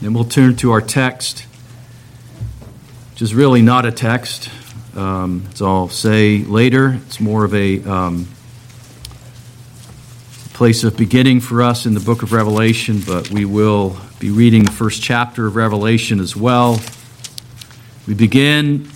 Then 0.00 0.12
we'll 0.12 0.24
turn 0.24 0.56
to 0.56 0.72
our 0.72 0.82
text, 0.82 1.46
which 3.12 3.22
is 3.22 3.34
really 3.34 3.62
not 3.62 3.86
a 3.86 3.92
text. 3.92 4.50
Um, 4.94 5.46
as 5.52 5.62
I'll 5.62 5.88
say 5.88 6.38
later, 6.38 7.00
it's 7.06 7.18
more 7.18 7.44
of 7.44 7.54
a 7.54 7.82
um, 7.84 8.28
place 10.52 10.84
of 10.84 10.96
beginning 10.96 11.40
for 11.40 11.62
us 11.62 11.86
in 11.86 11.94
the 11.94 12.00
book 12.00 12.22
of 12.22 12.32
Revelation, 12.32 13.00
but 13.06 13.30
we 13.30 13.44
will 13.44 13.96
be 14.18 14.30
reading 14.30 14.64
the 14.64 14.72
first 14.72 15.02
chapter 15.02 15.46
of 15.46 15.56
Revelation 15.56 16.20
as 16.20 16.36
well. 16.36 16.80
We 18.06 18.14
begin 18.14 18.90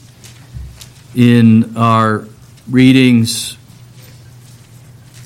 in 1.14 1.76
our 1.76 2.26
readings 2.68 3.56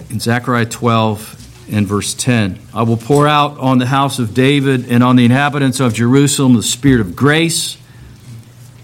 in 0.08 0.20
Zechariah 0.20 0.66
12 0.66 1.43
and 1.70 1.86
verse 1.86 2.14
10. 2.14 2.58
I 2.72 2.82
will 2.82 2.96
pour 2.96 3.26
out 3.26 3.58
on 3.58 3.78
the 3.78 3.86
house 3.86 4.18
of 4.18 4.34
David 4.34 4.90
and 4.90 5.02
on 5.02 5.16
the 5.16 5.24
inhabitants 5.24 5.80
of 5.80 5.94
Jerusalem 5.94 6.54
the 6.54 6.62
spirit 6.62 7.00
of 7.00 7.16
grace 7.16 7.78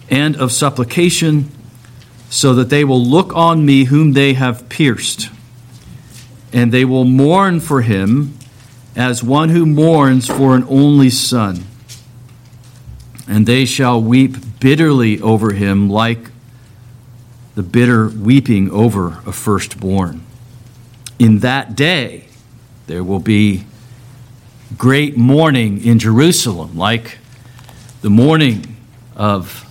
and 0.08 0.36
of 0.36 0.50
supplication, 0.50 1.50
so 2.30 2.54
that 2.54 2.68
they 2.70 2.84
will 2.84 3.04
look 3.04 3.34
on 3.34 3.64
me 3.64 3.84
whom 3.84 4.12
they 4.12 4.34
have 4.34 4.68
pierced, 4.68 5.28
and 6.52 6.72
they 6.72 6.84
will 6.84 7.04
mourn 7.04 7.60
for 7.60 7.82
him 7.82 8.36
as 8.96 9.22
one 9.22 9.50
who 9.50 9.64
mourns 9.64 10.26
for 10.26 10.56
an 10.56 10.64
only 10.68 11.10
son. 11.10 11.64
And 13.28 13.46
they 13.46 13.64
shall 13.64 14.02
weep 14.02 14.36
bitterly 14.58 15.20
over 15.20 15.52
him 15.52 15.88
like 15.88 16.30
the 17.54 17.62
bitter 17.62 18.08
weeping 18.08 18.70
over 18.70 19.20
a 19.26 19.32
firstborn. 19.32 20.24
In 21.18 21.40
that 21.40 21.76
day, 21.76 22.24
there 22.90 23.04
will 23.04 23.20
be 23.20 23.64
great 24.76 25.16
mourning 25.16 25.84
in 25.84 26.00
Jerusalem, 26.00 26.76
like 26.76 27.18
the 28.02 28.10
mourning 28.10 28.76
of 29.14 29.64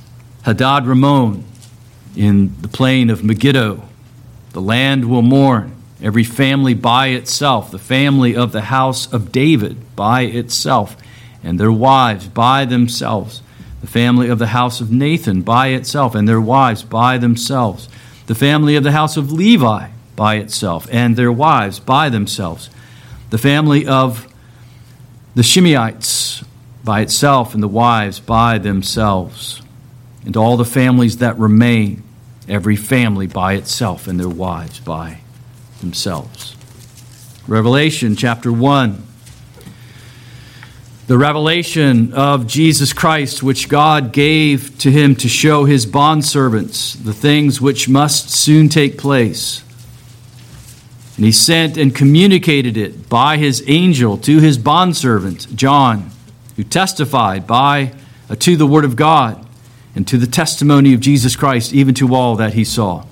Hadadrimmon 0.46 1.44
in 2.16 2.56
the 2.62 2.70
plain 2.70 3.10
of 3.10 3.22
Megiddo. 3.22 3.84
The 4.54 4.62
land 4.62 5.10
will 5.10 5.22
mourn, 5.22 5.76
every 6.02 6.24
family 6.24 6.74
by 6.74 7.08
itself, 7.08 7.72
the 7.72 7.78
family 7.78 8.38
of 8.38 8.54
the 8.54 8.62
house 8.62 9.12
of 9.12 9.34
David 9.34 9.98
by 9.98 10.22
itself, 10.22 10.96
and 11.44 11.60
their 11.60 11.74
wives 11.74 12.30
by 12.30 12.64
themselves, 12.64 13.42
the 13.82 13.88
family 13.88 14.30
of 14.30 14.40
the 14.40 14.48
house 14.48 14.80
of 14.80 14.92
Nathan 14.92 15.42
by 15.42 15.68
itself, 15.68 16.16
and 16.16 16.26
their 16.26 16.40
wives 16.40 16.84
by 16.84 17.18
themselves, 17.18 17.90
the 18.28 18.36
family 18.36 18.78
of 18.78 18.86
the 18.86 18.94
house 18.94 19.18
of 19.18 19.30
Levi 19.30 19.90
by 20.16 20.36
itself, 20.36 20.88
and 20.90 21.18
their 21.18 21.34
wives 21.34 21.82
by 21.82 22.08
themselves 22.08 22.70
the 23.30 23.38
family 23.38 23.86
of 23.86 24.28
the 25.36 25.42
Shimeites 25.42 26.44
by 26.84 27.02
itself, 27.02 27.54
and 27.54 27.62
the 27.62 27.68
wives 27.68 28.20
by 28.20 28.58
themselves, 28.58 29.62
and 30.26 30.36
all 30.36 30.58
the 30.58 30.66
families 30.66 31.18
that 31.18 31.38
remain, 31.38 32.04
every 32.48 32.76
family 32.76 33.28
by 33.28 33.54
itself, 33.54 34.08
and 34.08 34.20
their 34.20 34.30
wives 34.30 34.80
by 34.80 35.20
themselves. 35.82 36.56
Revelation 37.48 38.16
chapter 38.16 38.52
1. 38.52 39.04
The 41.08 41.18
revelation 41.18 42.14
of 42.14 42.48
Jesus 42.48 42.94
Christ, 42.94 43.42
which 43.42 43.68
God 43.68 44.12
gave 44.14 44.78
to 44.80 44.92
him 44.92 45.16
to 45.16 45.28
show 45.28 45.66
his 45.66 45.86
bondservants 45.86 47.04
the 47.04 47.14
things 47.14 47.60
which 47.60 47.90
must 47.90 48.30
soon 48.30 48.70
take 48.70 48.98
place 48.98 49.64
and 51.20 51.26
he 51.26 51.34
sent 51.34 51.76
and 51.76 51.94
communicated 51.94 52.78
it 52.78 53.10
by 53.10 53.36
his 53.36 53.62
angel 53.68 54.18
to 54.20 54.40
his 54.40 54.58
bondservant, 54.58 55.54
John, 55.54 56.12
who 56.56 56.64
testified 56.64 57.46
by 57.46 57.92
uh, 58.30 58.36
to 58.36 58.56
the 58.56 58.66
word 58.66 58.86
of 58.86 58.96
God 58.96 59.46
and 59.94 60.08
to 60.08 60.16
the 60.16 60.26
testimony 60.26 60.94
of 60.94 61.02
Jesus 61.02 61.36
Christ, 61.36 61.74
even 61.74 61.94
to 61.96 62.16
all 62.16 62.38
that 62.38 62.54
he 62.54 62.64
saw. 62.64 63.06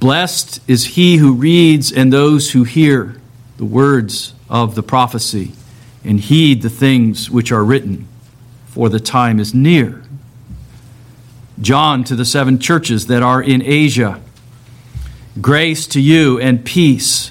Blessed 0.00 0.60
is 0.68 0.84
he 0.84 1.16
who 1.16 1.32
reads 1.32 1.90
and 1.90 2.12
those 2.12 2.50
who 2.50 2.64
hear 2.64 3.18
the 3.56 3.64
words 3.64 4.34
of 4.50 4.74
the 4.74 4.82
prophecy 4.82 5.52
and 6.04 6.20
heed 6.20 6.60
the 6.60 6.68
things 6.68 7.30
which 7.30 7.50
are 7.50 7.64
written, 7.64 8.06
for 8.66 8.90
the 8.90 9.00
time 9.00 9.40
is 9.40 9.54
near. 9.54 10.02
John 11.58 12.04
to 12.04 12.14
the 12.14 12.26
seven 12.26 12.58
churches 12.58 13.06
that 13.06 13.22
are 13.22 13.42
in 13.42 13.62
Asia 13.62 14.20
Grace 15.38 15.86
to 15.88 16.00
you 16.00 16.40
and 16.40 16.64
peace 16.64 17.30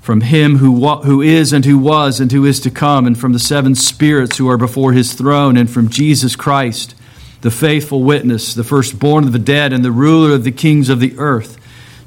from 0.00 0.20
him 0.20 0.58
who, 0.58 0.86
who 0.98 1.22
is 1.22 1.52
and 1.52 1.64
who 1.64 1.78
was 1.78 2.20
and 2.20 2.30
who 2.30 2.44
is 2.44 2.60
to 2.60 2.70
come, 2.70 3.06
and 3.06 3.18
from 3.18 3.32
the 3.32 3.38
seven 3.38 3.74
spirits 3.74 4.36
who 4.36 4.48
are 4.50 4.58
before 4.58 4.92
his 4.92 5.14
throne, 5.14 5.56
and 5.56 5.70
from 5.70 5.88
Jesus 5.88 6.36
Christ, 6.36 6.94
the 7.40 7.50
faithful 7.50 8.02
witness, 8.02 8.52
the 8.52 8.64
firstborn 8.64 9.24
of 9.24 9.32
the 9.32 9.38
dead, 9.38 9.72
and 9.72 9.82
the 9.82 9.90
ruler 9.90 10.34
of 10.34 10.44
the 10.44 10.52
kings 10.52 10.90
of 10.90 11.00
the 11.00 11.14
earth. 11.16 11.58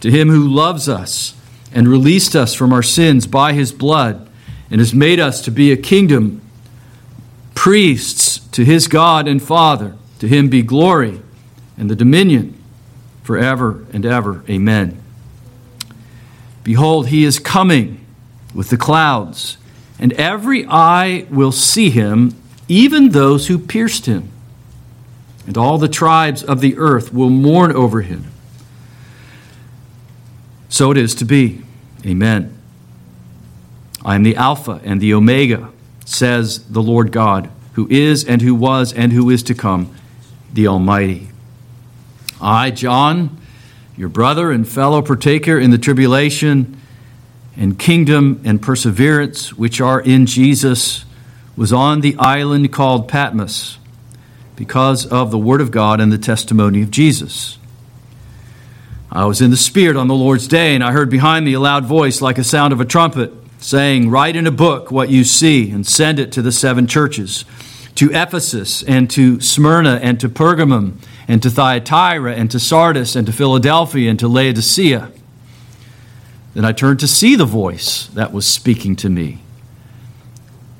To 0.02 0.12
him 0.12 0.30
who 0.30 0.48
loves 0.48 0.88
us 0.88 1.34
and 1.74 1.88
released 1.88 2.36
us 2.36 2.54
from 2.54 2.72
our 2.72 2.84
sins 2.84 3.26
by 3.26 3.54
his 3.54 3.72
blood, 3.72 4.30
and 4.70 4.80
has 4.80 4.94
made 4.94 5.20
us 5.20 5.42
to 5.42 5.52
be 5.52 5.72
a 5.72 5.78
kingdom, 5.78 6.42
priests 7.56 8.40
to 8.50 8.64
his 8.64 8.88
God 8.88 9.28
and 9.28 9.42
Father. 9.42 9.96
To 10.20 10.28
him 10.28 10.50
be 10.50 10.62
glory 10.62 11.22
and 11.78 11.90
the 11.90 11.96
dominion 11.96 12.62
forever 13.24 13.86
and 13.92 14.06
ever. 14.06 14.44
Amen. 14.48 15.02
Behold, 16.68 17.08
he 17.08 17.24
is 17.24 17.40
coming 17.40 18.06
with 18.54 18.70
the 18.70 18.76
clouds, 18.76 19.58
and 19.98 20.12
every 20.12 20.66
eye 20.68 21.26
will 21.30 21.54
see 21.54 21.90
him, 21.90 22.36
even 22.68 23.12
those 23.12 23.48
who 23.48 23.58
pierced 23.58 24.06
him. 24.06 24.30
And 25.46 25.58
all 25.58 25.78
the 25.78 25.88
tribes 25.88 26.44
of 26.44 26.60
the 26.60 26.78
earth 26.78 27.14
will 27.14 27.30
mourn 27.30 27.72
over 27.72 28.02
him. 28.02 28.26
So 30.68 30.92
it 30.92 30.98
is 30.98 31.16
to 31.16 31.24
be. 31.24 31.62
Amen. 32.06 32.54
I 34.04 34.16
am 34.16 34.24
the 34.24 34.36
Alpha 34.36 34.82
and 34.84 35.00
the 35.00 35.14
Omega, 35.14 35.72
says 36.04 36.66
the 36.66 36.84
Lord 36.84 37.14
God, 37.14 37.50
who 37.76 37.88
is 37.90 38.26
and 38.26 38.42
who 38.42 38.54
was 38.54 38.92
and 38.92 39.14
who 39.14 39.30
is 39.30 39.42
to 39.44 39.56
come, 39.56 39.96
the 40.52 40.68
Almighty. 40.68 41.30
I, 42.42 42.72
John, 42.72 43.38
your 43.98 44.10
brother 44.10 44.52
and 44.52 44.68
fellow 44.68 45.02
partaker 45.02 45.60
in 45.60 45.72
the 45.72 45.78
tribulation 45.78 46.80
and 47.58 47.78
kingdom 47.78 48.40
and 48.46 48.62
perseverance 48.62 49.54
which 49.54 49.82
are 49.82 50.00
in 50.00 50.28
Jesus, 50.28 51.04
was 51.56 51.74
on 51.74 52.02
the 52.02 52.16
island 52.20 52.72
called 52.72 53.08
Patmos 53.08 53.80
because 54.56 55.08
of 55.08 55.32
the 55.32 55.38
Word 55.40 55.60
of 55.60 55.72
God 55.72 56.00
and 56.00 56.12
the 56.12 56.20
testimony 56.20 56.84
of 56.84 56.92
Jesus. 56.92 57.58
I 59.12 59.26
was 59.26 59.42
in 59.42 59.50
the 59.50 59.58
Spirit 59.58 59.98
on 59.98 60.08
the 60.08 60.14
Lord's 60.14 60.48
day, 60.48 60.76
and 60.76 60.84
I 60.84 60.92
heard 60.92 61.10
behind 61.10 61.46
me 61.46 61.54
a 61.54 61.60
loud 61.60 61.86
voice 61.86 62.22
like 62.22 62.38
a 62.38 62.44
sound 62.44 62.74
of 62.74 62.82
a 62.82 62.86
trumpet, 62.86 63.34
saying, 63.58 64.12
Write 64.12 64.36
in 64.36 64.46
a 64.46 64.52
book 64.52 64.92
what 64.92 65.10
you 65.10 65.24
see 65.24 65.72
and 65.72 65.88
send 65.88 66.20
it 66.20 66.32
to 66.34 66.44
the 66.44 66.52
seven 66.52 66.86
churches 66.86 67.46
to 67.96 68.12
Ephesus 68.12 68.84
and 68.84 69.10
to 69.10 69.42
Smyrna 69.42 70.00
and 70.04 70.20
to 70.20 70.30
Pergamum 70.30 70.98
and 71.28 71.44
to 71.44 71.50
Thyatira 71.50 72.34
and 72.34 72.50
to 72.52 72.60
Sardis 72.60 73.16
and 73.16 73.26
to 73.28 73.34
Philadelphia 73.34 74.10
and 74.10 74.20
to 74.20 74.28
Laodicea. 74.28 75.12
Then 76.54 76.66
I 76.66 76.72
turned 76.72 77.00
to 77.02 77.08
see 77.08 77.36
the 77.36 77.46
voice 77.46 78.08
that 78.08 78.32
was 78.32 78.48
speaking 78.48 78.96
to 78.98 79.10
me. 79.10 79.40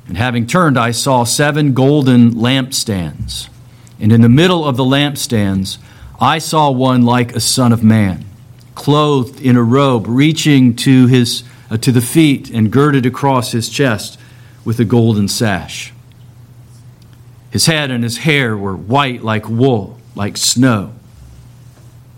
And 0.08 0.18
having 0.18 0.48
turned, 0.48 0.80
I 0.80 0.92
saw 0.92 1.26
seven 1.26 1.74
golden 1.74 2.32
lampstands. 2.32 3.50
And 4.00 4.12
in 4.12 4.22
the 4.22 4.30
middle 4.30 4.64
of 4.64 4.78
the 4.78 4.86
lampstands, 4.86 5.78
I 6.20 6.40
saw 6.40 6.72
one 6.72 7.04
like 7.04 7.36
a 7.36 7.40
son 7.40 7.74
of 7.74 7.84
man, 7.84 8.26
clothed 8.74 9.42
in 9.42 9.58
a 9.58 9.62
robe 9.62 10.06
reaching 10.08 10.76
to, 10.78 11.08
his, 11.08 11.44
uh, 11.70 11.78
to 11.78 11.92
the 11.92 12.02
feet 12.02 12.50
and 12.50 12.72
girded 12.72 13.06
across 13.06 13.52
his 13.52 13.70
chest 13.70 14.18
with 14.64 14.80
a 14.80 14.86
golden 14.86 15.28
sash. 15.28 15.94
His 17.52 17.66
head 17.66 17.92
and 17.92 18.04
his 18.04 18.18
hair 18.18 18.58
were 18.58 18.76
white 18.76 19.24
like 19.24 19.50
wool 19.50 19.98
like 20.18 20.36
snow, 20.36 20.94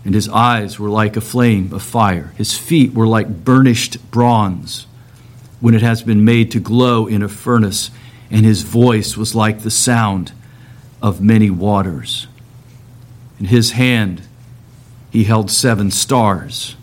and 0.04 0.14
his 0.14 0.28
eyes 0.28 0.78
were 0.78 0.88
like 0.88 1.16
a 1.16 1.20
flame 1.20 1.72
of 1.72 1.82
fire. 1.82 2.32
His 2.36 2.56
feet 2.56 2.94
were 2.94 3.06
like 3.06 3.44
burnished 3.44 4.10
bronze 4.10 4.86
when 5.60 5.74
it 5.74 5.82
has 5.82 6.02
been 6.02 6.24
made 6.24 6.50
to 6.50 6.58
glow 6.58 7.06
in 7.06 7.22
a 7.22 7.28
furnace, 7.28 7.90
and 8.30 8.46
his 8.46 8.62
voice 8.62 9.16
was 9.16 9.34
like 9.34 9.60
the 9.60 9.70
sound 9.70 10.32
of 11.02 11.20
many 11.20 11.50
waters. 11.50 12.26
In 13.38 13.46
his 13.46 13.72
hand 13.72 14.22
he 15.10 15.24
held 15.24 15.50
seven 15.50 15.90
stars, 15.90 16.76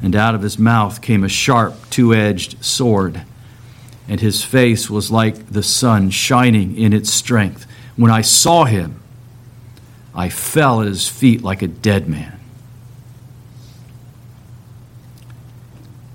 and 0.00 0.14
out 0.14 0.36
of 0.36 0.42
his 0.42 0.58
mouth 0.58 1.02
came 1.02 1.24
a 1.24 1.28
sharp 1.28 1.74
two 1.90 2.14
edged 2.14 2.64
sword, 2.64 3.22
and 4.08 4.20
his 4.20 4.44
face 4.44 4.88
was 4.88 5.10
like 5.10 5.50
the 5.50 5.62
sun 5.64 6.10
shining 6.10 6.76
in 6.76 6.92
its 6.92 7.10
strength. 7.10 7.66
When 7.96 8.12
I 8.12 8.20
saw 8.20 8.64
him, 8.64 8.99
I 10.20 10.28
fell 10.28 10.82
at 10.82 10.86
his 10.86 11.08
feet 11.08 11.40
like 11.40 11.62
a 11.62 11.66
dead 11.66 12.06
man. 12.06 12.38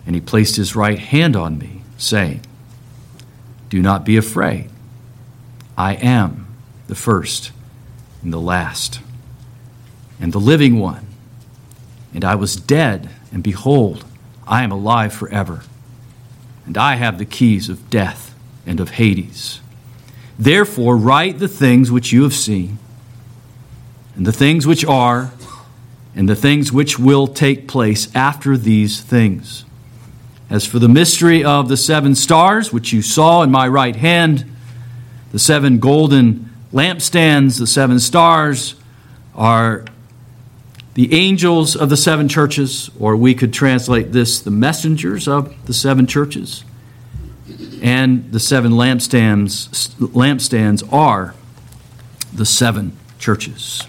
And 0.05 0.13
he 0.13 0.21
placed 0.21 0.57
his 0.57 0.75
right 0.75 0.99
hand 0.99 1.35
on 1.35 1.57
me, 1.57 1.81
saying, 1.97 2.41
Do 3.69 3.81
not 3.81 4.05
be 4.05 4.15
afraid. 4.15 4.69
I 5.75 5.95
am 5.95 6.45
the 6.85 6.93
first 6.93 7.51
and 8.21 8.31
the 8.31 8.39
last, 8.39 8.99
and 10.19 10.31
the 10.31 10.39
living 10.39 10.79
one. 10.79 11.07
And 12.13 12.23
I 12.23 12.35
was 12.35 12.55
dead, 12.55 13.09
and 13.31 13.41
behold, 13.41 14.05
I 14.45 14.63
am 14.63 14.71
alive 14.71 15.13
forever. 15.13 15.63
And 16.67 16.77
I 16.77 16.97
have 16.97 17.17
the 17.17 17.25
keys 17.25 17.69
of 17.69 17.89
death 17.89 18.35
and 18.67 18.79
of 18.79 18.91
Hades. 18.91 19.61
Therefore, 20.37 20.95
write 20.95 21.39
the 21.39 21.47
things 21.47 21.89
which 21.89 22.11
you 22.11 22.21
have 22.21 22.35
seen, 22.35 22.77
and 24.15 24.25
the 24.25 24.33
things 24.33 24.65
which 24.65 24.85
are, 24.85 25.31
and 26.15 26.29
the 26.29 26.35
things 26.35 26.71
which 26.71 26.97
will 26.97 27.27
take 27.27 27.67
place 27.67 28.13
after 28.15 28.57
these 28.57 29.01
things. 29.01 29.65
As 30.49 30.65
for 30.65 30.79
the 30.79 30.87
mystery 30.87 31.43
of 31.43 31.67
the 31.67 31.77
seven 31.77 32.15
stars, 32.15 32.71
which 32.71 32.93
you 32.93 33.01
saw 33.01 33.41
in 33.41 33.51
my 33.51 33.67
right 33.67 33.95
hand, 33.95 34.45
the 35.31 35.39
seven 35.39 35.79
golden 35.79 36.49
lampstands, 36.71 37.59
the 37.59 37.67
seven 37.67 37.99
stars, 37.99 38.75
are 39.33 39.83
the 40.93 41.13
angels 41.13 41.75
of 41.75 41.89
the 41.89 41.97
seven 41.97 42.29
churches, 42.29 42.89
or 42.99 43.17
we 43.17 43.33
could 43.33 43.51
translate 43.51 44.13
this 44.13 44.39
the 44.39 44.51
messengers 44.51 45.27
of 45.27 45.53
the 45.65 45.73
seven 45.73 46.07
churches. 46.07 46.63
And 47.81 48.31
the 48.31 48.39
seven 48.39 48.71
lampstands, 48.71 49.67
lampstands 49.97 50.91
are 50.93 51.35
the 52.33 52.45
seven 52.45 52.97
churches. 53.19 53.85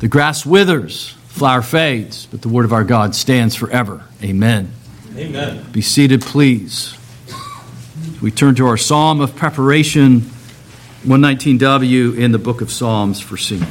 The 0.00 0.08
grass 0.08 0.46
withers, 0.46 1.14
flower 1.26 1.62
fades, 1.62 2.26
but 2.26 2.42
the 2.42 2.48
word 2.48 2.64
of 2.64 2.72
our 2.72 2.84
God 2.84 3.14
stands 3.14 3.54
forever. 3.54 4.04
Amen. 4.22 4.72
Amen. 5.16 5.64
Be 5.72 5.80
seated, 5.80 6.22
please. 6.22 6.96
We 8.22 8.30
turn 8.30 8.54
to 8.56 8.66
our 8.66 8.76
psalm 8.76 9.20
of 9.20 9.34
preparation, 9.34 10.20
119W 11.02 12.16
in 12.16 12.32
the 12.32 12.38
book 12.38 12.60
of 12.60 12.70
Psalms 12.70 13.20
for 13.20 13.36
singing. 13.36 13.66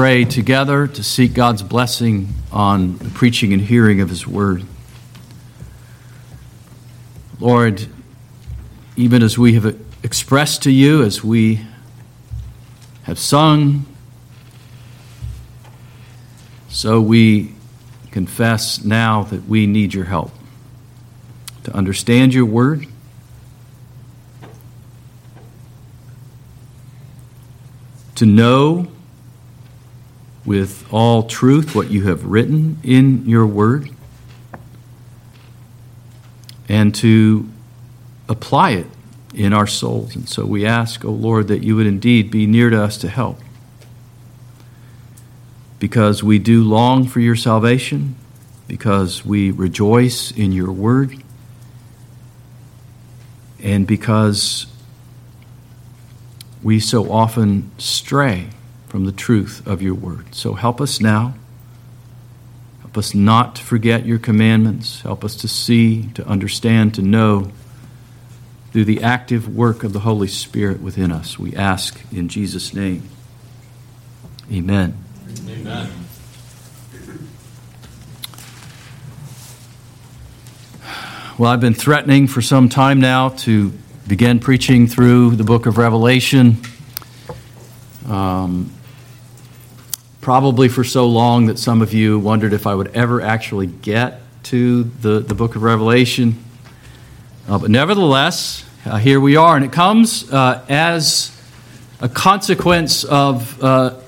Pray 0.00 0.24
together 0.24 0.86
to 0.86 1.04
seek 1.04 1.34
God's 1.34 1.62
blessing 1.62 2.26
on 2.50 2.96
the 2.96 3.10
preaching 3.10 3.52
and 3.52 3.60
hearing 3.60 4.00
of 4.00 4.08
His 4.08 4.26
Word. 4.26 4.64
Lord, 7.38 7.86
even 8.96 9.22
as 9.22 9.36
we 9.36 9.52
have 9.56 9.78
expressed 10.02 10.62
to 10.62 10.70
you, 10.70 11.02
as 11.02 11.22
we 11.22 11.66
have 13.02 13.18
sung, 13.18 13.84
so 16.70 16.98
we 17.02 17.52
confess 18.10 18.82
now 18.82 19.24
that 19.24 19.46
we 19.46 19.66
need 19.66 19.92
your 19.92 20.06
help 20.06 20.32
to 21.64 21.76
understand 21.76 22.32
your 22.32 22.46
Word 22.46 22.86
to 28.14 28.24
know 28.24 28.89
with 30.50 30.84
all 30.92 31.22
truth 31.22 31.76
what 31.76 31.92
you 31.92 32.08
have 32.08 32.24
written 32.24 32.76
in 32.82 33.24
your 33.24 33.46
word 33.46 33.88
and 36.68 36.92
to 36.92 37.48
apply 38.28 38.70
it 38.72 38.86
in 39.32 39.52
our 39.52 39.68
souls. 39.68 40.16
And 40.16 40.28
so 40.28 40.44
we 40.44 40.66
ask, 40.66 41.04
O 41.04 41.08
oh 41.10 41.12
Lord, 41.12 41.46
that 41.46 41.62
you 41.62 41.76
would 41.76 41.86
indeed 41.86 42.32
be 42.32 42.48
near 42.48 42.68
to 42.68 42.82
us 42.82 42.98
to 42.98 43.08
help. 43.08 43.38
Because 45.78 46.20
we 46.20 46.40
do 46.40 46.64
long 46.64 47.06
for 47.06 47.20
your 47.20 47.36
salvation, 47.36 48.16
because 48.66 49.24
we 49.24 49.52
rejoice 49.52 50.32
in 50.32 50.50
your 50.50 50.72
word, 50.72 51.22
and 53.62 53.86
because 53.86 54.66
we 56.60 56.80
so 56.80 57.12
often 57.12 57.70
stray 57.78 58.48
from 58.90 59.04
the 59.04 59.12
truth 59.12 59.64
of 59.66 59.80
your 59.80 59.94
word. 59.94 60.34
So 60.34 60.54
help 60.54 60.80
us 60.80 61.00
now. 61.00 61.34
Help 62.80 62.98
us 62.98 63.14
not 63.14 63.54
to 63.54 63.62
forget 63.62 64.04
your 64.04 64.18
commandments. 64.18 65.02
Help 65.02 65.24
us 65.24 65.36
to 65.36 65.48
see, 65.48 66.08
to 66.14 66.26
understand, 66.26 66.94
to 66.96 67.02
know 67.02 67.52
through 68.72 68.84
the 68.84 69.00
active 69.00 69.54
work 69.54 69.84
of 69.84 69.92
the 69.92 70.00
Holy 70.00 70.26
Spirit 70.26 70.80
within 70.80 71.12
us. 71.12 71.38
We 71.38 71.54
ask 71.54 72.00
in 72.12 72.28
Jesus' 72.28 72.74
name. 72.74 73.08
Amen. 74.52 74.96
Amen. 75.48 75.90
Well, 81.38 81.52
I've 81.52 81.60
been 81.60 81.74
threatening 81.74 82.26
for 82.26 82.42
some 82.42 82.68
time 82.68 83.00
now 83.00 83.30
to 83.30 83.72
begin 84.08 84.40
preaching 84.40 84.88
through 84.88 85.36
the 85.36 85.44
book 85.44 85.66
of 85.66 85.78
Revelation. 85.78 86.56
Um, 88.08 88.72
probably 90.20 90.68
for 90.68 90.84
so 90.84 91.06
long 91.06 91.46
that 91.46 91.58
some 91.58 91.80
of 91.80 91.94
you 91.94 92.18
wondered 92.18 92.52
if 92.52 92.66
I 92.66 92.74
would 92.74 92.88
ever 92.88 93.20
actually 93.20 93.66
get 93.66 94.20
to 94.44 94.84
the, 94.84 95.20
the 95.20 95.34
book 95.34 95.56
of 95.56 95.62
Revelation. 95.62 96.42
Uh, 97.48 97.58
but 97.58 97.70
nevertheless, 97.70 98.64
uh, 98.84 98.98
here 98.98 99.18
we 99.18 99.36
are, 99.36 99.56
and 99.56 99.64
it 99.64 99.72
comes 99.72 100.30
uh, 100.30 100.64
as 100.68 101.36
a 102.00 102.08
consequence 102.08 103.04
of 103.04 103.62
uh, 103.62 103.98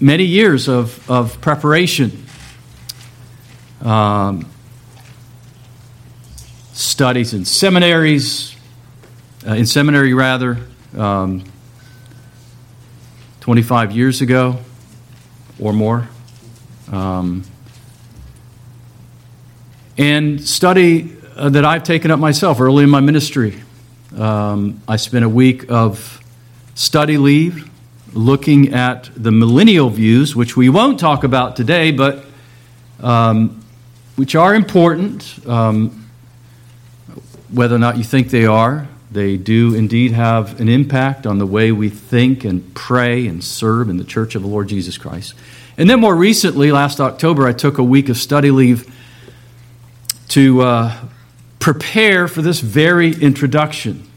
many 0.00 0.24
years 0.24 0.68
of, 0.68 1.10
of 1.10 1.40
preparation. 1.40 2.24
Um, 3.82 4.48
studies 6.72 7.34
in 7.34 7.44
seminaries, 7.44 8.56
uh, 9.46 9.54
in 9.54 9.66
seminary 9.66 10.14
rather, 10.14 10.58
um, 10.96 11.44
25 13.40 13.92
years 13.92 14.20
ago 14.20 14.58
or 15.62 15.72
more. 15.72 16.08
Um, 16.90 17.44
and 19.96 20.40
study 20.40 21.16
uh, 21.36 21.48
that 21.50 21.64
I've 21.64 21.84
taken 21.84 22.10
up 22.10 22.18
myself 22.18 22.60
early 22.60 22.84
in 22.84 22.90
my 22.90 23.00
ministry. 23.00 23.62
Um, 24.16 24.82
I 24.88 24.96
spent 24.96 25.24
a 25.24 25.28
week 25.28 25.70
of 25.70 26.20
study 26.74 27.16
leave 27.16 27.68
looking 28.12 28.74
at 28.74 29.08
the 29.16 29.30
millennial 29.30 29.88
views, 29.88 30.34
which 30.36 30.56
we 30.56 30.68
won't 30.68 30.98
talk 30.98 31.24
about 31.24 31.56
today, 31.56 31.92
but 31.92 32.24
um, 33.00 33.64
which 34.16 34.34
are 34.34 34.54
important, 34.54 35.38
um, 35.46 36.08
whether 37.50 37.74
or 37.74 37.78
not 37.78 37.96
you 37.96 38.04
think 38.04 38.30
they 38.30 38.46
are. 38.46 38.88
They 39.12 39.36
do 39.36 39.74
indeed 39.74 40.12
have 40.12 40.58
an 40.58 40.70
impact 40.70 41.26
on 41.26 41.38
the 41.38 41.46
way 41.46 41.70
we 41.70 41.90
think 41.90 42.44
and 42.44 42.74
pray 42.74 43.26
and 43.26 43.44
serve 43.44 43.90
in 43.90 43.98
the 43.98 44.04
church 44.04 44.34
of 44.34 44.42
the 44.42 44.48
Lord 44.48 44.68
Jesus 44.68 44.96
Christ. 44.96 45.34
And 45.76 45.88
then 45.88 46.00
more 46.00 46.16
recently, 46.16 46.72
last 46.72 46.98
October, 46.98 47.46
I 47.46 47.52
took 47.52 47.76
a 47.76 47.84
week 47.84 48.08
of 48.08 48.16
study 48.16 48.50
leave 48.50 48.90
to 50.28 50.62
uh, 50.62 50.96
prepare 51.58 52.26
for 52.26 52.40
this 52.40 52.60
very 52.60 53.12
introduction. 53.12 54.08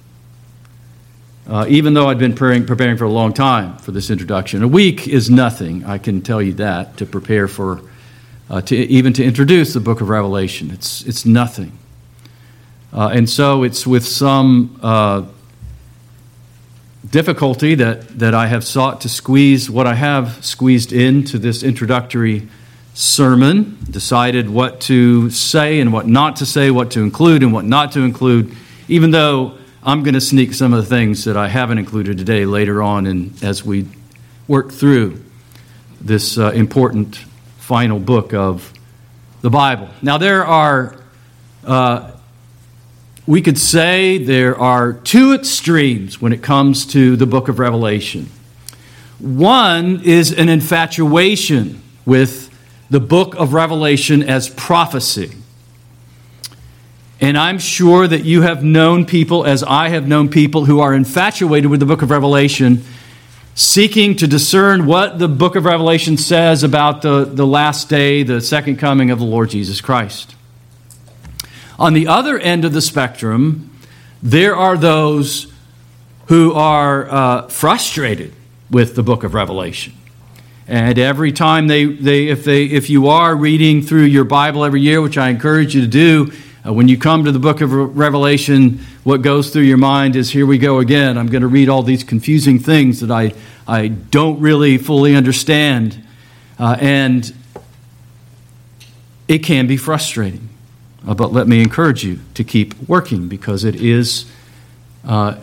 Uh, 1.48 1.66
even 1.68 1.94
though 1.94 2.08
I'd 2.08 2.18
been 2.18 2.34
preparing, 2.34 2.66
preparing, 2.66 2.98
for 2.98 3.04
a 3.04 3.10
long 3.10 3.34
time 3.34 3.78
for 3.78 3.92
this 3.92 4.10
introduction. 4.10 4.64
A 4.64 4.68
week 4.68 5.08
is 5.08 5.30
nothing, 5.30 5.84
I 5.86 5.98
can 6.00 6.22
tell 6.22 6.42
you 6.42 6.54
that, 6.54 6.98
to 6.98 7.06
prepare 7.06 7.48
for, 7.48 7.82
uh, 8.50 8.62
to, 8.62 8.76
even 8.76 9.14
to 9.14 9.24
introduce 9.24 9.74
the 9.74 9.80
book 9.80 10.02
of 10.02 10.10
Revelation. 10.10 10.72
It's, 10.72 11.04
it's 11.04 11.24
nothing. 11.24 11.78
Uh, 12.96 13.10
and 13.10 13.30
so 13.30 13.64
it's 13.64 13.86
with 13.86 14.08
some 14.08 14.80
uh, 14.82 15.24
difficulty 17.10 17.76
that, 17.76 18.08
that 18.20 18.34
I 18.34 18.48
have 18.48 18.64
sought 18.64 19.02
to 19.02 19.10
squeeze 19.10 19.70
what 19.70 19.86
I 19.86 19.96
have 19.96 20.46
squeezed 20.46 20.94
into 20.94 21.38
this 21.38 21.62
introductory 21.62 22.48
sermon, 22.94 23.78
decided 23.92 24.50
what 24.50 24.80
to 24.82 25.30
say 25.30 25.82
and 25.82 25.92
what 25.92 26.08
not 26.08 26.38
to 26.38 26.46
say, 26.46 26.72
what 26.72 26.92
to 26.92 27.02
include 27.02 27.44
and 27.44 27.52
what 27.52 27.66
not 27.66 27.92
to 27.92 28.00
include, 28.00 28.56
even 28.88 29.12
though 29.12 29.58
I'm 29.84 30.02
going 30.04 30.14
to 30.14 30.22
sneak 30.22 30.54
some 30.54 30.74
of 30.74 30.82
the 30.82 30.90
things 30.90 31.26
that 31.26 31.36
I 31.36 31.50
haven't 31.50 31.80
included 31.80 32.18
today 32.18 32.46
later 32.46 32.82
on 32.82 33.08
and 33.08 33.44
as 33.44 33.66
we 33.66 33.88
work 34.48 34.72
through 34.72 35.22
this 36.00 36.38
uh, 36.38 36.52
important 36.52 37.18
final 37.58 38.00
book 38.00 38.34
of 38.34 38.72
the 39.42 39.50
Bible. 39.50 39.90
Now, 40.02 40.18
there 40.18 40.46
are 40.46 40.96
uh, 41.66 42.12
we 43.28 43.42
could 43.42 43.58
say 43.58 44.18
there 44.20 44.58
are 44.58 44.94
two 44.94 45.34
extremes 45.34 46.22
when 46.22 46.32
it 46.32 46.44
comes 46.44 46.86
to 46.88 47.16
the 47.16 47.26
book 47.26 47.48
of 47.48 47.58
Revelation. 47.58 48.30
One 49.20 50.02
is 50.04 50.32
an 50.32 50.50
infatuation 50.50 51.82
with 52.06 52.52
the 52.90 53.00
book 53.00 53.34
of 53.36 53.54
Revelation 53.54 54.22
as 54.22 54.50
prophecy. 54.50 55.32
And 57.20 57.38
I'm 57.38 57.58
sure 57.58 58.08
that 58.08 58.26
you 58.26 58.44
have 58.44 58.64
known 58.64 59.06
people, 59.06 59.46
as 59.46 59.64
I 59.64 59.90
have 59.90 60.08
known 60.08 60.30
people, 60.30 60.66
who 60.66 60.80
are 60.82 60.94
infatuated 60.94 61.72
with 61.72 61.80
the 61.80 61.86
book 61.86 62.04
of 62.04 62.12
Revelation, 62.12 62.84
seeking 63.56 64.18
to 64.18 64.28
discern 64.28 64.86
what 64.86 65.18
the 65.18 65.30
book 65.30 65.56
of 65.56 65.66
Revelation 65.66 66.18
says 66.18 66.62
about 66.62 67.02
the, 67.02 67.26
the 67.26 67.48
last 67.48 67.90
day, 67.90 68.22
the 68.22 68.42
second 68.42 68.78
coming 68.78 69.10
of 69.10 69.18
the 69.18 69.26
Lord 69.26 69.50
Jesus 69.50 69.82
Christ. 69.82 70.36
On 71.78 71.94
the 71.94 72.08
other 72.08 72.40
end 72.40 72.64
of 72.64 72.74
the 72.74 72.82
spectrum, 72.82 73.72
there 74.24 74.56
are 74.56 74.78
those 74.78 75.52
who 76.28 76.54
are 76.54 77.10
uh, 77.10 77.48
frustrated 77.48 78.34
with 78.72 78.96
the 78.96 79.04
book 79.04 79.24
of 79.24 79.34
Revelation. 79.34 79.94
And 80.68 80.98
every 80.98 81.32
time 81.32 81.68
they, 81.68 81.86
they, 81.86 82.28
if, 82.28 82.44
they, 82.44 82.66
if 82.66 82.90
you 82.90 83.10
are 83.10 83.36
reading 83.36 83.84
through 83.84 84.06
your 84.06 84.24
Bible 84.24 84.64
every 84.64 84.82
year, 84.82 85.02
which 85.02 85.18
I 85.18 85.30
encourage 85.30 85.76
you 85.76 85.82
to 85.82 85.88
do, 85.88 86.32
uh, 86.66 86.74
when 86.74 86.88
you 86.88 86.98
come 86.98 87.26
to 87.26 87.32
the 87.32 87.40
book 87.40 87.62
of 87.62 87.72
Revelation, 87.72 88.80
what 89.04 89.22
goes 89.22 89.52
through 89.52 89.64
your 89.64 89.78
mind 89.78 90.16
is 90.16 90.32
here 90.32 90.48
we 90.48 90.58
go 90.58 90.80
again. 90.80 91.18
I'm 91.18 91.28
going 91.28 91.44
to 91.44 91.48
read 91.48 91.70
all 91.70 91.84
these 91.84 92.04
confusing 92.04 92.58
things 92.58 93.02
that 93.02 93.12
I, 93.12 93.34
I 93.68 93.90
don't 93.90 94.40
really 94.40 94.80
fully 94.80 95.16
understand. 95.16 96.04
Uh, 96.58 96.76
and 96.80 97.32
it 99.28 99.40
can 99.40 99.68
be 99.68 99.78
frustrating. 99.78 100.50
Uh, 101.08 101.14
but 101.14 101.32
let 101.32 101.48
me 101.48 101.62
encourage 101.62 102.04
you 102.04 102.20
to 102.34 102.44
keep 102.44 102.74
working 102.88 103.28
because 103.28 103.64
it 103.64 103.76
is 103.76 104.26
uh, 105.06 105.36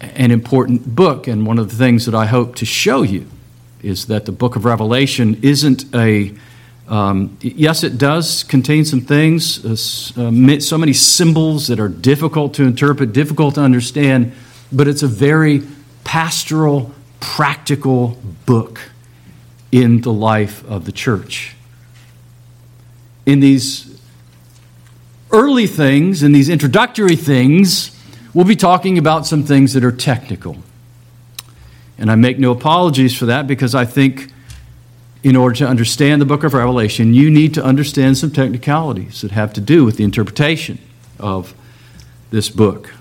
an 0.00 0.30
important 0.30 0.94
book. 0.94 1.26
And 1.26 1.46
one 1.46 1.58
of 1.58 1.70
the 1.70 1.76
things 1.76 2.06
that 2.06 2.14
I 2.14 2.26
hope 2.26 2.56
to 2.56 2.66
show 2.66 3.02
you 3.02 3.26
is 3.82 4.06
that 4.06 4.26
the 4.26 4.32
book 4.32 4.56
of 4.56 4.64
Revelation 4.64 5.38
isn't 5.42 5.94
a 5.94 6.34
um, 6.88 7.36
yes, 7.42 7.84
it 7.84 7.98
does 7.98 8.44
contain 8.44 8.86
some 8.86 9.02
things, 9.02 9.62
uh, 9.62 9.72
uh, 10.22 10.60
so 10.60 10.78
many 10.78 10.94
symbols 10.94 11.66
that 11.66 11.78
are 11.78 11.88
difficult 11.88 12.54
to 12.54 12.64
interpret, 12.64 13.12
difficult 13.12 13.56
to 13.56 13.60
understand, 13.60 14.32
but 14.72 14.88
it's 14.88 15.02
a 15.02 15.06
very 15.06 15.62
pastoral, 16.04 16.90
practical 17.20 18.16
book 18.46 18.80
in 19.70 20.00
the 20.00 20.12
life 20.12 20.66
of 20.66 20.86
the 20.86 20.92
church. 20.92 21.54
In 23.26 23.40
these 23.40 23.87
early 25.30 25.66
things 25.66 26.22
and 26.22 26.34
these 26.34 26.48
introductory 26.48 27.16
things, 27.16 27.96
we'll 28.34 28.46
be 28.46 28.56
talking 28.56 28.98
about 28.98 29.26
some 29.26 29.42
things 29.42 29.74
that 29.74 29.84
are 29.84 29.92
technical. 29.92 30.56
And 31.98 32.10
I 32.10 32.14
make 32.14 32.38
no 32.38 32.52
apologies 32.52 33.16
for 33.16 33.26
that 33.26 33.46
because 33.46 33.74
I 33.74 33.84
think 33.84 34.32
in 35.22 35.34
order 35.34 35.56
to 35.56 35.66
understand 35.66 36.20
the 36.20 36.26
book 36.26 36.44
of 36.44 36.54
Revelation, 36.54 37.12
you 37.12 37.28
need 37.30 37.54
to 37.54 37.64
understand 37.64 38.16
some 38.16 38.30
technicalities 38.30 39.20
that 39.22 39.32
have 39.32 39.52
to 39.54 39.60
do 39.60 39.84
with 39.84 39.96
the 39.96 40.04
interpretation 40.04 40.78
of 41.18 41.54
this 42.30 42.48
book. 42.48 42.94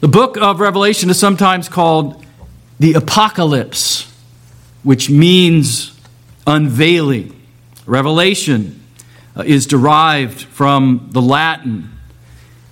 The 0.00 0.08
book 0.08 0.36
of 0.36 0.60
Revelation 0.60 1.08
is 1.08 1.18
sometimes 1.18 1.68
called 1.68 2.24
the 2.78 2.92
Apocalypse, 2.92 4.12
which 4.82 5.08
means 5.08 5.98
unveiling. 6.46 7.40
Revelation 7.86 8.83
is 9.42 9.66
derived 9.66 10.40
from 10.40 11.08
the 11.10 11.22
Latin, 11.22 11.90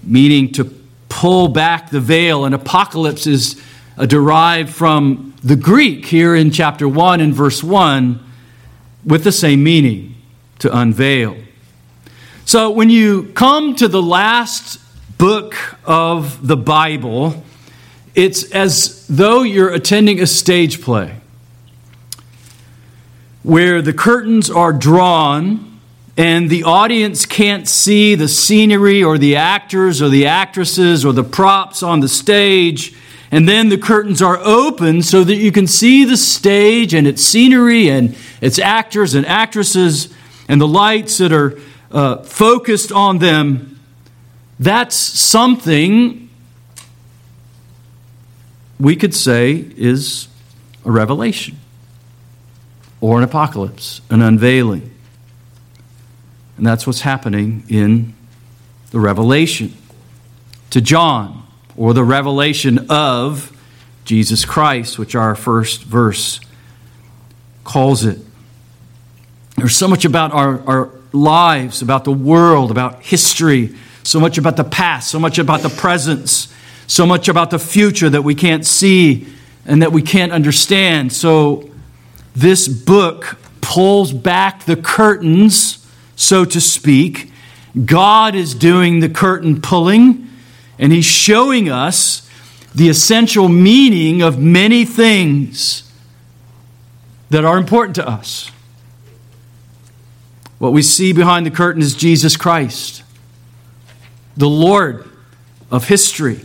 meaning 0.03 0.53
to 0.53 0.65
pull 1.09 1.49
back 1.49 1.91
the 1.91 2.01
veil, 2.01 2.45
and 2.45 2.55
apocalypse 2.55 3.27
is 3.27 3.63
uh, 3.97 4.07
derived 4.07 4.71
from 4.71 5.35
the 5.43 5.57
Greek 5.57 6.07
here 6.07 6.35
in 6.35 6.51
chapter 6.51 6.89
1 6.89 7.21
and 7.21 7.35
verse 7.35 7.63
1 7.63 8.19
with 9.05 9.25
the 9.25 9.33
same 9.33 9.63
meaning 9.63 10.15
to 10.61 10.77
unveil. 10.77 11.37
So 12.45 12.71
when 12.71 12.91
you 12.91 13.25
come 13.35 13.75
to 13.77 13.89
the 13.89 14.03
last 14.03 14.79
book 15.19 15.57
of 15.85 16.47
the 16.47 16.57
Bible, 16.57 17.45
it's 18.15 18.51
as 18.53 19.07
though 19.09 19.43
you're 19.43 19.73
attending 19.73 20.21
a 20.21 20.27
stage 20.27 20.81
play 20.81 21.17
where 23.43 23.83
the 23.83 23.93
curtains 23.93 24.51
are 24.51 24.73
drawn 24.73 25.72
and 26.17 26.51
the 26.51 26.65
audience 26.65 27.25
can't 27.25 27.67
see 27.67 28.15
the 28.15 28.29
scenery 28.29 29.03
or 29.03 29.17
the 29.17 29.37
actors 29.37 30.03
or 30.03 30.11
the 30.11 30.27
actresses 30.27 31.05
or 31.05 31.13
the 31.13 31.25
props 31.25 31.83
on 31.83 32.01
the 32.01 32.09
stage. 32.09 32.95
And 33.31 33.49
then 33.49 33.71
the 33.71 33.79
curtains 33.79 34.21
are 34.21 34.37
open 34.39 35.03
so 35.03 35.25
that 35.25 35.37
you 35.37 35.51
can 35.51 35.67
see 35.67 36.05
the 36.05 36.19
stage 36.19 36.93
and 36.93 37.07
its 37.07 37.23
scenery 37.23 37.89
and 37.89 38.15
its 38.43 38.59
actors 38.59 39.15
and 39.15 39.25
actresses 39.25 40.13
and 40.49 40.61
the 40.61 40.69
lights 40.69 41.17
that 41.17 41.33
are 41.33 41.59
uh, 41.91 42.19
focused 42.19 42.93
on 42.93 43.19
them. 43.19 43.81
That's 44.61 44.95
something 44.95 46.29
we 48.79 48.97
could 48.97 49.15
say 49.15 49.65
is 49.77 50.29
a 50.85 50.91
revelation 50.91 51.57
or 53.01 53.17
an 53.17 53.25
apocalypse, 53.25 54.03
an 54.11 54.21
unveiling. 54.21 54.93
And 56.63 56.67
that's 56.69 56.87
what's 56.87 57.01
happening 57.01 57.65
in 57.69 58.15
the 58.93 59.01
revelation 59.01 59.73
to 60.71 60.81
John, 60.81 61.45
or 61.77 61.93
the 61.93 62.05
revelation 62.05 62.87
of 62.89 63.51
Jesus 64.05 64.45
Christ, 64.45 64.97
which 64.97 65.17
our 65.17 65.35
first 65.35 65.83
verse 65.83 66.39
calls 67.65 68.05
it. 68.05 68.21
There's 69.57 69.75
so 69.75 69.89
much 69.89 70.05
about 70.05 70.33
our, 70.33 70.61
our 70.69 70.91
lives, 71.11 71.83
about 71.83 72.05
the 72.05 72.13
world, 72.13 72.71
about 72.71 73.03
history, 73.03 73.75
so 74.05 74.21
much 74.21 74.39
about 74.39 74.57
the 74.57 74.63
past, 74.63 75.11
so 75.11 75.19
much 75.19 75.41
about 75.41 75.63
the 75.63 75.69
presence, 75.69 76.55
so 76.87 77.05
much 77.05 77.27
about 77.27 77.51
the 77.51 77.59
future 77.59 78.09
that 78.09 78.23
we 78.23 78.37
can't 78.37 78.65
see 78.65 79.27
and 79.67 79.83
that 79.83 79.91
we 79.91 80.01
can't 80.01 80.31
understand. 80.31 81.13
So, 81.13 81.69
this 82.37 82.69
book 82.69 83.37
pulls 83.61 84.13
back 84.13 84.65
the 84.65 84.77
curtains, 84.77 85.82
so 86.23 86.45
to 86.45 86.61
speak. 86.61 87.31
God 87.85 88.35
is 88.35 88.55
doing 88.55 89.01
the 89.01 89.09
curtain 89.09 89.61
pulling, 89.61 90.29
and 90.79 90.93
He's 90.93 91.05
showing 91.05 91.69
us 91.69 92.29
the 92.75 92.89
essential 92.89 93.49
meaning 93.49 94.23
of 94.23 94.39
many 94.39 94.85
things 94.85 95.91
that 97.31 97.45
are 97.45 97.59
important 97.59 97.97
to 97.97 98.07
us. 98.07 98.51
What 100.59 100.73
we 100.73 100.83
see 100.83 101.13
behind 101.13 101.45
the 101.45 101.51
curtain 101.51 101.83
is 101.83 101.95
Jesus 101.95 102.37
Christ, 102.37 103.03
the 104.37 104.49
Lord 104.49 105.09
of 105.71 105.89
history, 105.89 106.41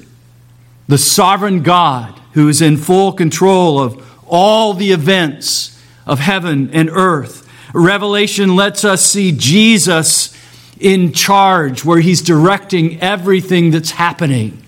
the 0.88 0.98
sovereign 0.98 1.62
God 1.62 2.20
who 2.34 2.48
is 2.50 2.62
in 2.62 2.78
full 2.78 3.12
control 3.12 3.80
of 3.80 4.04
all 4.28 4.74
the 4.74 4.92
events 4.92 5.82
of 6.06 6.20
heaven 6.20 6.70
and 6.74 6.90
earth. 6.90 7.47
Revelation 7.78 8.56
lets 8.56 8.84
us 8.84 9.04
see 9.06 9.32
Jesus 9.32 10.36
in 10.80 11.12
charge, 11.14 11.84
where 11.84 12.00
he's 12.00 12.22
directing 12.22 13.02
everything 13.02 13.72
that's 13.72 13.92
happening. 13.92 14.64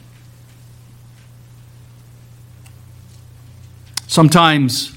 Sometimes 4.07 4.95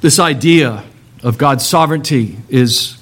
this 0.00 0.18
idea 0.18 0.84
of 1.22 1.38
God's 1.38 1.66
sovereignty 1.66 2.36
is 2.48 2.98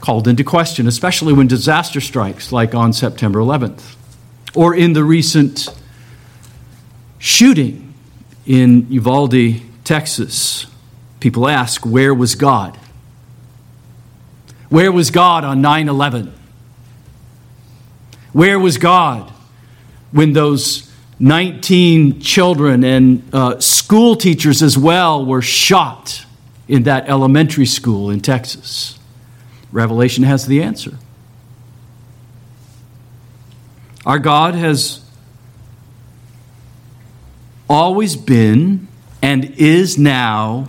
called 0.00 0.28
into 0.28 0.44
question, 0.44 0.86
especially 0.86 1.32
when 1.32 1.46
disaster 1.46 2.00
strikes, 2.00 2.52
like 2.52 2.74
on 2.74 2.92
September 2.92 3.38
11th, 3.38 3.96
or 4.54 4.74
in 4.74 4.92
the 4.92 5.04
recent 5.04 5.68
shooting 7.18 7.94
in 8.46 8.86
Uvalde, 8.90 9.62
Texas. 9.84 10.66
People 11.22 11.48
ask, 11.48 11.86
where 11.86 12.12
was 12.12 12.34
God? 12.34 12.76
Where 14.70 14.90
was 14.90 15.12
God 15.12 15.44
on 15.44 15.60
9 15.60 15.88
11? 15.88 16.34
Where 18.32 18.58
was 18.58 18.76
God 18.76 19.32
when 20.10 20.32
those 20.32 20.90
19 21.20 22.18
children 22.18 22.82
and 22.82 23.22
uh, 23.32 23.60
school 23.60 24.16
teachers 24.16 24.64
as 24.64 24.76
well 24.76 25.24
were 25.24 25.40
shot 25.40 26.26
in 26.66 26.82
that 26.82 27.08
elementary 27.08 27.66
school 27.66 28.10
in 28.10 28.18
Texas? 28.18 28.98
Revelation 29.70 30.24
has 30.24 30.46
the 30.46 30.60
answer. 30.60 30.98
Our 34.04 34.18
God 34.18 34.56
has 34.56 35.08
always 37.70 38.16
been 38.16 38.88
and 39.22 39.44
is 39.44 39.96
now 39.96 40.66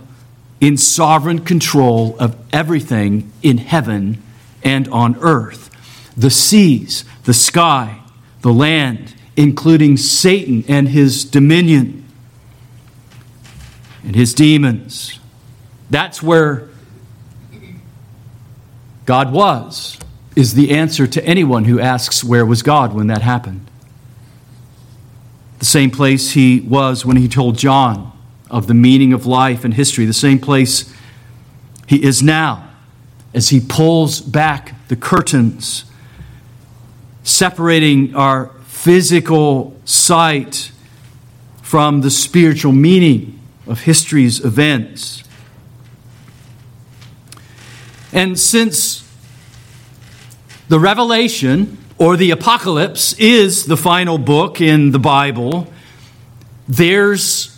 in 0.64 0.78
sovereign 0.78 1.40
control 1.40 2.16
of 2.18 2.34
everything 2.50 3.30
in 3.42 3.58
heaven 3.58 4.16
and 4.62 4.88
on 4.88 5.14
earth 5.20 5.70
the 6.16 6.30
seas, 6.30 7.04
the 7.24 7.34
sky, 7.34 8.00
the 8.40 8.52
land, 8.52 9.14
including 9.36 9.98
Satan 9.98 10.64
and 10.66 10.88
his 10.88 11.26
dominion 11.26 12.06
and 14.04 14.16
his 14.16 14.32
demons. 14.32 15.18
That's 15.90 16.22
where 16.22 16.70
God 19.04 19.34
was, 19.34 19.98
is 20.34 20.54
the 20.54 20.70
answer 20.70 21.06
to 21.06 21.22
anyone 21.26 21.64
who 21.64 21.78
asks, 21.78 22.24
Where 22.24 22.46
was 22.46 22.62
God 22.62 22.94
when 22.94 23.08
that 23.08 23.20
happened? 23.20 23.70
The 25.58 25.66
same 25.66 25.90
place 25.90 26.30
he 26.30 26.60
was 26.60 27.04
when 27.04 27.18
he 27.18 27.28
told 27.28 27.58
John 27.58 28.13
of 28.54 28.68
the 28.68 28.74
meaning 28.74 29.12
of 29.12 29.26
life 29.26 29.64
and 29.64 29.74
history, 29.74 30.06
the 30.06 30.12
same 30.12 30.38
place 30.38 30.94
he 31.88 32.00
is 32.04 32.22
now 32.22 32.70
as 33.34 33.48
he 33.48 33.60
pulls 33.60 34.20
back 34.20 34.76
the 34.86 34.94
curtains, 34.94 35.84
separating 37.24 38.14
our 38.14 38.52
physical 38.64 39.76
sight 39.84 40.70
from 41.62 42.02
the 42.02 42.10
spiritual 42.10 42.70
meaning 42.70 43.40
of 43.66 43.80
history's 43.80 44.44
events. 44.44 45.24
And 48.12 48.38
since 48.38 49.02
the 50.68 50.78
Revelation 50.78 51.76
or 51.98 52.16
the 52.16 52.30
Apocalypse 52.30 53.14
is 53.14 53.66
the 53.66 53.76
final 53.76 54.16
book 54.16 54.60
in 54.60 54.92
the 54.92 55.00
Bible, 55.00 55.66
there's 56.68 57.53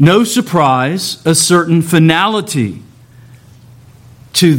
no 0.00 0.24
surprise, 0.24 1.24
a 1.26 1.34
certain 1.34 1.82
finality 1.82 2.82
to 4.32 4.58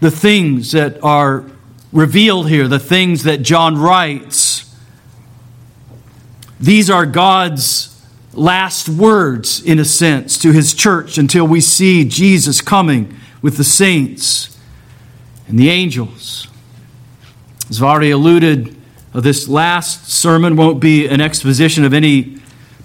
the 0.00 0.10
things 0.10 0.72
that 0.72 1.02
are 1.02 1.44
revealed 1.92 2.48
here, 2.48 2.66
the 2.66 2.80
things 2.80 3.22
that 3.22 3.42
John 3.42 3.78
writes. 3.78 4.74
These 6.58 6.90
are 6.90 7.06
God's 7.06 8.04
last 8.32 8.88
words, 8.88 9.62
in 9.62 9.78
a 9.78 9.84
sense, 9.84 10.36
to 10.38 10.50
his 10.50 10.74
church 10.74 11.18
until 11.18 11.46
we 11.46 11.60
see 11.60 12.04
Jesus 12.04 12.60
coming 12.60 13.16
with 13.42 13.56
the 13.56 13.64
saints 13.64 14.58
and 15.46 15.56
the 15.56 15.70
angels. 15.70 16.48
As 17.70 17.80
I've 17.80 17.88
already 17.88 18.10
alluded, 18.10 18.76
uh, 19.14 19.20
this 19.20 19.46
last 19.46 20.08
sermon 20.08 20.56
won't 20.56 20.80
be 20.80 21.06
an 21.06 21.20
exposition 21.20 21.84
of 21.84 21.94
any 21.94 22.35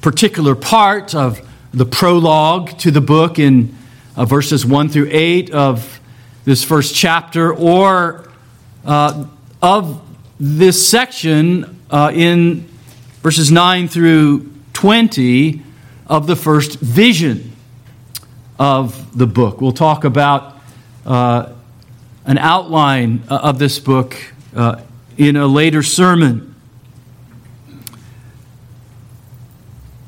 particular 0.02 0.56
part 0.56 1.14
of 1.14 1.48
the 1.74 1.86
prologue 1.86 2.78
to 2.80 2.92
the 2.92 3.02
book 3.02 3.40
in 3.40 3.76
uh, 4.16 4.26
verses 4.26 4.66
1 4.66 4.90
through 4.90 5.08
8 5.12 5.52
of 5.52 6.00
this 6.44 6.64
first 6.64 6.96
chapter 6.96 7.54
or 7.54 8.28
uh, 8.84 9.26
of 9.62 10.02
this 10.40 10.88
section 10.88 11.80
uh, 11.92 12.12
in 12.14 12.68
verses 13.22 13.52
9 13.52 13.88
through 13.88 14.52
20 14.74 15.62
of 16.08 16.28
the 16.28 16.36
first 16.36 16.80
vision 16.80 17.52
of 18.58 19.18
the 19.18 19.28
book. 19.28 19.62
We'll 19.62 19.72
talk 19.72 20.04
about 20.04 20.58
uh, 21.06 21.54
an 22.26 22.38
outline 22.38 23.24
uh, 23.30 23.38
of 23.44 23.60
this 23.60 23.80
book 23.80 24.16
uh, 24.56 24.82
in 25.18 25.36
a 25.36 25.48
later 25.48 25.84
sermon. 25.84 26.51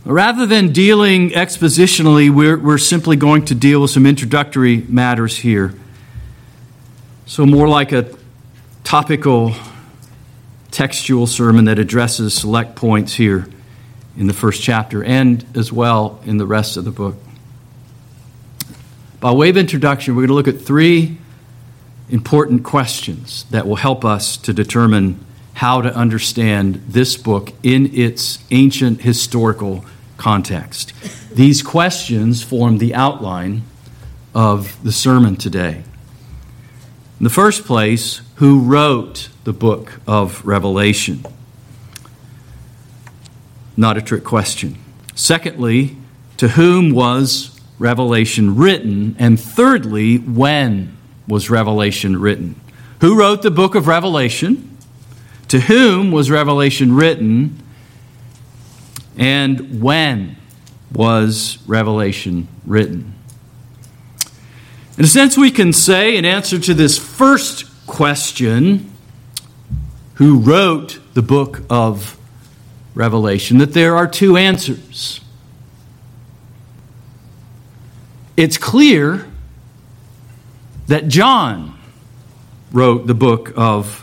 Rather 0.06 0.46
than 0.46 0.74
dealing 0.74 1.30
expositionally, 1.30 2.30
we're, 2.30 2.58
we're 2.58 2.78
simply 2.78 3.16
going 3.16 3.46
to 3.46 3.56
deal 3.56 3.82
with 3.82 3.92
some 3.92 4.06
introductory 4.06 4.78
matters 4.90 5.38
here. 5.38 5.74
So, 7.26 7.46
more 7.46 7.70
like 7.70 7.94
a 7.94 8.14
topical 8.84 9.56
textual 10.72 11.26
sermon 11.26 11.66
that 11.66 11.80
addresses 11.80 12.34
select 12.34 12.76
points 12.76 13.14
here 13.14 13.48
in 14.18 14.28
the 14.28 14.34
first 14.34 14.62
chapter 14.62 15.04
and 15.04 15.46
as 15.56 15.72
well 15.72 16.20
in 16.26 16.38
the 16.38 16.46
rest 16.46 16.76
of 16.76 16.84
the 16.84 16.92
book. 16.92 17.16
By 19.22 19.32
way 19.32 19.50
of 19.50 19.56
introduction, 19.56 20.16
we're 20.16 20.28
going 20.28 20.30
to 20.30 20.34
look 20.34 20.48
at 20.50 20.60
three 20.60 21.18
important 22.10 22.66
questions 22.66 23.46
that 23.52 23.66
will 23.66 23.78
help 23.78 24.04
us 24.04 24.36
to 24.38 24.52
determine 24.52 25.24
how 25.54 25.82
to 25.82 25.96
understand 25.96 26.84
this 26.88 27.16
book 27.16 27.54
in 27.64 27.94
its 27.96 28.40
ancient 28.52 29.02
historical 29.02 29.86
context. 30.18 30.94
These 31.32 31.62
questions 31.62 32.44
form 32.44 32.78
the 32.78 32.96
outline 32.96 33.64
of 34.34 34.82
the 34.84 34.92
sermon 34.92 35.36
today. 35.36 35.84
In 37.20 37.24
the 37.24 37.30
first 37.30 37.66
place, 37.66 38.22
who 38.36 38.60
wrote 38.60 39.30
the 39.44 39.54
book 39.54 40.00
of 40.08 40.46
Revelation? 40.46 41.24
Not 43.78 43.98
a 43.98 44.02
trick 44.02 44.24
question. 44.24 44.78
Secondly, 45.16 45.96
to 46.38 46.50
whom 46.50 46.94
was 46.94 47.60
Revelation 47.80 48.56
written? 48.56 49.16
And 49.20 49.40
thirdly, 49.40 50.18
when 50.18 50.98
was 51.28 51.50
Revelation 51.50 52.20
written? 52.20 52.60
Who 53.02 53.18
wrote 53.18 53.42
the 53.42 53.52
book 53.52 53.76
of 53.76 53.88
Revelation? 53.88 54.73
To 55.54 55.60
whom 55.60 56.10
was 56.10 56.32
Revelation 56.32 56.96
written? 56.96 57.62
And 59.16 59.84
when 59.84 60.36
was 60.92 61.60
Revelation 61.68 62.48
written? 62.66 63.14
In 64.98 65.04
a 65.04 65.08
sense, 65.08 65.38
we 65.38 65.52
can 65.52 65.72
say, 65.72 66.18
in 66.18 66.26
answer 66.26 66.58
to 66.58 66.74
this 66.74 66.98
first 66.98 67.66
question, 67.86 68.92
who 70.16 70.40
wrote 70.40 71.00
the 71.14 71.22
book 71.22 71.62
of 71.70 72.18
Revelation, 72.96 73.60
that 73.60 73.74
there 73.74 73.96
are 73.96 74.08
two 74.08 74.36
answers. 74.36 75.22
it's 78.36 78.58
clear 78.58 79.28
that 80.88 81.10
John 81.10 81.78
wrote 82.72 83.06
the 83.06 83.14
book 83.14 83.54
of 83.56 84.03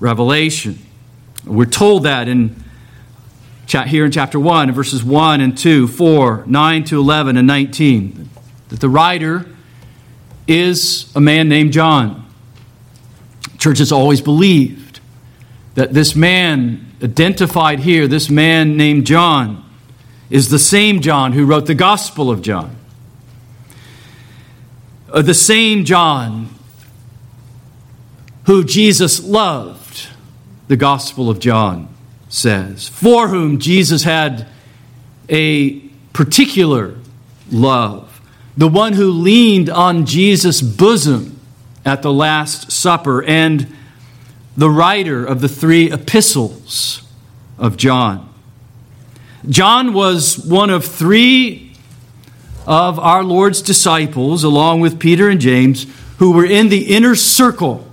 Revelation. 0.00 0.78
We're 1.44 1.66
told 1.66 2.04
that 2.04 2.28
in 2.28 2.62
here 3.68 4.04
in 4.04 4.12
chapter 4.12 4.38
1, 4.38 4.72
verses 4.72 5.02
1 5.02 5.40
and 5.40 5.58
2, 5.58 5.88
4, 5.88 6.44
9 6.46 6.84
to 6.84 6.98
11, 6.98 7.36
and 7.36 7.46
19, 7.46 8.30
that 8.68 8.80
the 8.80 8.88
writer 8.88 9.46
is 10.46 11.12
a 11.16 11.20
man 11.20 11.48
named 11.48 11.72
John. 11.72 12.24
Church 13.58 13.78
has 13.78 13.90
always 13.90 14.20
believed 14.20 15.00
that 15.74 15.92
this 15.92 16.14
man 16.14 16.92
identified 17.02 17.80
here, 17.80 18.06
this 18.06 18.30
man 18.30 18.76
named 18.76 19.06
John, 19.06 19.62
is 20.30 20.48
the 20.48 20.58
same 20.58 21.00
John 21.00 21.32
who 21.32 21.44
wrote 21.44 21.66
the 21.66 21.74
Gospel 21.74 22.30
of 22.30 22.42
John. 22.42 22.76
Uh, 25.10 25.22
the 25.22 25.34
same 25.34 25.84
John 25.84 26.48
who 28.46 28.64
Jesus 28.64 29.22
loved, 29.22 29.85
the 30.68 30.76
Gospel 30.76 31.30
of 31.30 31.38
John 31.38 31.88
says, 32.28 32.88
for 32.88 33.28
whom 33.28 33.58
Jesus 33.58 34.02
had 34.02 34.46
a 35.28 35.78
particular 36.12 36.96
love, 37.50 38.20
the 38.56 38.68
one 38.68 38.94
who 38.94 39.10
leaned 39.10 39.68
on 39.70 40.06
Jesus' 40.06 40.60
bosom 40.60 41.38
at 41.84 42.02
the 42.02 42.12
Last 42.12 42.72
Supper, 42.72 43.22
and 43.22 43.72
the 44.56 44.70
writer 44.70 45.24
of 45.24 45.40
the 45.40 45.48
three 45.48 45.92
epistles 45.92 47.02
of 47.58 47.76
John. 47.76 48.32
John 49.48 49.92
was 49.92 50.38
one 50.38 50.70
of 50.70 50.84
three 50.84 51.76
of 52.66 52.98
our 52.98 53.22
Lord's 53.22 53.62
disciples, 53.62 54.42
along 54.42 54.80
with 54.80 54.98
Peter 54.98 55.28
and 55.28 55.40
James, 55.40 55.86
who 56.18 56.32
were 56.32 56.44
in 56.44 56.68
the 56.68 56.94
inner 56.94 57.14
circle 57.14 57.86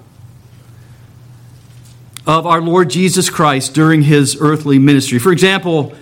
of 2.25 2.45
our 2.45 2.61
Lord 2.61 2.89
Jesus 2.89 3.29
Christ 3.29 3.73
during 3.73 4.03
his 4.03 4.37
earthly 4.39 4.79
ministry. 4.79 5.19
For 5.19 5.31
example, 5.31 5.93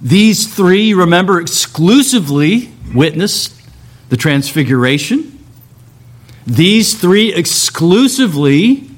these 0.00 0.52
three, 0.52 0.94
remember, 0.94 1.40
exclusively 1.40 2.72
witnessed 2.92 3.54
the 4.08 4.16
transfiguration. 4.16 5.38
These 6.46 7.00
three 7.00 7.32
exclusively, 7.32 8.90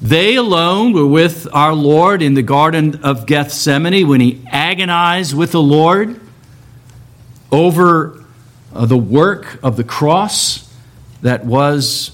they 0.00 0.36
alone 0.36 0.92
were 0.92 1.06
with 1.06 1.48
our 1.52 1.74
Lord 1.74 2.22
in 2.22 2.34
the 2.34 2.42
Garden 2.42 3.00
of 3.02 3.26
Gethsemane 3.26 4.06
when 4.06 4.20
he 4.20 4.42
agonized 4.46 5.34
with 5.34 5.52
the 5.52 5.62
Lord 5.62 6.20
over 7.50 8.24
uh, 8.72 8.86
the 8.86 8.96
work 8.96 9.58
of 9.62 9.76
the 9.76 9.84
cross 9.84 10.72
that 11.22 11.44
was 11.44 12.10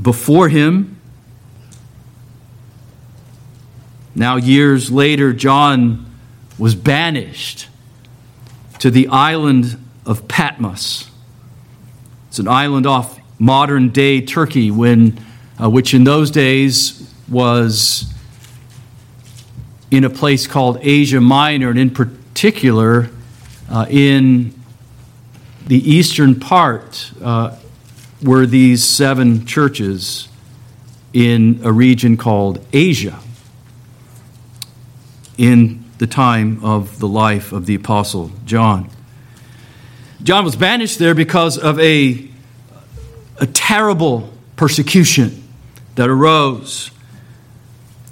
before 0.00 0.48
him. 0.48 0.99
Now, 4.14 4.36
years 4.36 4.90
later, 4.90 5.32
John 5.32 6.06
was 6.58 6.74
banished 6.74 7.68
to 8.80 8.90
the 8.90 9.08
island 9.08 9.82
of 10.04 10.26
Patmos. 10.26 11.08
It's 12.28 12.38
an 12.38 12.48
island 12.48 12.86
off 12.86 13.18
modern 13.38 13.90
day 13.90 14.20
Turkey, 14.20 14.70
when, 14.70 15.18
uh, 15.62 15.70
which 15.70 15.94
in 15.94 16.04
those 16.04 16.30
days 16.30 17.12
was 17.28 18.12
in 19.90 20.04
a 20.04 20.10
place 20.10 20.46
called 20.46 20.78
Asia 20.82 21.20
Minor, 21.20 21.70
and 21.70 21.78
in 21.78 21.90
particular 21.90 23.10
uh, 23.70 23.86
in 23.88 24.54
the 25.66 25.78
eastern 25.88 26.38
part 26.38 27.12
uh, 27.22 27.56
were 28.22 28.44
these 28.44 28.82
seven 28.82 29.46
churches 29.46 30.28
in 31.12 31.60
a 31.64 31.72
region 31.72 32.16
called 32.16 32.64
Asia 32.72 33.18
in 35.40 35.82
the 35.96 36.06
time 36.06 36.62
of 36.62 36.98
the 36.98 37.08
life 37.08 37.52
of 37.52 37.64
the 37.64 37.74
Apostle 37.74 38.30
John. 38.44 38.90
John 40.22 40.44
was 40.44 40.54
banished 40.54 40.98
there 40.98 41.14
because 41.14 41.56
of 41.56 41.80
a, 41.80 42.28
a 43.38 43.46
terrible 43.46 44.30
persecution 44.56 45.42
that 45.94 46.10
arose 46.10 46.90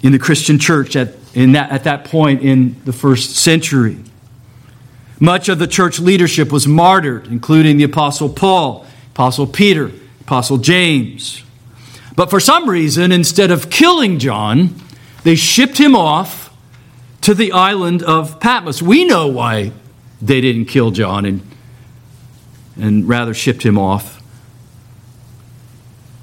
in 0.01 0.11
the 0.11 0.17
Christian 0.17 0.57
church 0.57 0.95
at, 0.95 1.13
in 1.35 1.51
that, 1.51 1.71
at 1.71 1.83
that 1.83 2.05
point 2.05 2.41
in 2.41 2.75
the 2.85 2.93
first 2.93 3.35
century. 3.35 3.99
Much 5.19 5.49
of 5.49 5.59
the 5.59 5.67
church 5.67 5.99
leadership 5.99 6.51
was 6.51 6.67
martyred, 6.67 7.27
including 7.27 7.77
the 7.77 7.83
Apostle 7.83 8.29
Paul, 8.29 8.87
Apostle 9.11 9.45
Peter, 9.45 9.91
Apostle 10.21 10.57
James. 10.57 11.43
But 12.15 12.31
for 12.31 12.39
some 12.39 12.67
reason, 12.67 13.11
instead 13.11 13.51
of 13.51 13.69
killing 13.69 14.17
John, 14.17 14.73
they 15.21 15.35
shipped 15.35 15.77
him 15.77 15.95
off 15.95 16.48
to 17.29 17.35
the 17.35 17.51
island 17.51 18.01
of 18.01 18.39
Patmos. 18.39 18.81
We 18.81 19.05
know 19.05 19.27
why 19.27 19.71
they 20.19 20.41
didn't 20.41 20.65
kill 20.65 20.89
John 20.89 21.25
and, 21.25 21.41
and 22.75 23.07
rather 23.07 23.35
shipped 23.35 23.61
him 23.61 23.77
off. 23.77 24.19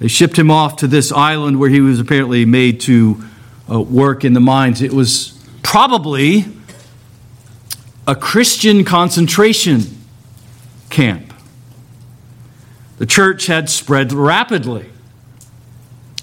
They 0.01 0.09
shipped 0.09 0.37
him 0.37 0.51
off 0.51 0.79
to 0.79 0.89
this 0.89 1.13
island 1.13 1.61
where 1.61 1.71
he 1.71 1.81
was 1.81 2.01
apparently 2.01 2.45
made 2.45 2.81
to 2.81 3.23
uh, 3.71 3.81
work 3.83 4.25
in 4.25 4.33
the 4.33 4.41
mines. 4.41 4.83
It 4.83 4.93
was 4.93 5.41
probably 5.63 6.47
a 8.09 8.17
Christian 8.17 8.85
concentration 8.85 9.83
camp. 10.91 11.33
The 12.99 13.07
church 13.07 13.47
had 13.47 13.71
spread 13.71 14.13
rapidly. 14.13 14.91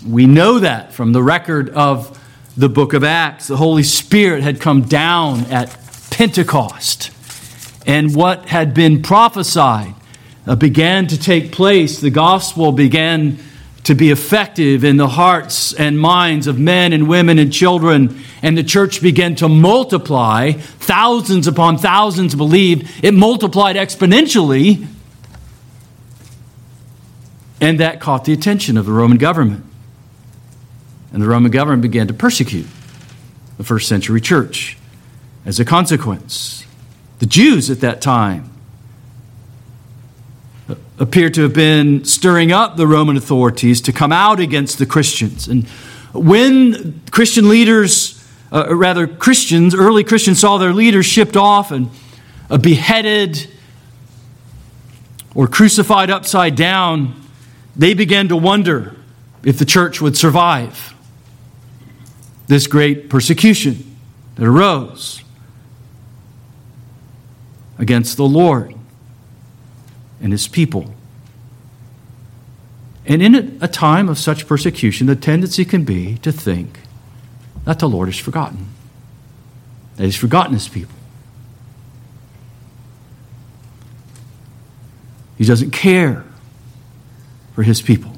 We 0.06 0.26
know 0.26 0.60
that 0.60 0.92
from 0.92 1.14
the 1.14 1.24
record 1.24 1.70
of 1.70 2.20
the 2.56 2.70
book 2.70 2.94
of 2.94 3.04
Acts. 3.04 3.48
The 3.48 3.58
Holy 3.58 3.84
Spirit 3.84 4.44
had 4.44 4.62
come 4.62 4.84
down 4.84 5.46
at 5.46 5.76
Pentecost, 6.12 7.12
and 7.88 8.16
what 8.16 8.46
had 8.46 8.74
been 8.74 9.02
prophesied 9.02 9.96
uh, 10.46 10.56
began 10.56 11.08
to 11.08 11.20
take 11.20 11.52
place. 11.52 12.00
The 12.00 12.12
gospel 12.12 12.72
began 12.72 13.40
to 13.84 13.96
be 13.96 14.12
effective 14.12 14.84
in 14.84 14.98
the 14.98 15.08
hearts 15.08 15.74
and 15.74 16.00
minds 16.00 16.48
of 16.48 16.58
men 16.58 16.94
and 16.94 17.10
women 17.10 17.40
and 17.40 17.52
children, 17.52 18.18
and 18.42 18.58
the 18.58 18.64
church 18.64 19.02
began 19.02 19.36
to 19.36 19.50
multiply. 19.50 20.52
Thousands 20.52 21.48
upon 21.48 21.78
thousands 21.78 22.36
believed. 22.36 22.90
It 23.04 23.14
multiplied 23.14 23.76
exponentially, 23.76 24.88
and 27.60 27.80
that 27.80 28.00
caught 28.00 28.26
the 28.26 28.34
attention 28.34 28.78
of 28.78 28.86
the 28.86 28.94
Roman 28.94 29.18
government. 29.18 29.66
And 31.14 31.22
the 31.22 31.28
Roman 31.28 31.52
government 31.52 31.84
began 31.84 32.08
to 32.08 32.14
persecute 32.14 32.66
the 33.58 33.64
first 33.64 33.88
century 33.88 34.20
church 34.20 34.78
as 35.46 35.60
a 35.60 35.66
consequence. 35.66 36.66
The 37.20 37.28
Jews 37.28 37.70
at 37.70 37.80
that 37.82 38.02
time 38.02 38.50
appear 41.00 41.30
to 41.30 41.44
have 41.44 41.54
been 41.54 42.04
stirring 42.06 42.52
up 42.52 42.78
the 42.78 42.88
Roman 42.88 43.18
authorities 43.18 43.82
to 43.82 43.94
come 43.94 44.12
out 44.12 44.40
against 44.40 44.80
the 44.80 44.86
Christians. 44.86 45.48
And 45.48 45.68
when 46.14 47.02
Christian 47.12 47.50
leaders, 47.50 48.28
uh, 48.52 48.76
rather 48.76 49.08
Christians, 49.08 49.76
early 49.76 50.04
Christians 50.04 50.40
saw 50.40 50.58
their 50.58 50.74
leaders 50.74 51.06
shipped 51.06 51.38
off 51.38 51.72
and 51.72 51.90
uh, 52.50 52.58
beheaded 52.58 53.50
or 55.36 55.48
crucified 55.48 56.10
upside 56.10 56.56
down, 56.56 57.22
they 57.76 57.94
began 57.94 58.28
to 58.30 58.38
wonder 58.38 58.96
if 59.44 59.58
the 59.58 59.66
church 59.66 60.00
would 60.00 60.16
survive 60.16 60.93
this 62.48 62.68
great 62.68 63.10
persecution 63.10 63.98
that 64.36 64.46
arose 64.46 65.24
against 67.78 68.18
the 68.18 68.26
Lord 68.26 68.76
and 70.22 70.32
his 70.32 70.48
people. 70.48 70.94
And 73.06 73.22
in 73.22 73.58
a 73.62 73.68
time 73.68 74.08
of 74.08 74.18
such 74.18 74.48
persecution, 74.48 75.08
the 75.08 75.16
tendency 75.16 75.66
can 75.66 75.84
be 75.84 76.18
to 76.20 76.32
think 76.32 76.80
that 77.66 77.80
the 77.80 77.90
Lord 77.90 78.08
has 78.08 78.18
forgotten, 78.18 78.68
that 79.98 80.06
he's 80.06 80.16
forgotten 80.16 80.54
his 80.54 80.70
people. 80.70 80.96
He 85.38 85.44
doesn't 85.44 85.72
care 85.72 86.24
for 87.54 87.64
his 87.64 87.82
people 87.82 88.13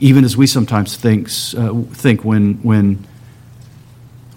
even 0.00 0.24
as 0.24 0.36
we 0.36 0.46
sometimes 0.46 0.96
thinks, 0.96 1.54
uh, 1.54 1.72
think 1.92 2.24
when, 2.24 2.54
when 2.62 3.06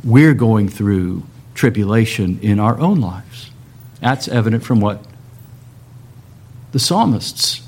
we're 0.03 0.33
going 0.33 0.67
through 0.67 1.23
tribulation 1.53 2.39
in 2.41 2.59
our 2.59 2.79
own 2.79 2.99
lives. 2.99 3.51
That's 3.99 4.27
evident 4.27 4.63
from 4.63 4.79
what 4.79 5.05
the 6.71 6.79
psalmists 6.79 7.61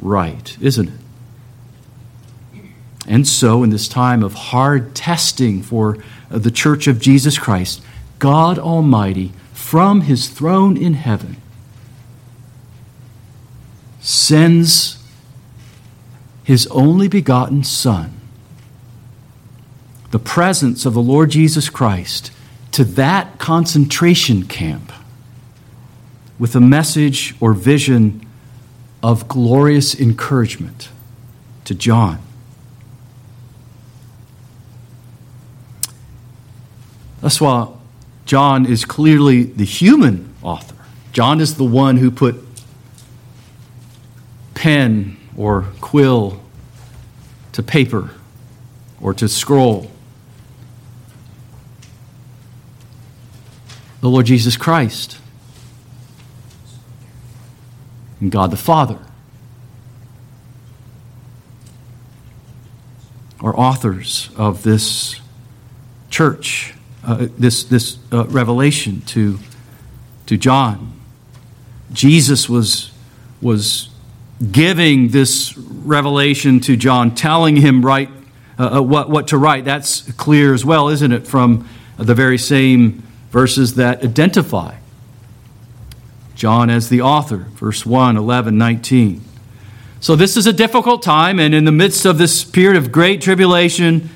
write, 0.00 0.56
isn't 0.60 0.88
it? 0.88 2.64
And 3.06 3.28
so, 3.28 3.62
in 3.62 3.70
this 3.70 3.86
time 3.86 4.22
of 4.22 4.32
hard 4.32 4.94
testing 4.94 5.62
for 5.62 5.98
the 6.30 6.50
church 6.50 6.86
of 6.86 7.00
Jesus 7.00 7.38
Christ, 7.38 7.82
God 8.18 8.58
Almighty, 8.58 9.32
from 9.52 10.02
his 10.02 10.28
throne 10.28 10.76
in 10.76 10.94
heaven, 10.94 11.36
sends 14.00 15.03
his 16.44 16.66
only 16.68 17.08
begotten 17.08 17.64
Son, 17.64 18.20
the 20.10 20.18
presence 20.18 20.86
of 20.86 20.94
the 20.94 21.02
Lord 21.02 21.30
Jesus 21.30 21.68
Christ, 21.70 22.30
to 22.72 22.84
that 22.84 23.38
concentration 23.38 24.44
camp 24.44 24.92
with 26.38 26.54
a 26.54 26.60
message 26.60 27.34
or 27.40 27.54
vision 27.54 28.24
of 29.02 29.26
glorious 29.26 29.98
encouragement 29.98 30.90
to 31.64 31.74
John. 31.74 32.20
That's 37.22 37.40
why 37.40 37.72
John 38.26 38.66
is 38.66 38.84
clearly 38.84 39.44
the 39.44 39.64
human 39.64 40.34
author. 40.42 40.74
John 41.12 41.40
is 41.40 41.54
the 41.54 41.64
one 41.64 41.96
who 41.96 42.10
put 42.10 42.36
pen 44.54 45.16
or 45.36 45.66
quill 45.80 46.40
to 47.52 47.62
paper 47.62 48.10
or 49.00 49.14
to 49.14 49.28
scroll. 49.28 49.90
The 54.00 54.10
Lord 54.10 54.26
Jesus 54.26 54.56
Christ 54.56 55.18
and 58.20 58.30
God 58.30 58.50
the 58.50 58.56
Father 58.56 58.98
are 63.40 63.56
authors 63.56 64.30
of 64.36 64.62
this 64.62 65.20
church 66.10 66.74
uh, 67.06 67.26
this, 67.38 67.64
this 67.64 67.98
uh, 68.12 68.24
revelation 68.26 69.02
to, 69.02 69.38
to 70.26 70.36
John. 70.36 70.92
Jesus 71.92 72.48
was, 72.48 72.92
was 73.42 73.90
giving 74.50 75.08
this 75.08 75.56
revelation 75.56 76.60
to 76.60 76.76
John, 76.76 77.14
telling 77.14 77.56
him 77.56 77.84
right, 77.84 78.08
uh, 78.58 78.78
uh, 78.78 78.82
what, 78.82 79.10
what 79.10 79.28
to 79.28 79.38
write. 79.38 79.64
That's 79.64 80.10
clear 80.12 80.54
as 80.54 80.64
well, 80.64 80.88
isn't 80.88 81.12
it, 81.12 81.26
from 81.26 81.68
the 81.96 82.14
very 82.14 82.38
same 82.38 83.02
verses 83.30 83.74
that 83.74 84.02
identify 84.02 84.76
John 86.34 86.70
as 86.70 86.88
the 86.88 87.00
author, 87.00 87.46
verse 87.54 87.84
1, 87.84 88.16
11, 88.16 88.56
19. 88.58 89.22
So, 90.00 90.16
this 90.16 90.36
is 90.36 90.46
a 90.46 90.52
difficult 90.52 91.02
time, 91.02 91.38
and 91.38 91.54
in 91.54 91.64
the 91.64 91.72
midst 91.72 92.04
of 92.04 92.18
this 92.18 92.44
period 92.44 92.76
of 92.76 92.92
great 92.92 93.22
tribulation, 93.22 94.10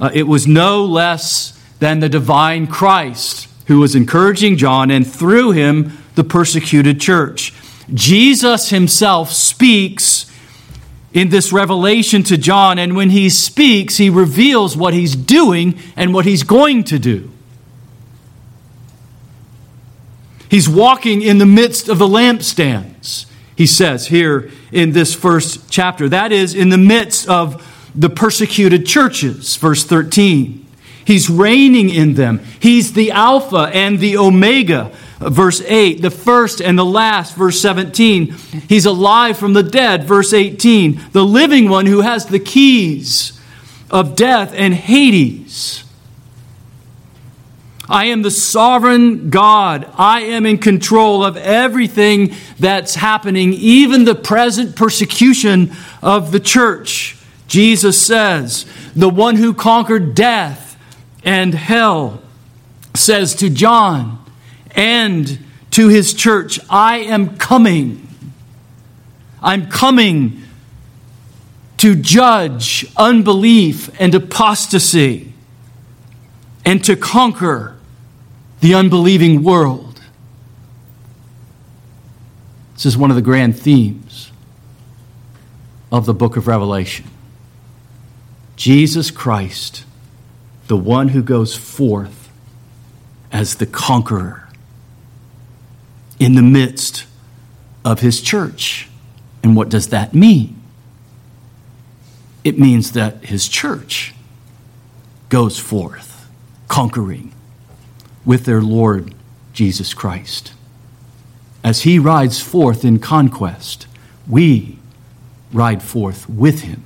uh, 0.00 0.10
it 0.14 0.22
was 0.22 0.46
no 0.46 0.84
less 0.84 1.52
than 1.80 2.00
the 2.00 2.08
divine 2.08 2.66
Christ 2.66 3.48
who 3.66 3.80
was 3.80 3.94
encouraging 3.94 4.56
John 4.56 4.90
and 4.90 5.06
through 5.06 5.50
him 5.52 5.98
the 6.14 6.24
persecuted 6.24 7.00
church. 7.00 7.52
Jesus 7.94 8.70
himself 8.70 9.32
speaks 9.32 10.30
in 11.12 11.30
this 11.30 11.52
revelation 11.52 12.22
to 12.24 12.36
John, 12.36 12.78
and 12.78 12.94
when 12.94 13.10
he 13.10 13.30
speaks, 13.30 13.96
he 13.96 14.10
reveals 14.10 14.76
what 14.76 14.92
he's 14.92 15.16
doing 15.16 15.78
and 15.96 16.12
what 16.12 16.26
he's 16.26 16.42
going 16.42 16.84
to 16.84 16.98
do. 16.98 17.30
He's 20.50 20.68
walking 20.68 21.22
in 21.22 21.38
the 21.38 21.46
midst 21.46 21.88
of 21.88 21.98
the 21.98 22.06
lampstands, 22.06 23.26
he 23.56 23.66
says 23.66 24.08
here 24.08 24.50
in 24.70 24.92
this 24.92 25.14
first 25.14 25.70
chapter. 25.70 26.08
That 26.08 26.32
is, 26.32 26.54
in 26.54 26.68
the 26.68 26.78
midst 26.78 27.28
of 27.28 27.66
the 27.94 28.10
persecuted 28.10 28.86
churches, 28.86 29.56
verse 29.56 29.84
13. 29.84 30.66
He's 31.04 31.30
reigning 31.30 31.88
in 31.88 32.14
them. 32.14 32.40
He's 32.60 32.92
the 32.92 33.12
Alpha 33.12 33.70
and 33.72 34.00
the 34.00 34.16
Omega. 34.16 34.92
Verse 35.18 35.62
8, 35.62 36.02
the 36.02 36.10
first 36.10 36.60
and 36.60 36.78
the 36.78 36.84
last, 36.84 37.34
verse 37.36 37.60
17. 37.60 38.34
He's 38.68 38.84
alive 38.84 39.38
from 39.38 39.54
the 39.54 39.62
dead, 39.62 40.04
verse 40.04 40.32
18. 40.32 41.00
The 41.12 41.24
living 41.24 41.70
one 41.70 41.86
who 41.86 42.02
has 42.02 42.26
the 42.26 42.38
keys 42.38 43.40
of 43.90 44.14
death 44.14 44.52
and 44.54 44.74
Hades. 44.74 45.84
I 47.88 48.06
am 48.06 48.22
the 48.22 48.30
sovereign 48.30 49.30
God. 49.30 49.88
I 49.96 50.22
am 50.22 50.44
in 50.44 50.58
control 50.58 51.24
of 51.24 51.36
everything 51.36 52.34
that's 52.58 52.96
happening, 52.96 53.52
even 53.54 54.04
the 54.04 54.14
present 54.14 54.76
persecution 54.76 55.72
of 56.02 56.32
the 56.32 56.40
church. 56.40 57.16
Jesus 57.46 58.00
says, 58.00 58.66
the 58.94 59.08
one 59.08 59.36
who 59.36 59.54
conquered 59.54 60.14
death 60.14 60.76
and 61.22 61.54
hell, 61.54 62.22
says 62.94 63.34
to 63.36 63.48
John 63.48 64.25
and 64.76 65.38
to 65.72 65.88
his 65.88 66.14
church, 66.14 66.60
I 66.70 66.98
am 66.98 67.36
coming. 67.36 68.06
I'm 69.42 69.68
coming 69.68 70.42
to 71.78 71.94
judge 71.96 72.86
unbelief 72.96 73.90
and 74.00 74.14
apostasy 74.14 75.32
and 76.64 76.84
to 76.84 76.96
conquer 76.96 77.76
the 78.60 78.74
unbelieving 78.74 79.42
world. 79.42 80.00
This 82.74 82.86
is 82.86 82.96
one 82.96 83.10
of 83.10 83.16
the 83.16 83.22
grand 83.22 83.58
themes 83.58 84.30
of 85.90 86.06
the 86.06 86.14
book 86.14 86.36
of 86.36 86.46
Revelation. 86.46 87.06
Jesus 88.56 89.10
Christ 89.10 89.84
the 90.66 90.76
one 90.76 91.08
who 91.08 91.22
goes 91.22 91.54
forth 91.54 92.30
as 93.32 93.56
the 93.56 93.66
conqueror 93.66 94.45
in 96.18 96.34
the 96.34 96.42
midst 96.42 97.06
of 97.84 98.00
his 98.00 98.20
church. 98.20 98.88
And 99.42 99.54
what 99.54 99.68
does 99.68 99.88
that 99.88 100.14
mean? 100.14 100.60
It 102.44 102.58
means 102.58 102.92
that 102.92 103.24
his 103.24 103.48
church 103.48 104.14
goes 105.28 105.58
forth 105.58 106.28
conquering 106.68 107.32
with 108.24 108.44
their 108.44 108.60
Lord 108.60 109.14
Jesus 109.52 109.94
Christ. 109.94 110.52
As 111.64 111.82
he 111.82 111.98
rides 111.98 112.40
forth 112.40 112.84
in 112.84 112.98
conquest, 112.98 113.86
we 114.28 114.78
ride 115.52 115.82
forth 115.82 116.28
with 116.28 116.62
him 116.62 116.84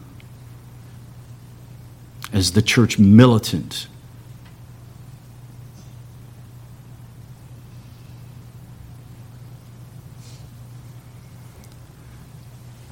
as 2.32 2.52
the 2.52 2.62
church 2.62 2.98
militant. 2.98 3.88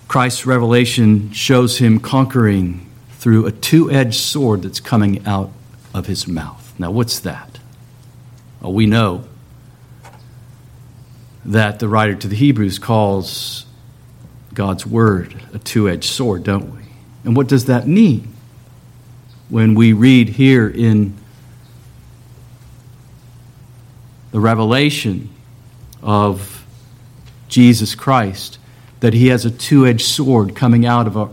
Christ's 0.09 0.47
revelation 0.47 1.33
shows 1.33 1.79
him 1.79 2.01
conquering 2.01 2.87
through 3.13 3.47
a 3.47 3.53
two 3.53 3.91
edged 3.91 4.19
sword 4.19 4.63
that's 4.63 4.81
coming 4.81 5.25
out 5.27 5.53
of 5.95 6.07
his 6.07 6.27
mouth. 6.27 6.75
Now, 6.79 6.91
what's 6.91 7.21
that? 7.21 7.59
Well, 8.61 8.73
we 8.73 8.87
know 8.87 9.25
that 11.45 11.79
the 11.79 11.89
writer 11.89 12.15
to 12.15 12.29
the 12.29 12.37
Hebrews 12.37 12.79
calls 12.79 13.67
God's 14.55 14.85
word 14.87 15.41
a 15.53 15.59
two 15.59 15.89
edged 15.89 16.11
sword, 16.11 16.43
don't 16.43 16.75
we? 16.75 16.83
And 17.25 17.37
what 17.37 17.47
does 17.47 17.67
that 17.67 17.87
mean? 17.87 18.35
when 19.49 19.75
we 19.75 19.93
read 19.93 20.29
here 20.29 20.69
in 20.69 21.15
the 24.31 24.41
revelation 24.41 25.31
of 26.03 26.67
Jesus 27.49 27.95
Christ 27.95 28.58
that 29.01 29.15
he 29.15 29.29
has 29.29 29.45
a 29.45 29.51
two 29.51 29.87
edged 29.87 30.07
sword 30.07 30.55
coming 30.55 30.85
out 30.85 31.07
of, 31.07 31.17
a, 31.17 31.31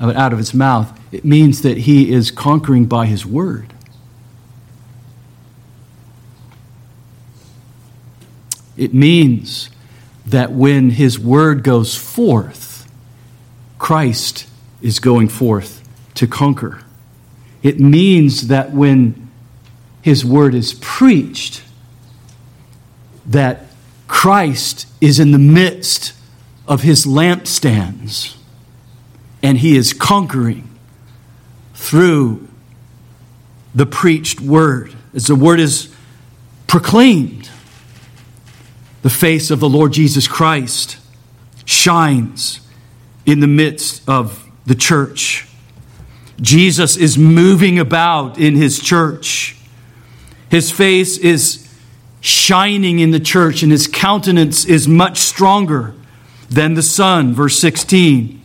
out 0.00 0.32
of 0.32 0.38
his 0.38 0.54
mouth, 0.54 0.98
it 1.12 1.24
means 1.24 1.62
that 1.62 1.78
he 1.78 2.12
is 2.12 2.30
conquering 2.30 2.86
by 2.86 3.06
his 3.06 3.24
word. 3.24 3.72
It 8.76 8.92
means 8.92 9.70
that 10.26 10.52
when 10.52 10.90
his 10.90 11.18
word 11.18 11.62
goes 11.62 11.94
forth, 11.96 12.90
Christ 13.78 14.46
is 14.82 14.98
going 14.98 15.28
forth 15.28 15.82
to 16.14 16.26
conquer. 16.26 16.82
It 17.62 17.80
means 17.80 18.48
that 18.48 18.72
when 18.72 19.30
his 20.02 20.24
word 20.24 20.54
is 20.54 20.74
preached, 20.74 21.62
that 23.26 23.66
Christ 24.06 24.86
is 25.00 25.18
in 25.18 25.32
the 25.32 25.38
midst 25.38 26.12
of 26.66 26.82
his 26.82 27.06
lampstands 27.06 28.36
and 29.42 29.58
he 29.58 29.76
is 29.76 29.92
conquering 29.92 30.68
through 31.74 32.48
the 33.74 33.86
preached 33.86 34.40
word. 34.40 34.94
As 35.14 35.26
the 35.26 35.34
word 35.34 35.60
is 35.60 35.94
proclaimed, 36.66 37.50
the 39.02 39.10
face 39.10 39.50
of 39.50 39.60
the 39.60 39.68
Lord 39.68 39.92
Jesus 39.92 40.26
Christ 40.26 40.98
shines 41.64 42.60
in 43.24 43.40
the 43.40 43.46
midst 43.46 44.08
of 44.08 44.48
the 44.64 44.74
church. 44.74 45.46
Jesus 46.40 46.96
is 46.96 47.16
moving 47.16 47.78
about 47.78 48.38
in 48.38 48.56
his 48.56 48.80
church. 48.80 49.56
His 50.50 50.70
face 50.70 51.18
is 51.18 51.68
shining 52.20 52.98
in 52.98 53.10
the 53.10 53.20
church, 53.20 53.62
and 53.62 53.70
his 53.70 53.86
countenance 53.86 54.64
is 54.64 54.88
much 54.88 55.18
stronger 55.18 55.94
than 56.48 56.74
the 56.74 56.82
sun. 56.82 57.32
Verse 57.32 57.58
16. 57.58 58.42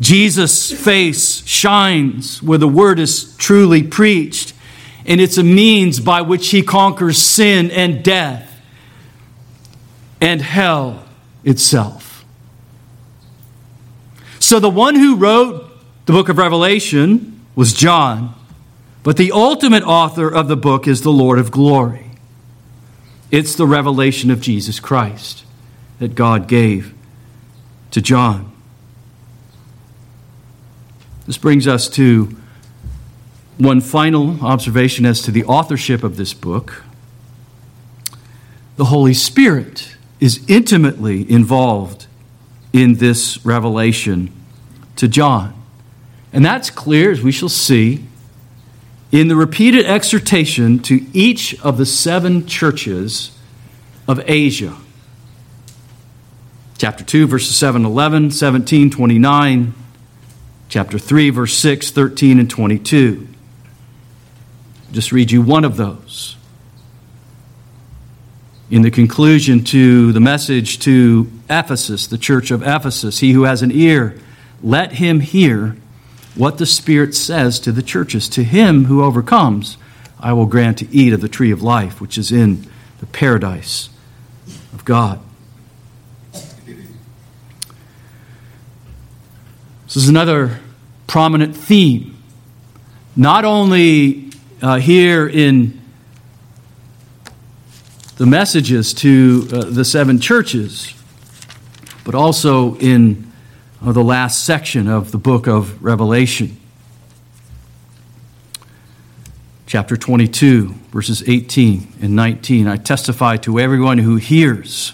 Jesus' 0.00 0.70
face 0.72 1.44
shines 1.46 2.42
where 2.42 2.58
the 2.58 2.68
word 2.68 2.98
is 2.98 3.36
truly 3.36 3.82
preached, 3.82 4.52
and 5.04 5.20
it's 5.20 5.38
a 5.38 5.42
means 5.42 5.98
by 5.98 6.20
which 6.20 6.50
he 6.50 6.62
conquers 6.62 7.18
sin 7.18 7.70
and 7.70 8.04
death 8.04 8.60
and 10.20 10.40
hell 10.40 11.04
itself. 11.44 12.24
So, 14.38 14.60
the 14.60 14.70
one 14.70 14.94
who 14.94 15.16
wrote 15.16 15.68
the 16.06 16.12
book 16.12 16.28
of 16.28 16.38
Revelation 16.38 17.44
was 17.54 17.72
John, 17.72 18.34
but 19.02 19.16
the 19.16 19.32
ultimate 19.32 19.82
author 19.82 20.28
of 20.28 20.48
the 20.48 20.56
book 20.56 20.86
is 20.86 21.02
the 21.02 21.12
Lord 21.12 21.38
of 21.38 21.50
glory. 21.50 22.12
It's 23.30 23.54
the 23.54 23.66
revelation 23.66 24.30
of 24.30 24.40
Jesus 24.40 24.80
Christ 24.80 25.44
that 25.98 26.14
God 26.14 26.46
gave 26.46 26.94
to 27.90 28.00
John. 28.00 28.52
This 31.26 31.38
brings 31.38 31.66
us 31.66 31.88
to 31.90 32.36
one 33.58 33.80
final 33.80 34.42
observation 34.44 35.04
as 35.04 35.20
to 35.22 35.30
the 35.30 35.44
authorship 35.44 36.02
of 36.02 36.16
this 36.16 36.32
book. 36.32 36.84
The 38.76 38.86
Holy 38.86 39.14
Spirit 39.14 39.96
is 40.20 40.40
intimately 40.48 41.30
involved 41.30 42.06
in 42.72 42.94
this 42.94 43.44
revelation 43.44 44.32
to 44.96 45.08
John. 45.08 45.54
And 46.32 46.44
that's 46.44 46.70
clear, 46.70 47.10
as 47.10 47.22
we 47.22 47.32
shall 47.32 47.48
see, 47.48 48.04
in 49.10 49.28
the 49.28 49.36
repeated 49.36 49.86
exhortation 49.86 50.78
to 50.80 51.06
each 51.12 51.58
of 51.62 51.78
the 51.78 51.86
seven 51.86 52.46
churches 52.46 53.36
of 54.06 54.22
Asia. 54.26 54.76
Chapter 56.78 57.02
2, 57.02 57.26
verses 57.26 57.56
7, 57.56 57.84
11, 57.84 58.30
17, 58.30 58.90
29, 58.90 59.74
chapter 60.68 60.96
3, 60.96 61.30
verse 61.30 61.54
6, 61.54 61.90
13, 61.90 62.38
and 62.38 62.48
22. 62.48 63.26
Just 64.92 65.10
read 65.10 65.32
you 65.32 65.42
one 65.42 65.64
of 65.64 65.76
those. 65.76 66.36
In 68.70 68.82
the 68.82 68.92
conclusion 68.92 69.64
to 69.64 70.12
the 70.12 70.20
message 70.20 70.78
to 70.80 71.28
Ephesus, 71.50 72.06
the 72.06 72.16
church 72.16 72.52
of 72.52 72.62
Ephesus, 72.62 73.18
he 73.18 73.32
who 73.32 73.42
has 73.42 73.60
an 73.60 73.72
ear, 73.72 74.16
let 74.62 74.92
him 74.92 75.18
hear 75.18 75.76
what 76.36 76.58
the 76.58 76.66
Spirit 76.66 77.12
says 77.16 77.58
to 77.58 77.72
the 77.72 77.82
churches. 77.82 78.28
To 78.28 78.44
him 78.44 78.84
who 78.84 79.02
overcomes, 79.02 79.78
I 80.20 80.32
will 80.32 80.46
grant 80.46 80.78
to 80.78 80.88
eat 80.94 81.12
of 81.12 81.22
the 81.22 81.28
tree 81.28 81.50
of 81.50 81.60
life, 81.60 82.00
which 82.00 82.16
is 82.16 82.30
in 82.30 82.70
the 83.00 83.06
paradise 83.06 83.90
of 84.72 84.84
God. 84.84 85.18
This 89.98 90.04
is 90.04 90.10
another 90.10 90.60
prominent 91.08 91.56
theme, 91.56 92.16
not 93.16 93.44
only 93.44 94.30
uh, 94.62 94.78
here 94.78 95.26
in 95.28 95.80
the 98.16 98.24
messages 98.24 98.94
to 98.94 99.48
uh, 99.50 99.64
the 99.64 99.84
seven 99.84 100.20
churches, 100.20 100.94
but 102.04 102.14
also 102.14 102.76
in 102.76 103.32
uh, 103.82 103.90
the 103.90 104.04
last 104.04 104.44
section 104.44 104.86
of 104.86 105.10
the 105.10 105.18
book 105.18 105.48
of 105.48 105.82
Revelation. 105.82 106.56
Chapter 109.66 109.96
22, 109.96 110.76
verses 110.92 111.28
18 111.28 111.94
and 112.02 112.14
19. 112.14 112.68
I 112.68 112.76
testify 112.76 113.36
to 113.38 113.58
everyone 113.58 113.98
who 113.98 114.14
hears 114.14 114.92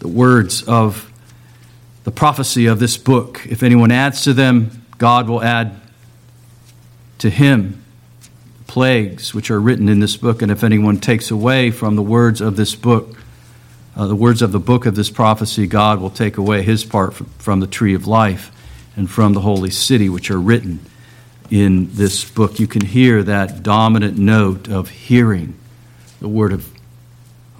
the 0.00 0.08
words 0.08 0.62
of 0.64 1.09
the 2.10 2.16
prophecy 2.16 2.66
of 2.66 2.80
this 2.80 2.96
book. 2.96 3.46
If 3.48 3.62
anyone 3.62 3.92
adds 3.92 4.24
to 4.24 4.32
them, 4.32 4.84
God 4.98 5.28
will 5.28 5.44
add 5.44 5.80
to 7.18 7.30
him 7.30 7.84
plagues 8.66 9.32
which 9.32 9.48
are 9.48 9.60
written 9.60 9.88
in 9.88 10.00
this 10.00 10.16
book. 10.16 10.42
And 10.42 10.50
if 10.50 10.64
anyone 10.64 10.98
takes 10.98 11.30
away 11.30 11.70
from 11.70 11.94
the 11.94 12.02
words 12.02 12.40
of 12.40 12.56
this 12.56 12.74
book, 12.74 13.16
uh, 13.94 14.08
the 14.08 14.16
words 14.16 14.42
of 14.42 14.50
the 14.50 14.58
book 14.58 14.86
of 14.86 14.96
this 14.96 15.08
prophecy, 15.08 15.68
God 15.68 16.00
will 16.00 16.10
take 16.10 16.36
away 16.36 16.62
his 16.62 16.84
part 16.84 17.14
from, 17.14 17.26
from 17.38 17.60
the 17.60 17.68
tree 17.68 17.94
of 17.94 18.08
life 18.08 18.50
and 18.96 19.08
from 19.08 19.32
the 19.32 19.42
holy 19.42 19.70
city, 19.70 20.08
which 20.08 20.32
are 20.32 20.40
written 20.40 20.80
in 21.48 21.94
this 21.94 22.28
book. 22.28 22.58
You 22.58 22.66
can 22.66 22.84
hear 22.84 23.22
that 23.22 23.62
dominant 23.62 24.18
note 24.18 24.68
of 24.68 24.88
hearing 24.88 25.54
the 26.18 26.28
word 26.28 26.52
of 26.52 26.72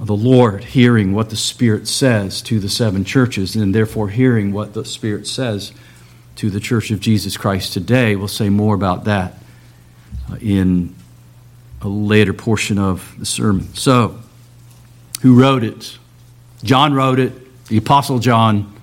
the 0.06 0.16
Lord, 0.16 0.64
hearing 0.64 1.12
what 1.12 1.28
the 1.28 1.36
Spirit 1.36 1.86
says 1.86 2.40
to 2.42 2.58
the 2.58 2.70
seven 2.70 3.04
churches, 3.04 3.54
and 3.54 3.74
therefore 3.74 4.08
hearing 4.08 4.52
what 4.52 4.72
the 4.72 4.84
Spirit 4.84 5.26
says 5.26 5.72
to 6.36 6.48
the 6.48 6.60
Church 6.60 6.90
of 6.90 7.00
Jesus 7.00 7.36
Christ 7.36 7.74
today. 7.74 8.16
We'll 8.16 8.28
say 8.28 8.48
more 8.48 8.74
about 8.74 9.04
that 9.04 9.34
uh, 10.30 10.36
in 10.40 10.94
a 11.82 11.88
later 11.88 12.32
portion 12.32 12.78
of 12.78 13.14
the 13.18 13.26
sermon. 13.26 13.74
So, 13.74 14.18
who 15.20 15.38
wrote 15.38 15.64
it? 15.64 15.98
John 16.62 16.94
wrote 16.94 17.18
it. 17.18 17.66
The 17.66 17.76
Apostle 17.76 18.18
John, 18.20 18.74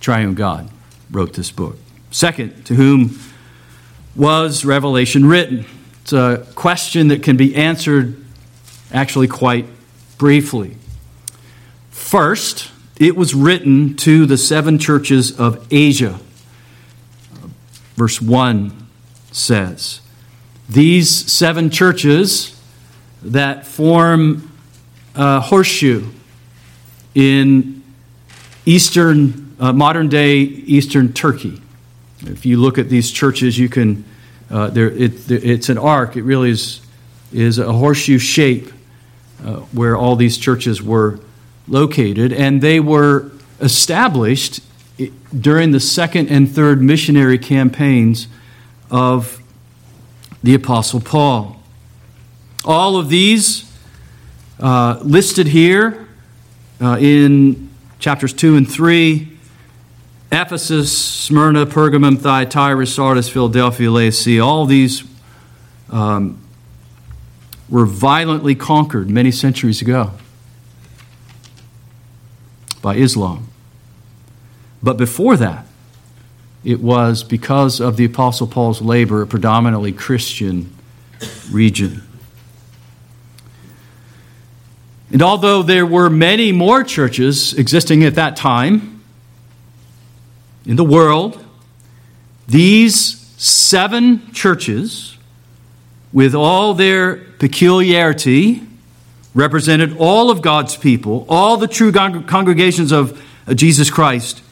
Triune 0.00 0.34
God, 0.34 0.70
wrote 1.10 1.34
this 1.34 1.50
book. 1.50 1.76
Second, 2.12 2.64
to 2.66 2.74
whom 2.74 3.18
was 4.14 4.64
Revelation 4.64 5.26
written? 5.26 5.66
It's 6.02 6.12
a 6.12 6.46
question 6.54 7.08
that 7.08 7.24
can 7.24 7.36
be 7.36 7.56
answered 7.56 8.24
actually 8.92 9.26
quite 9.26 9.66
briefly. 10.18 10.76
First, 11.90 12.70
it 12.98 13.16
was 13.16 13.34
written 13.34 13.96
to 13.96 14.26
the 14.26 14.38
seven 14.38 14.78
churches 14.78 15.38
of 15.38 15.66
Asia. 15.70 16.18
Verse 17.96 18.20
1 18.20 18.86
says, 19.32 20.00
These 20.68 21.10
seven 21.32 21.70
churches 21.70 22.60
that 23.22 23.66
form 23.66 24.52
a 25.14 25.40
horseshoe 25.40 26.06
in 27.14 27.82
eastern, 28.66 29.56
uh, 29.58 29.72
modern 29.72 30.08
day 30.08 30.38
eastern 30.38 31.12
Turkey. 31.12 31.60
If 32.20 32.46
you 32.46 32.58
look 32.58 32.78
at 32.78 32.88
these 32.88 33.10
churches, 33.10 33.58
you 33.58 33.68
can, 33.68 34.04
uh, 34.50 34.70
it, 34.74 35.30
it's 35.30 35.68
an 35.68 35.78
arc. 35.78 36.16
It 36.16 36.22
really 36.22 36.50
is, 36.50 36.80
is 37.32 37.58
a 37.58 37.72
horseshoe 37.72 38.18
shape 38.18 38.70
uh, 39.46 39.60
where 39.72 39.96
all 39.96 40.16
these 40.16 40.36
churches 40.36 40.82
were 40.82 41.20
located, 41.68 42.32
and 42.32 42.60
they 42.60 42.80
were 42.80 43.30
established 43.60 44.60
during 45.38 45.70
the 45.70 45.80
second 45.80 46.28
and 46.28 46.50
third 46.50 46.82
missionary 46.82 47.38
campaigns 47.38 48.26
of 48.90 49.40
the 50.42 50.54
Apostle 50.54 51.00
Paul. 51.00 51.62
All 52.64 52.96
of 52.96 53.08
these 53.08 53.72
uh, 54.58 54.98
listed 55.02 55.46
here 55.46 56.08
uh, 56.80 56.98
in 57.00 57.70
chapters 57.98 58.32
2 58.32 58.56
and 58.56 58.70
3 58.70 59.32
Ephesus, 60.32 60.96
Smyrna, 60.96 61.66
Pergamum, 61.66 62.18
Thyatira, 62.18 62.84
Sardis, 62.84 63.28
Philadelphia, 63.28 63.90
Laodicea, 63.90 64.44
all 64.44 64.66
these 64.66 65.04
um, 65.90 66.42
were 67.68 67.86
violently 67.86 68.54
conquered 68.54 69.10
many 69.10 69.30
centuries 69.30 69.82
ago 69.82 70.12
by 72.80 72.94
Islam. 72.96 73.48
But 74.82 74.96
before 74.96 75.36
that, 75.36 75.66
it 76.64 76.80
was 76.80 77.24
because 77.24 77.80
of 77.80 77.96
the 77.96 78.04
Apostle 78.04 78.46
Paul's 78.46 78.80
labor, 78.80 79.22
a 79.22 79.26
predominantly 79.26 79.92
Christian 79.92 80.72
region. 81.50 82.02
And 85.12 85.22
although 85.22 85.62
there 85.62 85.86
were 85.86 86.10
many 86.10 86.52
more 86.52 86.82
churches 86.82 87.54
existing 87.54 88.04
at 88.04 88.16
that 88.16 88.36
time 88.36 89.02
in 90.64 90.76
the 90.76 90.84
world, 90.84 91.42
these 92.48 93.20
seven 93.36 94.32
churches 94.32 95.15
with 96.16 96.34
all 96.34 96.72
their 96.72 97.16
peculiarity, 97.16 98.62
represented 99.34 99.94
all 99.98 100.30
of 100.30 100.40
God's 100.40 100.74
people, 100.74 101.26
all 101.28 101.58
the 101.58 101.68
true 101.68 101.92
congregations 101.92 102.90
of 102.90 103.22
uh, 103.46 103.52
Jesus 103.52 103.90
Christ 103.90 104.42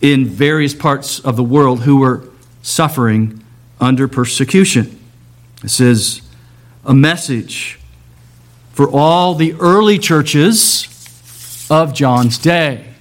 in 0.00 0.26
various 0.26 0.74
parts 0.74 1.18
of 1.18 1.34
the 1.34 1.42
world 1.42 1.80
who 1.80 1.96
were 1.96 2.28
suffering 2.62 3.42
under 3.80 4.06
persecution. 4.06 4.96
This 5.60 5.80
is 5.80 6.22
a 6.84 6.94
message 6.94 7.80
for 8.70 8.88
all 8.88 9.34
the 9.34 9.54
early 9.54 9.98
churches 9.98 10.86
of 11.68 11.94
John's 11.94 12.38
day. 12.38 12.94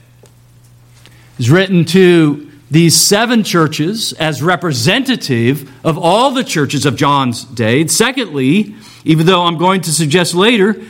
It's 1.38 1.50
written 1.50 1.86
to 1.86 2.51
these 2.72 2.96
seven 2.96 3.44
churches 3.44 4.14
as 4.14 4.42
representative 4.42 5.70
of 5.86 5.98
all 5.98 6.32
the 6.32 6.44
churches 6.44 6.86
of 6.86 6.96
John's 6.96 7.44
day. 7.44 7.86
Secondly, 7.88 8.74
even 9.04 9.26
though 9.26 9.44
I'm 9.44 9.58
going 9.58 9.82
to 9.82 9.92
suggest 9.92 10.34
later 10.34 10.82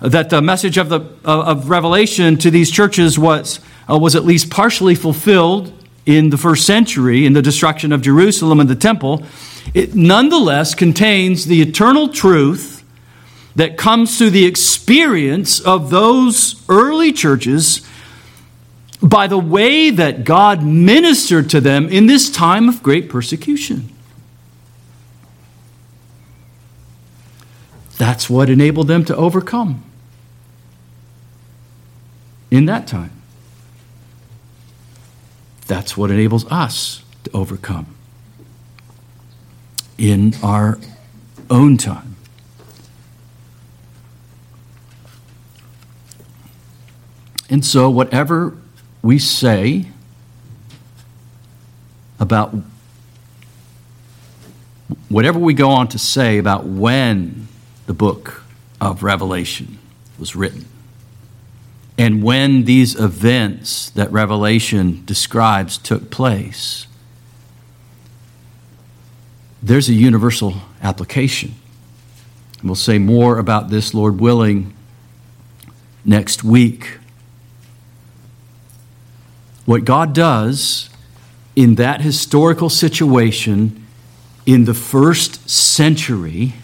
that 0.00 0.30
the 0.30 0.40
message 0.40 0.78
of, 0.78 0.88
the, 0.88 1.00
of 1.24 1.68
Revelation 1.68 2.38
to 2.38 2.52
these 2.52 2.70
churches 2.70 3.18
was, 3.18 3.58
uh, 3.90 3.98
was 3.98 4.14
at 4.14 4.24
least 4.24 4.48
partially 4.48 4.94
fulfilled 4.94 5.72
in 6.06 6.30
the 6.30 6.36
first 6.36 6.66
century 6.66 7.26
in 7.26 7.32
the 7.32 7.42
destruction 7.42 7.90
of 7.90 8.00
Jerusalem 8.00 8.60
and 8.60 8.70
the 8.70 8.76
temple, 8.76 9.24
it 9.72 9.94
nonetheless 9.94 10.74
contains 10.74 11.46
the 11.46 11.62
eternal 11.62 12.08
truth 12.08 12.84
that 13.56 13.76
comes 13.76 14.18
through 14.18 14.30
the 14.30 14.44
experience 14.44 15.58
of 15.60 15.90
those 15.90 16.64
early 16.68 17.12
churches 17.12 17.80
by 19.02 19.26
the 19.26 19.38
way 19.38 19.90
that 19.90 20.24
God 20.24 20.62
ministered 20.62 21.50
to 21.50 21.60
them 21.60 21.88
in 21.88 22.06
this 22.06 22.30
time 22.30 22.68
of 22.68 22.82
great 22.82 23.08
persecution. 23.08 23.88
That's 27.96 28.28
what 28.28 28.50
enabled 28.50 28.88
them 28.88 29.04
to 29.06 29.16
overcome 29.16 29.84
in 32.50 32.66
that 32.66 32.86
time. 32.86 33.12
That's 35.66 35.96
what 35.96 36.10
enables 36.10 36.50
us 36.50 37.02
to 37.24 37.30
overcome 37.32 37.94
in 39.96 40.34
our 40.42 40.78
own 41.48 41.76
time. 41.76 42.16
And 47.48 47.64
so, 47.64 47.88
whatever 47.88 48.56
we 49.04 49.18
say 49.18 49.84
about 52.18 52.54
whatever 55.10 55.38
we 55.38 55.52
go 55.52 55.68
on 55.70 55.88
to 55.88 55.98
say 55.98 56.38
about 56.38 56.64
when 56.64 57.46
the 57.84 57.92
book 57.92 58.42
of 58.80 59.02
Revelation 59.02 59.78
was 60.18 60.34
written, 60.34 60.64
and 61.98 62.22
when 62.22 62.64
these 62.64 62.98
events 62.98 63.90
that 63.90 64.10
Revelation 64.10 65.02
describes 65.04 65.76
took 65.76 66.10
place, 66.10 66.86
there's 69.62 69.90
a 69.90 69.94
universal 69.94 70.54
application. 70.82 71.54
we'll 72.62 72.74
say 72.74 72.98
more 72.98 73.38
about 73.38 73.68
this, 73.68 73.92
Lord 73.92 74.18
willing, 74.18 74.72
next 76.06 76.42
week. 76.42 77.00
What 79.64 79.84
God 79.84 80.12
does 80.12 80.90
in 81.56 81.76
that 81.76 82.00
historical 82.00 82.68
situation 82.68 83.86
in 84.44 84.64
the 84.64 84.74
first 84.74 85.48
century 85.48 86.54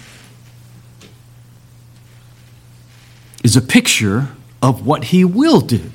is 3.43 3.57
a 3.57 3.63
picture 3.63 4.29
of 4.61 4.87
what 4.87 5.05
he 5.05 5.25
will 5.25 5.61
do 5.61 5.91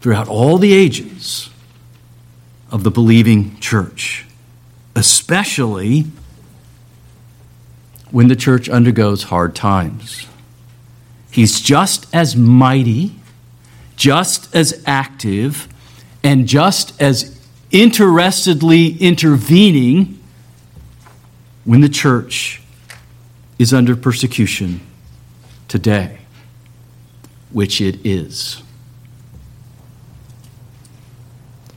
throughout 0.00 0.28
all 0.28 0.58
the 0.58 0.72
ages 0.72 1.50
of 2.70 2.84
the 2.84 2.90
believing 2.90 3.58
church, 3.58 4.26
especially 4.94 6.06
when 8.10 8.28
the 8.28 8.36
church 8.36 8.68
undergoes 8.68 9.24
hard 9.24 9.54
times. 9.54 10.26
He's 11.30 11.60
just 11.60 12.06
as 12.14 12.36
mighty, 12.36 13.16
just 13.96 14.54
as 14.54 14.82
active, 14.86 15.66
and 16.24 16.46
just 16.46 17.00
as 17.00 17.38
interestedly 17.70 18.96
intervening 18.98 20.18
when 21.64 21.80
the 21.80 21.88
church 21.88 22.62
is 23.58 23.72
under 23.72 23.96
persecution 23.96 24.80
today 25.68 26.18
which 27.52 27.80
it 27.80 28.04
is. 28.04 28.62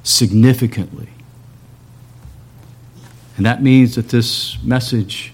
Significantly. 0.04 1.10
And 3.38 3.46
that 3.46 3.62
means 3.62 3.96
that 3.96 4.10
this 4.10 4.62
message 4.64 5.34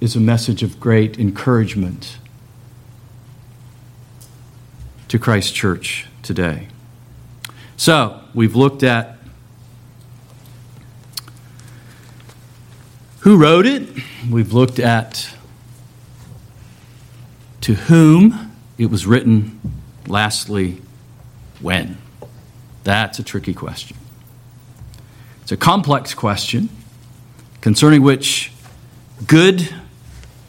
is 0.00 0.14
a 0.14 0.20
message 0.20 0.62
of 0.62 0.78
great 0.78 1.18
encouragement 1.18 2.18
to 5.08 5.18
Christ 5.18 5.54
Church 5.54 6.06
today. 6.22 6.68
So, 7.76 8.19
we've 8.34 8.54
looked 8.56 8.82
at 8.82 9.16
who 13.20 13.36
wrote 13.36 13.66
it, 13.66 13.88
we've 14.30 14.52
looked 14.52 14.78
at 14.78 15.34
to 17.60 17.74
whom 17.74 18.52
it 18.78 18.86
was 18.86 19.06
written, 19.06 19.60
lastly, 20.06 20.80
when? 21.60 21.98
That's 22.84 23.18
a 23.18 23.22
tricky 23.22 23.52
question. 23.52 23.96
It's 25.42 25.52
a 25.52 25.56
complex 25.56 26.14
question 26.14 26.70
concerning 27.60 28.02
which 28.02 28.52
good 29.26 29.68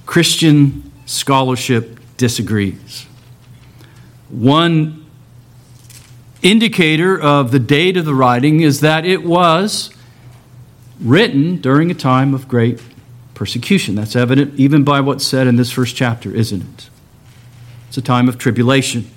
Christian 0.05 0.91
scholarship 1.05 1.99
disagrees. 2.15 3.05
One 4.29 5.00
indicator 6.41 7.19
of 7.19 7.51
the 7.51 7.59
date 7.59 7.97
of 7.97 8.05
the 8.05 8.15
writing 8.15 8.61
is 8.61 8.79
that 8.81 9.05
it 9.05 9.23
was 9.23 9.93
written 10.99 11.57
during 11.57 11.91
a 11.91 11.95
time 11.95 12.33
of 12.33 12.47
great 12.47 12.81
persecution. 13.33 13.95
That's 13.95 14.15
evident 14.15 14.59
even 14.59 14.83
by 14.83 15.01
what's 15.01 15.25
said 15.25 15.47
in 15.47 15.55
this 15.55 15.71
first 15.71 15.95
chapter, 15.95 16.33
isn't 16.33 16.61
it? 16.61 16.89
It's 17.87 17.97
a 17.97 18.01
time 18.01 18.29
of 18.29 18.37
tribulation. 18.37 19.09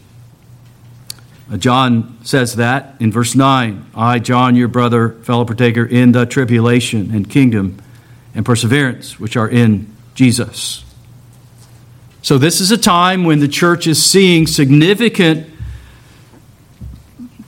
Uh, 1.50 1.56
John 1.58 2.18
says 2.24 2.56
that 2.56 2.94
in 3.00 3.12
verse 3.12 3.34
9 3.34 3.86
I, 3.94 4.18
John, 4.18 4.56
your 4.56 4.68
brother, 4.68 5.10
fellow 5.10 5.44
partaker 5.44 5.84
in 5.84 6.12
the 6.12 6.24
tribulation 6.24 7.10
and 7.14 7.28
kingdom 7.28 7.82
and 8.34 8.44
perseverance 8.44 9.20
which 9.20 9.36
are 9.36 9.48
in 9.48 9.94
Jesus. 10.14 10.84
So, 12.22 12.38
this 12.38 12.60
is 12.62 12.70
a 12.70 12.78
time 12.78 13.24
when 13.24 13.40
the 13.40 13.48
church 13.48 13.86
is 13.86 14.02
seeing 14.02 14.46
significant 14.46 15.53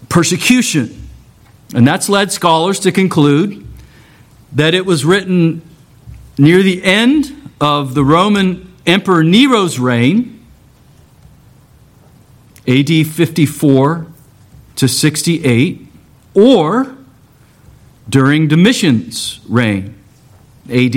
persecution. 0.09 1.09
And 1.75 1.87
that's 1.87 2.09
led 2.09 2.33
scholars 2.33 2.79
to 2.81 2.93
conclude 2.93 3.67
that 4.53 4.75
it 4.75 4.87
was 4.87 5.05
written 5.05 5.63
near 6.39 6.63
the 6.63 6.83
end 6.83 7.51
of 7.61 7.95
the 7.95 8.05
Roman 8.05 8.73
Emperor 8.87 9.25
Nero's 9.25 9.79
reign 9.79 10.37
AD 12.69 13.07
54 13.07 14.07
to 14.77 14.89
68, 14.89 15.87
or 16.35 16.97
during 18.09 18.49
Domitian's 18.49 19.41
reign, 19.49 19.95
AD 20.69 20.97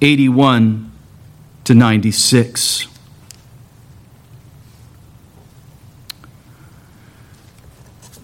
81 0.00 0.92
to 1.64 1.74
96. 1.74 2.86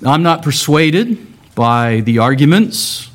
I'm 0.04 0.24
not 0.24 0.42
persuaded 0.42 1.16
by 1.54 2.00
the 2.00 2.18
arguments 2.18 3.08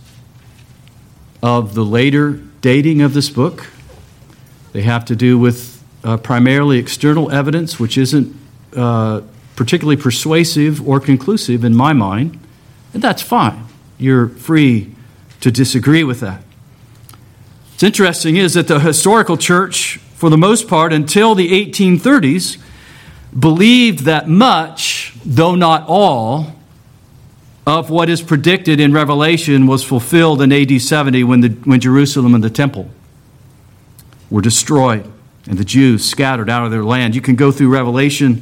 of 1.44 1.74
the 1.74 1.84
later 1.84 2.40
dating 2.62 3.02
of 3.02 3.14
this 3.14 3.30
book. 3.30 3.68
They 4.72 4.84
have 4.84 5.04
to 5.06 5.16
do 5.16 5.38
with 5.38 5.84
uh, 6.06 6.16
primarily 6.16 6.78
external 6.78 7.30
evidence, 7.30 7.78
which 7.78 7.98
isn't 7.98 8.34
uh, 8.74 9.22
particularly 9.58 10.02
persuasive 10.02 10.88
or 10.88 11.02
conclusive 11.02 11.66
in 11.66 11.76
my 11.76 11.92
mind, 11.92 12.40
and 12.94 13.02
that's 13.02 13.22
fine. 13.22 13.66
You're 13.98 14.30
free 14.30 14.96
to 15.42 15.52
disagree 15.52 16.06
with 16.06 16.22
that. 16.22 16.42
What's 17.72 17.84
interesting 17.84 18.38
is 18.38 18.54
that 18.54 18.70
the 18.70 18.80
historical 18.80 19.36
church, 19.36 19.98
for 20.16 20.30
the 20.30 20.38
most 20.38 20.70
part, 20.70 20.94
until 20.94 21.36
the 21.36 21.66
1830s, 21.66 22.58
believed 23.38 24.06
that 24.06 24.30
much, 24.30 25.14
though 25.26 25.56
not 25.56 25.84
all, 25.88 26.57
of 27.68 27.90
what 27.90 28.10
is 28.10 28.22
predicted 28.22 28.80
in 28.80 28.94
Revelation 28.94 29.68
was 29.68 29.84
fulfilled 29.84 30.42
in 30.42 30.54
AD 30.54 30.82
70 30.82 31.26
when, 31.26 31.42
the, 31.42 31.50
when 31.50 31.82
Jerusalem 31.82 32.34
and 32.34 32.42
the 32.42 32.50
temple 32.50 32.90
were 34.30 34.42
destroyed 34.42 35.06
and 35.48 35.58
the 35.58 35.66
Jews 35.66 36.10
scattered 36.10 36.50
out 36.50 36.64
of 36.64 36.72
their 36.72 36.86
land. 36.86 37.14
You 37.14 37.20
can 37.20 37.36
go 37.36 37.52
through 37.52 37.68
Revelation 37.68 38.42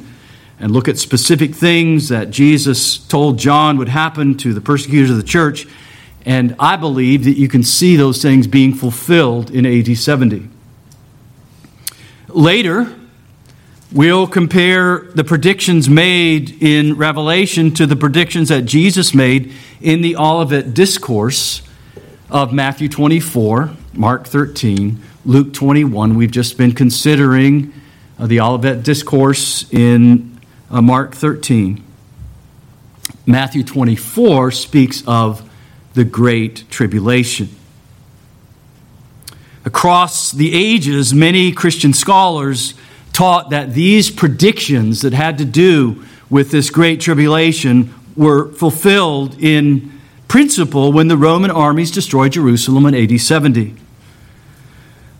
and 0.60 0.70
look 0.70 0.86
at 0.86 0.96
specific 0.96 1.56
things 1.56 2.08
that 2.08 2.30
Jesus 2.30 2.98
told 2.98 3.36
John 3.36 3.78
would 3.78 3.88
happen 3.88 4.36
to 4.38 4.54
the 4.54 4.60
persecutors 4.60 5.10
of 5.10 5.16
the 5.16 5.24
church. 5.24 5.66
And 6.24 6.54
I 6.60 6.76
believe 6.76 7.24
that 7.24 7.36
you 7.36 7.48
can 7.48 7.64
see 7.64 7.96
those 7.96 8.22
things 8.22 8.46
being 8.46 8.74
fulfilled 8.74 9.50
in 9.50 9.66
AD 9.66 9.96
70. 9.98 10.48
Later, 12.28 12.94
we'll 13.92 14.26
compare 14.26 14.98
the 15.14 15.24
predictions 15.24 15.88
made 15.88 16.62
in 16.62 16.96
Revelation 16.96 17.72
to 17.74 17.86
the 17.86 17.96
predictions 17.96 18.48
that 18.48 18.62
Jesus 18.62 19.14
made 19.14 19.52
in 19.80 20.02
the 20.02 20.16
Olivet 20.16 20.74
Discourse 20.74 21.62
of 22.28 22.52
Matthew 22.52 22.88
24, 22.88 23.70
Mark 23.94 24.26
13, 24.26 25.00
Luke 25.24 25.52
21. 25.52 26.16
We've 26.16 26.30
just 26.30 26.58
been 26.58 26.72
considering 26.72 27.72
uh, 28.18 28.26
the 28.26 28.40
Olivet 28.40 28.82
Discourse 28.82 29.70
in 29.72 30.40
uh, 30.70 30.82
Mark 30.82 31.14
13. 31.14 31.82
Matthew 33.24 33.62
24 33.62 34.50
speaks 34.50 35.02
of 35.06 35.48
the 35.94 36.04
Great 36.04 36.68
Tribulation. 36.70 37.48
Across 39.64 40.32
the 40.32 40.54
ages, 40.54 41.12
many 41.12 41.50
Christian 41.52 41.92
scholars 41.92 42.74
taught 43.16 43.48
that 43.48 43.72
these 43.72 44.10
predictions 44.10 45.00
that 45.00 45.14
had 45.14 45.38
to 45.38 45.44
do 45.46 46.04
with 46.28 46.50
this 46.50 46.68
Great 46.68 47.00
Tribulation 47.00 47.94
were 48.14 48.52
fulfilled 48.52 49.42
in 49.42 49.90
principle 50.28 50.92
when 50.92 51.08
the 51.08 51.16
Roman 51.16 51.50
armies 51.50 51.90
destroyed 51.90 52.32
Jerusalem 52.32 52.84
in 52.84 52.94
AD 52.94 53.18
70. 53.18 53.74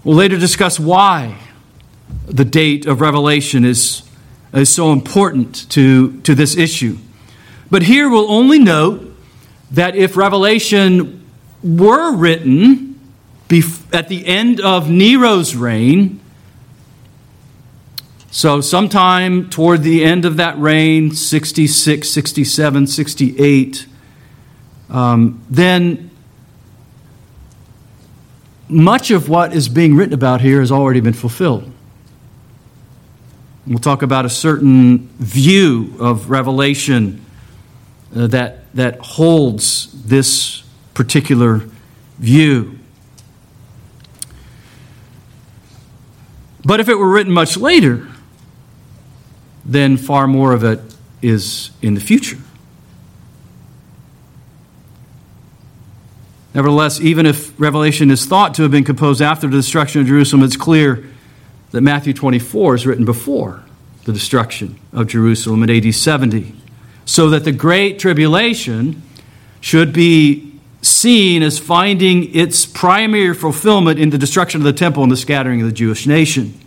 We'll 0.04 0.14
later 0.14 0.36
discuss 0.36 0.78
why 0.78 1.38
the 2.26 2.44
date 2.44 2.84
of 2.84 3.00
Revelation 3.00 3.64
is, 3.64 4.02
is 4.52 4.68
so 4.68 4.92
important 4.92 5.66
to, 5.70 6.20
to 6.20 6.34
this 6.34 6.54
issue. 6.54 6.98
But 7.70 7.84
here 7.84 8.10
we'll 8.10 8.30
only 8.30 8.58
note 8.58 9.10
that 9.70 9.96
if 9.96 10.18
Revelation 10.18 11.24
were 11.62 12.14
written 12.14 13.00
at 13.90 14.08
the 14.08 14.26
end 14.26 14.60
of 14.60 14.90
Nero's 14.90 15.56
reign, 15.56 16.20
so, 18.30 18.60
sometime 18.60 19.48
toward 19.48 19.82
the 19.82 20.04
end 20.04 20.24
of 20.24 20.36
that 20.36 20.58
reign, 20.58 21.12
66, 21.12 22.08
67, 22.08 22.86
68, 22.86 23.86
um, 24.90 25.42
then 25.48 26.10
much 28.68 29.10
of 29.10 29.28
what 29.28 29.54
is 29.54 29.68
being 29.68 29.94
written 29.94 30.14
about 30.14 30.40
here 30.40 30.60
has 30.60 30.72
already 30.72 31.00
been 31.00 31.12
fulfilled. 31.12 31.72
We'll 33.66 33.78
talk 33.78 34.02
about 34.02 34.24
a 34.24 34.30
certain 34.30 35.08
view 35.18 35.94
of 35.98 36.30
Revelation 36.30 37.24
uh, 38.14 38.26
that, 38.28 38.72
that 38.74 38.98
holds 39.00 40.04
this 40.04 40.62
particular 40.94 41.62
view. 42.18 42.78
But 46.64 46.80
if 46.80 46.88
it 46.88 46.96
were 46.96 47.10
written 47.10 47.32
much 47.32 47.56
later, 47.56 48.08
then 49.66 49.96
far 49.96 50.26
more 50.26 50.52
of 50.52 50.64
it 50.64 50.80
is 51.20 51.70
in 51.82 51.94
the 51.94 52.00
future. 52.00 52.38
Nevertheless, 56.54 57.00
even 57.00 57.26
if 57.26 57.58
Revelation 57.60 58.10
is 58.10 58.24
thought 58.24 58.54
to 58.54 58.62
have 58.62 58.70
been 58.70 58.84
composed 58.84 59.20
after 59.20 59.46
the 59.46 59.56
destruction 59.56 60.00
of 60.00 60.06
Jerusalem, 60.06 60.42
it's 60.42 60.56
clear 60.56 61.04
that 61.72 61.82
Matthew 61.82 62.14
24 62.14 62.76
is 62.76 62.86
written 62.86 63.04
before 63.04 63.62
the 64.04 64.12
destruction 64.12 64.78
of 64.92 65.08
Jerusalem 65.08 65.62
in 65.64 65.70
AD 65.70 65.94
70. 65.94 66.54
So 67.04 67.28
that 67.30 67.44
the 67.44 67.52
Great 67.52 67.98
Tribulation 67.98 69.02
should 69.60 69.92
be 69.92 70.58
seen 70.80 71.42
as 71.42 71.58
finding 71.58 72.34
its 72.34 72.64
primary 72.64 73.34
fulfillment 73.34 73.98
in 73.98 74.10
the 74.10 74.18
destruction 74.18 74.60
of 74.60 74.64
the 74.64 74.72
temple 74.72 75.02
and 75.02 75.12
the 75.12 75.16
scattering 75.16 75.60
of 75.60 75.66
the 75.66 75.74
Jewish 75.74 76.06
nation. 76.06 76.58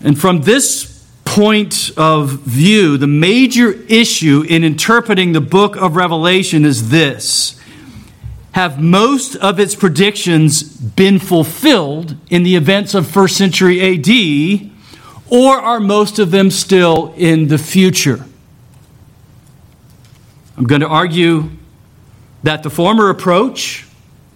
And 0.00 0.18
from 0.18 0.42
this 0.42 0.98
point 1.24 1.90
of 1.96 2.30
view, 2.40 2.96
the 2.96 3.06
major 3.06 3.72
issue 3.88 4.44
in 4.48 4.64
interpreting 4.64 5.32
the 5.32 5.40
book 5.40 5.76
of 5.76 5.96
Revelation 5.96 6.64
is 6.64 6.90
this 6.90 7.60
Have 8.52 8.80
most 8.80 9.36
of 9.36 9.60
its 9.60 9.74
predictions 9.74 10.62
been 10.62 11.18
fulfilled 11.18 12.16
in 12.30 12.44
the 12.44 12.56
events 12.56 12.94
of 12.94 13.06
first 13.06 13.36
century 13.36 13.80
AD, 13.80 14.70
or 15.30 15.58
are 15.58 15.80
most 15.80 16.18
of 16.18 16.30
them 16.30 16.50
still 16.50 17.12
in 17.16 17.48
the 17.48 17.58
future? 17.58 18.24
I'm 20.56 20.64
going 20.64 20.80
to 20.80 20.88
argue 20.88 21.50
that 22.42 22.62
the 22.62 22.70
former 22.70 23.10
approach 23.10 23.86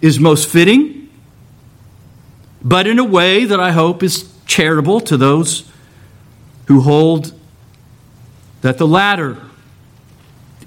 is 0.01 0.21
most 0.21 0.49
fitting, 0.49 1.09
but 2.63 2.87
in 2.87 2.99
a 2.99 3.05
way 3.05 3.45
that 3.45 3.59
I 3.59 3.73
hope 3.73 4.03
is 4.03 4.32
charitable 4.47 5.01
to 5.01 5.17
those 5.17 5.71
who 6.67 6.81
hold 6.81 7.33
that 8.63 8.79
the 8.79 8.87
latter 8.87 9.39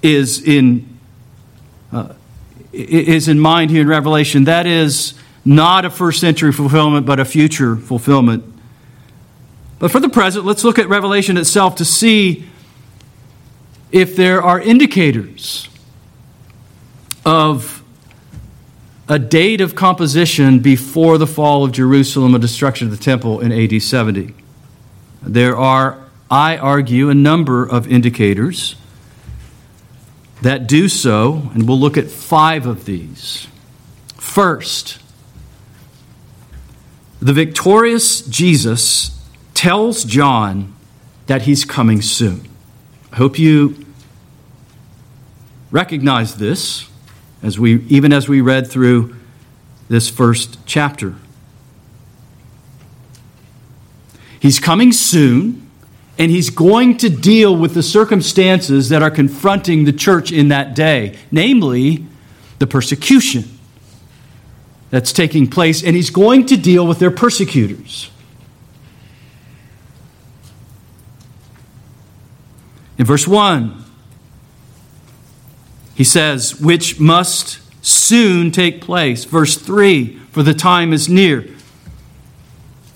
is 0.02 0.42
in, 0.42 0.98
uh, 1.92 2.14
is 2.72 3.28
in 3.28 3.40
mind 3.40 3.72
here 3.72 3.82
in 3.82 3.88
Revelation. 3.88 4.44
That 4.44 4.68
is 4.68 5.14
not 5.44 5.86
a 5.86 5.90
first 5.90 6.20
century 6.20 6.52
fulfillment, 6.52 7.06
but 7.06 7.20
a 7.20 7.26
future 7.26 7.76
fulfillment. 7.76 8.44
But 9.80 9.92
for 9.92 10.00
the 10.00 10.10
present, 10.10 10.46
let's 10.46 10.64
look 10.64 10.80
at 10.80 10.90
Revelation 10.90 11.38
itself 11.38 11.76
to 11.78 11.86
see 11.86 12.46
if 13.92 14.16
there 14.16 14.42
are 14.42 14.60
indicators 14.60 15.70
of 17.26 17.75
a 19.08 19.20
date 19.20 19.62
of 19.62 19.76
composition 19.76 20.60
before 20.60 21.18
the 21.18 21.28
fall 21.28 21.64
of 21.64 21.72
Jerusalem 21.72 22.34
and 22.34 22.42
destruction 22.42 22.88
of 22.88 22.98
the 22.98 23.04
temple 23.04 23.40
in 23.40 23.52
AD 23.52 23.82
70. 23.82 24.34
There 25.22 25.56
are, 25.56 26.04
I 26.30 26.58
argue, 26.58 27.10
a 27.10 27.14
number 27.14 27.64
of 27.68 27.88
indicators 27.88 28.76
that 30.42 30.68
do 30.68 30.90
so, 30.90 31.50
and 31.54 31.68
we'll 31.68 31.80
look 31.80 31.98
at 31.98 32.08
five 32.08 32.66
of 32.66 32.86
these. 32.86 33.48
First, 34.18 35.00
the 37.20 37.34
victorious 37.34 38.22
Jesus 38.22 39.20
tells 39.54 40.04
John 40.04 40.76
that 41.28 41.44
he's 41.44 41.64
coming 41.64 42.02
soon. 42.02 42.48
I 43.12 43.18
hope 43.18 43.40
you 43.40 43.86
recognize 45.72 46.36
this 46.36 46.88
as 47.46 47.60
we, 47.60 47.84
even 47.90 48.12
as 48.12 48.28
we 48.28 48.42
read 48.42 48.68
through 48.68 49.16
this 49.88 50.10
first 50.10 50.58
chapter. 50.66 51.14
He's 54.40 54.60
coming 54.60 54.92
soon, 54.92 55.70
and 56.18 56.32
he's 56.32 56.50
going 56.50 56.98
to 56.98 57.10
deal 57.10 57.56
with 57.56 57.76
the 57.76 57.84
circumstances 57.84 58.90
that 58.90 59.04
are 59.04 59.12
confronting 59.12 59.86
the 59.86 59.94
church 59.94 60.32
in 60.32 60.48
that 60.48 60.74
day, 60.74 61.20
namely 61.32 62.08
the 62.58 62.66
persecution 62.66 63.44
that's 64.90 65.14
taking 65.14 65.48
place, 65.48 65.84
and 65.84 65.96
he's 65.96 66.10
going 66.10 66.48
to 66.48 66.58
deal 66.58 66.88
with 66.88 66.98
their 66.98 67.12
persecutors. 67.12 68.10
In 72.98 73.06
verse 73.06 73.28
1, 73.28 73.85
he 75.96 76.04
says, 76.04 76.60
which 76.60 77.00
must 77.00 77.60
soon 77.84 78.52
take 78.52 78.82
place. 78.82 79.24
Verse 79.24 79.58
3 79.58 80.18
For 80.32 80.44
the 80.44 80.54
time 80.54 80.94
is 80.94 81.08
near. 81.08 81.48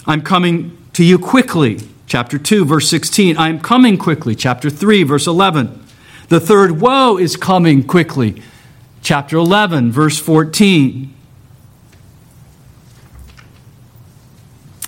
I'm 0.05 0.21
coming 0.21 0.77
to 0.93 1.03
you 1.03 1.17
quickly. 1.17 1.79
Chapter 2.07 2.37
2, 2.37 2.65
verse 2.65 2.89
16. 2.89 3.37
I 3.37 3.49
am 3.49 3.59
coming 3.59 3.97
quickly. 3.97 4.35
Chapter 4.35 4.69
3, 4.69 5.03
verse 5.03 5.27
11. 5.27 5.85
The 6.27 6.39
third 6.39 6.81
woe 6.81 7.17
is 7.17 7.37
coming 7.37 7.83
quickly. 7.83 8.41
Chapter 9.01 9.37
11, 9.37 9.91
verse 9.91 10.19
14. 10.19 11.13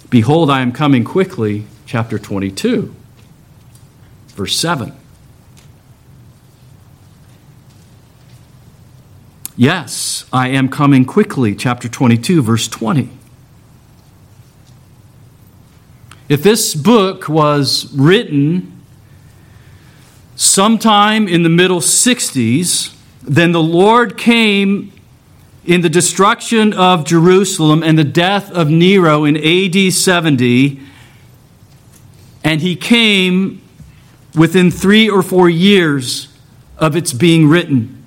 Behold, 0.09 0.49
I 0.49 0.62
am 0.62 0.74
coming 0.74 1.05
quickly. 1.05 1.66
Chapter 1.86 2.20
22, 2.20 2.93
verse 4.36 4.57
7. 4.57 4.93
Yes, 9.58 10.26
I 10.32 10.47
am 10.47 10.70
coming 10.70 11.04
quickly, 11.04 11.54
chapter 11.56 11.89
22, 11.89 12.41
verse 12.41 12.70
20. 12.70 13.10
If 16.30 16.41
this 16.41 16.74
book 16.74 17.28
was 17.28 17.93
written 17.93 18.82
sometime 20.38 21.28
in 21.28 21.43
the 21.43 21.49
middle 21.49 21.82
60s, 21.82 22.95
then 23.22 23.52
the 23.52 23.62
Lord 23.62 24.18
came 24.18 24.93
in 25.66 25.82
the 25.82 25.89
destruction 25.89 26.72
of 26.72 27.04
Jerusalem 27.06 27.84
and 27.84 27.99
the 27.99 28.06
death 28.06 28.49
of 28.52 28.70
Nero 28.70 29.26
in 29.26 29.36
AD 29.36 29.91
70, 29.91 30.80
and 32.45 32.62
he 32.62 32.78
came 32.78 33.62
within 34.34 34.72
three 34.72 35.10
or 35.10 35.22
four 35.22 35.49
years 35.49 36.30
of 36.78 36.95
its 36.95 37.12
being 37.12 37.49
written. 37.49 38.01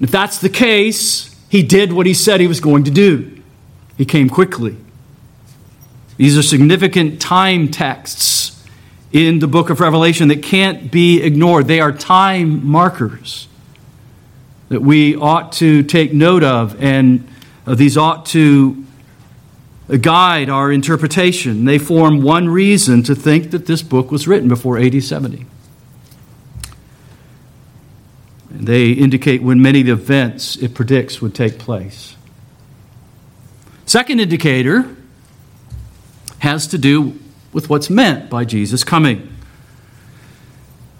If 0.00 0.10
that's 0.10 0.38
the 0.38 0.48
case, 0.48 1.36
he 1.48 1.62
did 1.62 1.92
what 1.92 2.06
he 2.06 2.14
said 2.14 2.40
he 2.40 2.46
was 2.46 2.60
going 2.60 2.84
to 2.84 2.90
do. 2.90 3.42
He 3.96 4.04
came 4.04 4.30
quickly. 4.30 4.76
These 6.16 6.38
are 6.38 6.42
significant 6.42 7.20
time 7.20 7.70
texts 7.70 8.66
in 9.12 9.40
the 9.40 9.48
book 9.48 9.70
of 9.70 9.80
Revelation 9.80 10.28
that 10.28 10.42
can't 10.42 10.90
be 10.90 11.22
ignored. 11.22 11.66
They 11.66 11.80
are 11.80 11.92
time 11.92 12.66
markers 12.66 13.48
that 14.68 14.80
we 14.80 15.16
ought 15.16 15.52
to 15.52 15.82
take 15.82 16.12
note 16.12 16.44
of, 16.44 16.80
and 16.80 17.26
uh, 17.66 17.74
these 17.74 17.96
ought 17.96 18.24
to 18.26 18.84
guide 20.00 20.48
our 20.48 20.70
interpretation. 20.70 21.64
They 21.64 21.78
form 21.78 22.22
one 22.22 22.48
reason 22.48 23.02
to 23.02 23.14
think 23.14 23.50
that 23.50 23.66
this 23.66 23.82
book 23.82 24.12
was 24.12 24.28
written 24.28 24.48
before 24.48 24.78
AD 24.78 25.02
70. 25.02 25.44
They 28.50 28.90
indicate 28.90 29.42
when 29.42 29.62
many 29.62 29.80
events 29.80 30.56
it 30.56 30.74
predicts 30.74 31.22
would 31.22 31.34
take 31.34 31.58
place. 31.58 32.16
Second 33.86 34.20
indicator 34.20 34.96
has 36.38 36.66
to 36.68 36.78
do 36.78 37.18
with 37.52 37.68
what's 37.68 37.90
meant 37.90 38.30
by 38.30 38.44
Jesus 38.44 38.84
coming. 38.84 39.32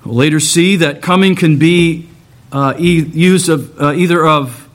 We'll 0.05 0.14
later 0.14 0.40
see 0.40 0.76
that 0.76 1.03
coming 1.03 1.34
can 1.34 1.59
be 1.59 2.09
uh, 2.53 2.74
e- 2.78 3.05
used 3.05 3.48
of 3.48 3.80
uh, 3.80 3.92
either 3.92 4.26
of 4.26 4.68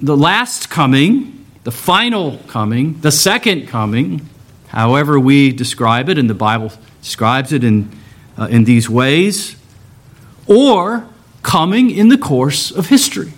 the 0.00 0.16
last 0.16 0.70
coming, 0.70 1.44
the 1.64 1.72
final 1.72 2.38
coming, 2.48 3.00
the 3.00 3.12
second 3.12 3.68
coming, 3.68 4.28
however 4.68 5.18
we 5.18 5.52
describe 5.52 6.08
it, 6.08 6.18
and 6.18 6.28
the 6.28 6.34
Bible 6.34 6.72
describes 7.02 7.52
it 7.52 7.64
in, 7.64 7.90
uh, 8.38 8.46
in 8.46 8.64
these 8.64 8.88
ways, 8.88 9.56
or 10.46 11.06
coming 11.42 11.90
in 11.90 12.08
the 12.08 12.18
course 12.18 12.70
of 12.70 12.88
history. 12.88 13.32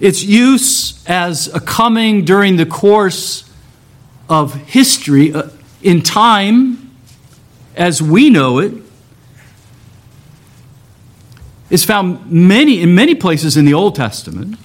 Its 0.00 0.22
use 0.22 1.04
as 1.06 1.48
a 1.54 1.60
coming 1.60 2.24
during 2.24 2.56
the 2.56 2.66
course 2.66 3.50
of 4.28 4.54
history, 4.54 5.32
uh, 5.32 5.48
in 5.82 6.02
time 6.02 6.90
as 7.76 8.02
we 8.02 8.30
know 8.30 8.58
it, 8.58 8.74
is 11.70 11.84
found 11.84 12.30
many 12.30 12.80
in 12.80 12.94
many 12.94 13.14
places 13.14 13.56
in 13.56 13.64
the 13.64 13.74
Old 13.74 13.94
Testament 13.94 14.56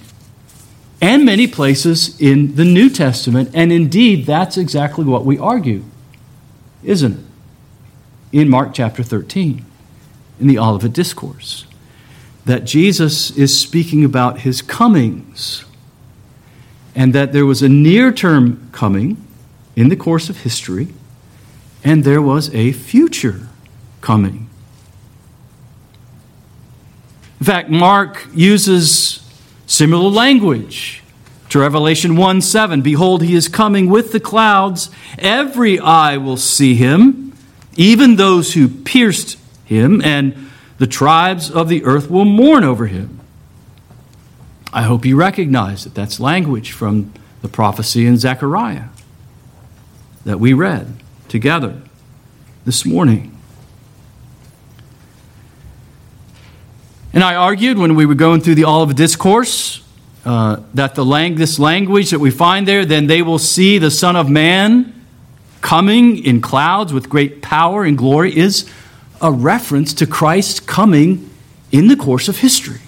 and 1.00 1.24
many 1.24 1.48
places 1.48 2.20
in 2.20 2.54
the 2.54 2.64
New 2.64 2.88
Testament. 2.88 3.50
And 3.54 3.72
indeed, 3.72 4.24
that's 4.24 4.56
exactly 4.56 5.04
what 5.04 5.24
we 5.24 5.36
argue, 5.38 5.82
isn't 6.84 7.12
it? 7.14 7.31
In 8.32 8.48
Mark 8.48 8.72
chapter 8.72 9.02
13, 9.02 9.64
in 10.40 10.46
the 10.46 10.58
Olivet 10.58 10.92
Discourse, 10.92 11.66
that 12.44 12.64
Jesus 12.64 13.30
is 13.36 13.56
speaking 13.56 14.04
about 14.04 14.40
his 14.40 14.62
comings 14.62 15.64
and 16.94 17.14
that 17.14 17.32
there 17.32 17.46
was 17.46 17.62
a 17.62 17.68
near 17.68 18.10
term 18.10 18.68
coming 18.72 19.16
in 19.76 19.88
the 19.88 19.96
course 19.96 20.28
of 20.28 20.38
history, 20.38 20.88
and 21.84 22.04
there 22.04 22.20
was 22.20 22.52
a 22.54 22.72
future 22.72 23.48
coming 24.00 24.50
in 27.42 27.46
fact, 27.46 27.70
Mark 27.70 28.28
uses 28.32 29.28
similar 29.66 30.08
language 30.08 31.02
to 31.48 31.58
Revelation 31.58 32.14
1 32.14 32.40
7. 32.40 32.82
Behold, 32.82 33.24
he 33.24 33.34
is 33.34 33.48
coming 33.48 33.88
with 33.88 34.12
the 34.12 34.20
clouds. 34.20 34.90
Every 35.18 35.80
eye 35.80 36.18
will 36.18 36.36
see 36.36 36.76
him, 36.76 37.31
even 37.76 38.16
those 38.16 38.54
who 38.54 38.68
pierced 38.68 39.38
him, 39.64 40.02
and 40.02 40.50
the 40.78 40.86
tribes 40.86 41.50
of 41.50 41.68
the 41.68 41.84
earth 41.84 42.10
will 42.10 42.24
mourn 42.24 42.64
over 42.64 42.86
him. 42.86 43.20
I 44.72 44.82
hope 44.82 45.04
you 45.04 45.16
recognize 45.16 45.84
that 45.84 45.94
that's 45.94 46.18
language 46.18 46.72
from 46.72 47.12
the 47.42 47.48
prophecy 47.48 48.06
in 48.06 48.16
Zechariah 48.16 48.88
that 50.24 50.38
we 50.38 50.52
read 50.52 50.94
together 51.28 51.80
this 52.64 52.84
morning. 52.84 53.36
And 57.12 57.22
I 57.22 57.34
argued 57.34 57.76
when 57.76 57.94
we 57.94 58.06
were 58.06 58.14
going 58.14 58.40
through 58.40 58.54
the 58.54 58.64
Olivet 58.64 58.96
Discourse 58.96 59.82
uh, 60.24 60.60
that 60.74 60.94
the 60.94 61.04
lang- 61.04 61.34
this 61.34 61.58
language 61.58 62.10
that 62.10 62.20
we 62.20 62.30
find 62.30 62.66
there, 62.66 62.86
then 62.86 63.06
they 63.06 63.20
will 63.20 63.38
see 63.38 63.78
the 63.78 63.90
Son 63.90 64.16
of 64.16 64.30
Man 64.30 65.01
coming 65.62 66.22
in 66.22 66.42
clouds 66.42 66.92
with 66.92 67.08
great 67.08 67.40
power 67.40 67.84
and 67.84 67.96
glory, 67.96 68.36
is 68.36 68.70
a 69.22 69.32
reference 69.32 69.94
to 69.94 70.06
Christ 70.06 70.66
coming 70.66 71.30
in 71.70 71.86
the 71.86 71.96
course 71.96 72.28
of 72.28 72.38
history 72.38 72.80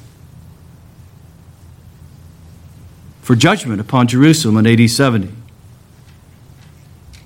for 3.22 3.34
judgment 3.34 3.80
upon 3.80 4.06
Jerusalem 4.06 4.58
in 4.58 4.66
AD 4.66 4.90
70. 4.90 5.30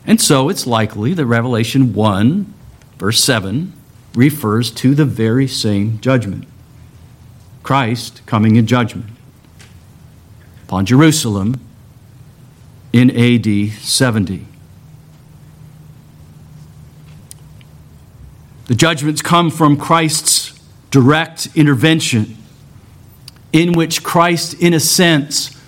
And 0.06 0.20
so 0.20 0.48
it's 0.48 0.66
likely 0.66 1.12
that 1.14 1.26
Revelation 1.26 1.92
1, 1.92 2.54
verse 2.98 3.20
7, 3.20 3.72
refers 4.14 4.70
to 4.70 4.94
the 4.94 5.04
very 5.04 5.48
same 5.48 5.98
judgment. 6.00 6.46
Christ 7.62 8.22
coming 8.26 8.56
in 8.56 8.66
judgment 8.66 9.10
upon 10.62 10.86
Jerusalem 10.86 11.60
in 12.92 13.10
AD 13.10 13.72
70. 13.72 14.47
The 18.68 18.74
judgments 18.74 19.22
come 19.22 19.50
from 19.50 19.78
Christ's 19.78 20.52
direct 20.90 21.48
intervention, 21.54 22.36
in 23.50 23.72
which 23.72 24.02
Christ, 24.02 24.60
in 24.60 24.74
a 24.74 24.80
sense, 24.80 25.58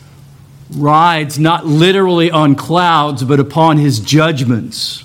rides 0.71 1.39
not 1.39 1.67
literally 1.67 2.31
on 2.31 2.55
clouds, 2.55 3.25
but 3.25 3.41
upon 3.41 3.79
his 3.79 4.01
judgments, 4.01 5.05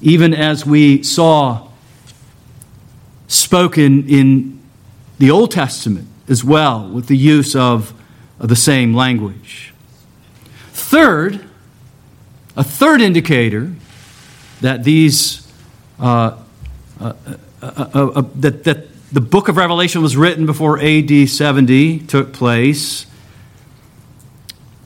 even 0.00 0.32
as 0.32 0.64
we 0.64 1.02
saw 1.02 1.68
spoken 3.26 4.08
in 4.08 4.60
the 5.18 5.32
Old 5.32 5.50
Testament 5.50 6.06
as 6.28 6.44
well, 6.44 6.88
with 6.88 7.08
the 7.08 7.16
use 7.16 7.56
of, 7.56 7.92
the 8.38 8.54
same 8.54 8.92
language. 8.92 9.72
Third, 10.72 11.42
a 12.54 12.62
third 12.62 13.00
indicator 13.00 13.72
that 14.60 14.84
these 14.84 15.50
uh, 15.98 16.36
uh, 17.00 17.12
uh, 17.62 18.22
that, 18.36 18.64
that 18.64 19.12
the 19.12 19.20
book 19.20 19.48
of 19.48 19.56
Revelation 19.56 20.02
was 20.02 20.16
written 20.16 20.46
before 20.46 20.78
AD 20.80 21.28
70 21.28 22.00
took 22.00 22.32
place 22.32 23.06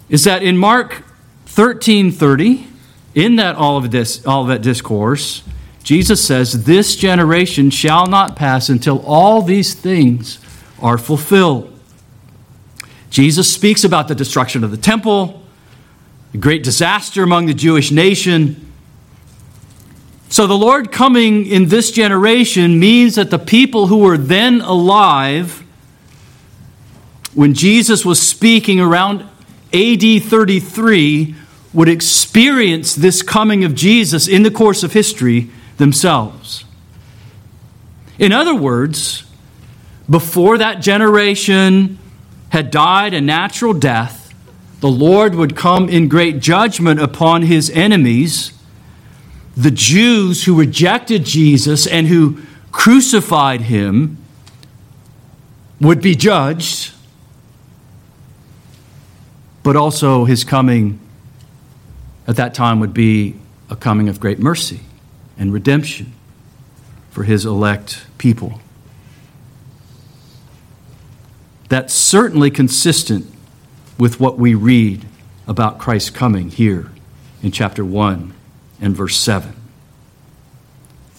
is 0.08 0.24
that 0.24 0.42
in 0.42 0.58
Mark 0.58 1.04
13:30, 1.46 2.66
in 3.14 3.36
that 3.36 3.56
all 3.56 3.76
of 3.76 3.90
this 3.90 4.26
Olivet, 4.26 4.34
Olivet 4.34 4.62
discourse, 4.62 5.42
Jesus 5.82 6.24
says, 6.24 6.64
This 6.64 6.96
generation 6.96 7.70
shall 7.70 8.06
not 8.06 8.36
pass 8.36 8.68
until 8.68 9.04
all 9.06 9.42
these 9.42 9.74
things 9.74 10.38
are 10.80 10.98
fulfilled. 10.98 11.66
Jesus 13.10 13.52
speaks 13.52 13.82
about 13.82 14.08
the 14.08 14.14
destruction 14.14 14.62
of 14.62 14.70
the 14.70 14.76
temple, 14.76 15.42
the 16.32 16.38
great 16.38 16.62
disaster 16.62 17.22
among 17.22 17.46
the 17.46 17.54
Jewish 17.54 17.90
nation. 17.90 18.69
So, 20.30 20.46
the 20.46 20.56
Lord 20.56 20.92
coming 20.92 21.44
in 21.44 21.66
this 21.66 21.90
generation 21.90 22.78
means 22.78 23.16
that 23.16 23.30
the 23.30 23.38
people 23.38 23.88
who 23.88 23.98
were 23.98 24.16
then 24.16 24.60
alive, 24.60 25.64
when 27.34 27.52
Jesus 27.52 28.04
was 28.04 28.22
speaking 28.22 28.78
around 28.78 29.22
AD 29.74 30.22
33, 30.22 31.34
would 31.72 31.88
experience 31.88 32.94
this 32.94 33.22
coming 33.22 33.64
of 33.64 33.74
Jesus 33.74 34.28
in 34.28 34.44
the 34.44 34.52
course 34.52 34.84
of 34.84 34.92
history 34.92 35.50
themselves. 35.78 36.64
In 38.16 38.30
other 38.30 38.54
words, 38.54 39.24
before 40.08 40.58
that 40.58 40.80
generation 40.80 41.98
had 42.50 42.70
died 42.70 43.14
a 43.14 43.20
natural 43.20 43.74
death, 43.74 44.32
the 44.78 44.88
Lord 44.88 45.34
would 45.34 45.56
come 45.56 45.88
in 45.88 46.06
great 46.06 46.38
judgment 46.38 47.00
upon 47.00 47.42
his 47.42 47.68
enemies, 47.70 48.52
the 49.60 49.70
Jews 49.70 50.44
who 50.44 50.58
rejected 50.58 51.24
Jesus 51.24 51.86
and 51.86 52.06
who 52.06 52.40
crucified 52.72 53.60
him 53.60 54.16
would 55.82 56.00
be 56.00 56.14
judged, 56.14 56.94
but 59.62 59.76
also 59.76 60.24
his 60.24 60.44
coming 60.44 60.98
at 62.26 62.36
that 62.36 62.54
time 62.54 62.80
would 62.80 62.94
be 62.94 63.34
a 63.68 63.76
coming 63.76 64.08
of 64.08 64.18
great 64.18 64.38
mercy 64.38 64.80
and 65.36 65.52
redemption 65.52 66.14
for 67.10 67.24
his 67.24 67.44
elect 67.44 68.06
people. 68.16 68.62
That's 71.68 71.92
certainly 71.92 72.50
consistent 72.50 73.26
with 73.98 74.18
what 74.20 74.38
we 74.38 74.54
read 74.54 75.04
about 75.46 75.78
Christ's 75.78 76.10
coming 76.10 76.48
here 76.48 76.90
in 77.42 77.52
chapter 77.52 77.84
1 77.84 78.34
and 78.80 78.96
verse 78.96 79.16
7. 79.16 79.54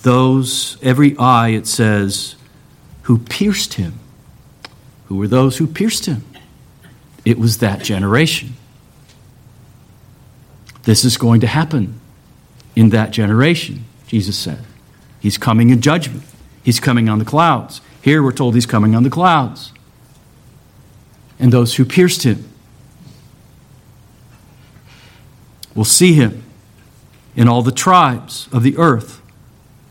Those, 0.03 0.77
every 0.81 1.15
eye, 1.17 1.49
it 1.49 1.67
says, 1.67 2.35
who 3.03 3.17
pierced 3.17 3.75
him. 3.75 3.99
Who 5.05 5.17
were 5.17 5.27
those 5.27 5.57
who 5.57 5.67
pierced 5.67 6.05
him? 6.05 6.23
It 7.25 7.37
was 7.37 7.59
that 7.59 7.83
generation. 7.83 8.53
This 10.83 11.05
is 11.05 11.17
going 11.17 11.41
to 11.41 11.47
happen 11.47 11.99
in 12.75 12.89
that 12.89 13.11
generation. 13.11 13.85
Jesus 14.07 14.37
said. 14.37 14.65
He's 15.19 15.37
coming 15.37 15.69
in 15.69 15.81
judgment. 15.81 16.23
He's 16.63 16.79
coming 16.79 17.09
on 17.09 17.19
the 17.19 17.25
clouds. 17.25 17.81
Here 18.01 18.23
we're 18.23 18.31
told 18.31 18.55
he's 18.55 18.65
coming 18.65 18.95
on 18.95 19.03
the 19.03 19.09
clouds. 19.09 19.71
And 21.37 21.53
those 21.53 21.75
who 21.75 21.85
pierced 21.85 22.23
him. 22.23 22.51
will 25.75 25.85
see 25.85 26.13
him, 26.13 26.43
and 27.35 27.47
all 27.47 27.61
the 27.61 27.71
tribes 27.71 28.47
of 28.51 28.63
the 28.63 28.77
earth 28.77 29.21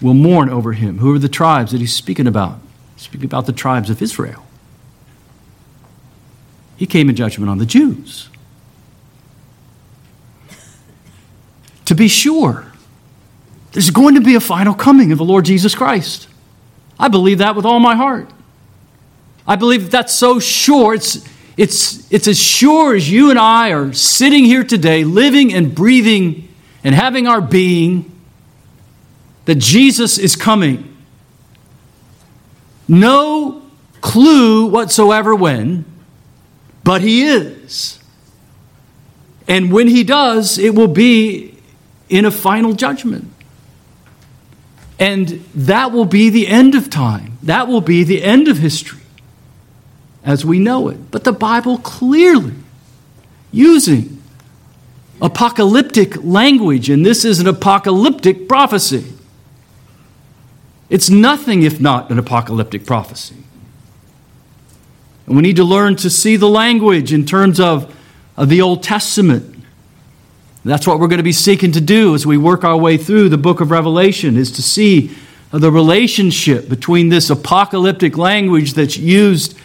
will 0.00 0.14
mourn 0.14 0.48
over 0.48 0.72
him. 0.72 0.98
Who 0.98 1.14
are 1.14 1.18
the 1.18 1.28
tribes 1.28 1.72
that 1.72 1.80
he's 1.80 1.94
speaking 1.94 2.26
about? 2.26 2.58
Speaking 2.96 3.26
about 3.26 3.46
the 3.46 3.52
tribes 3.52 3.90
of 3.90 4.00
Israel. 4.02 4.46
He 6.76 6.86
came 6.86 7.10
in 7.10 7.16
judgment 7.16 7.50
on 7.50 7.58
the 7.58 7.66
Jews. 7.66 8.28
To 11.86 11.94
be 11.94 12.08
sure, 12.08 12.72
there's 13.72 13.90
going 13.90 14.14
to 14.14 14.20
be 14.20 14.34
a 14.34 14.40
final 14.40 14.74
coming 14.74 15.12
of 15.12 15.18
the 15.18 15.24
Lord 15.24 15.44
Jesus 15.44 15.74
Christ. 15.74 16.28
I 16.98 17.08
believe 17.08 17.38
that 17.38 17.56
with 17.56 17.64
all 17.64 17.80
my 17.80 17.96
heart. 17.96 18.30
I 19.46 19.56
believe 19.56 19.90
that's 19.90 20.14
so 20.14 20.38
sure. 20.38 20.94
It's, 20.94 21.26
it's, 21.56 22.10
it's 22.12 22.28
as 22.28 22.38
sure 22.38 22.94
as 22.94 23.10
you 23.10 23.30
and 23.30 23.38
I 23.38 23.72
are 23.72 23.92
sitting 23.92 24.44
here 24.44 24.64
today, 24.64 25.04
living 25.04 25.52
and 25.52 25.74
breathing 25.74 26.49
and 26.82 26.94
having 26.94 27.26
our 27.26 27.40
being, 27.40 28.10
that 29.44 29.56
Jesus 29.56 30.18
is 30.18 30.36
coming. 30.36 30.96
No 32.88 33.62
clue 34.00 34.66
whatsoever 34.66 35.34
when, 35.34 35.84
but 36.84 37.00
He 37.02 37.22
is. 37.22 37.98
And 39.46 39.72
when 39.72 39.88
He 39.88 40.04
does, 40.04 40.58
it 40.58 40.74
will 40.74 40.88
be 40.88 41.58
in 42.08 42.24
a 42.24 42.30
final 42.30 42.72
judgment. 42.72 43.28
And 44.98 45.44
that 45.54 45.92
will 45.92 46.04
be 46.04 46.28
the 46.28 46.46
end 46.46 46.74
of 46.74 46.90
time. 46.90 47.38
That 47.42 47.68
will 47.68 47.80
be 47.80 48.04
the 48.04 48.22
end 48.22 48.48
of 48.48 48.58
history 48.58 49.00
as 50.22 50.44
we 50.44 50.58
know 50.58 50.88
it. 50.88 51.10
But 51.10 51.24
the 51.24 51.32
Bible 51.32 51.78
clearly 51.78 52.54
using 53.50 54.19
apocalyptic 55.22 56.22
language, 56.24 56.88
and 56.88 57.04
this 57.04 57.24
is 57.24 57.40
an 57.40 57.46
apocalyptic 57.46 58.48
prophecy. 58.48 59.04
It's 60.88 61.08
nothing 61.08 61.62
if 61.62 61.80
not 61.80 62.10
an 62.10 62.18
apocalyptic 62.18 62.84
prophecy. 62.84 63.36
And 65.26 65.36
we 65.36 65.42
need 65.42 65.56
to 65.56 65.64
learn 65.64 65.96
to 65.96 66.10
see 66.10 66.36
the 66.36 66.48
language 66.48 67.12
in 67.12 67.24
terms 67.24 67.60
of, 67.60 67.94
of 68.36 68.48
the 68.48 68.60
Old 68.60 68.82
Testament. 68.82 69.64
That's 70.64 70.86
what 70.86 70.98
we're 70.98 71.08
going 71.08 71.18
to 71.18 71.22
be 71.22 71.32
seeking 71.32 71.72
to 71.72 71.80
do 71.80 72.14
as 72.14 72.26
we 72.26 72.36
work 72.36 72.64
our 72.64 72.76
way 72.76 72.96
through 72.96 73.28
the 73.28 73.38
book 73.38 73.60
of 73.60 73.70
Revelation, 73.70 74.36
is 74.36 74.50
to 74.52 74.62
see 74.62 75.16
the 75.52 75.70
relationship 75.70 76.68
between 76.68 77.08
this 77.08 77.30
apocalyptic 77.30 78.18
language 78.18 78.74
that's 78.74 78.96
used 78.96 79.56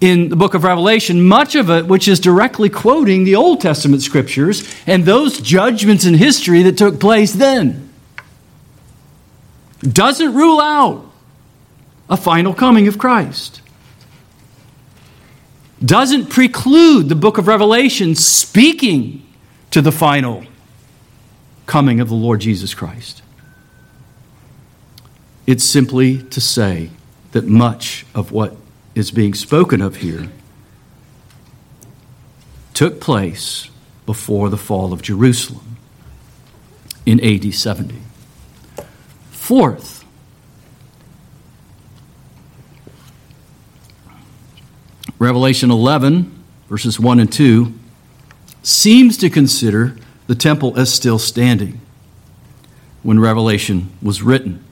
in 0.00 0.28
the 0.28 0.36
book 0.36 0.54
of 0.54 0.64
Revelation, 0.64 1.22
much 1.22 1.54
of 1.54 1.70
it 1.70 1.86
which 1.86 2.08
is 2.08 2.20
directly 2.20 2.68
quoting 2.68 3.24
the 3.24 3.36
Old 3.36 3.60
Testament 3.60 4.02
scriptures 4.02 4.68
and 4.86 5.04
those 5.04 5.40
judgments 5.40 6.04
in 6.04 6.14
history 6.14 6.62
that 6.62 6.76
took 6.76 7.00
place 7.00 7.32
then. 7.32 7.90
Doesn't 9.80 10.34
rule 10.34 10.60
out 10.60 11.10
a 12.08 12.16
final 12.16 12.54
coming 12.54 12.88
of 12.88 12.98
Christ. 12.98 13.60
Doesn't 15.84 16.26
preclude 16.26 17.08
the 17.08 17.14
book 17.14 17.38
of 17.38 17.46
Revelation 17.46 18.14
speaking 18.14 19.26
to 19.70 19.82
the 19.82 19.92
final 19.92 20.44
coming 21.66 22.00
of 22.00 22.08
the 22.08 22.14
Lord 22.14 22.40
Jesus 22.40 22.74
Christ. 22.74 23.22
It's 25.46 25.64
simply 25.64 26.22
to 26.22 26.40
say 26.40 26.90
that 27.32 27.46
much 27.46 28.06
of 28.14 28.32
what 28.32 28.56
is 28.94 29.10
being 29.10 29.34
spoken 29.34 29.80
of 29.80 29.96
here 29.96 30.28
took 32.74 33.00
place 33.00 33.70
before 34.06 34.48
the 34.48 34.56
fall 34.56 34.92
of 34.92 35.00
Jerusalem 35.00 35.76
in 37.06 37.22
AD 37.24 37.54
70. 37.54 37.96
Fourth, 39.30 40.04
Revelation 45.18 45.70
11, 45.70 46.44
verses 46.68 46.98
1 46.98 47.20
and 47.20 47.32
2, 47.32 47.72
seems 48.62 49.16
to 49.18 49.30
consider 49.30 49.96
the 50.26 50.34
temple 50.34 50.78
as 50.78 50.92
still 50.92 51.18
standing 51.18 51.80
when 53.02 53.20
Revelation 53.20 53.90
was 54.02 54.22
written 54.22 54.64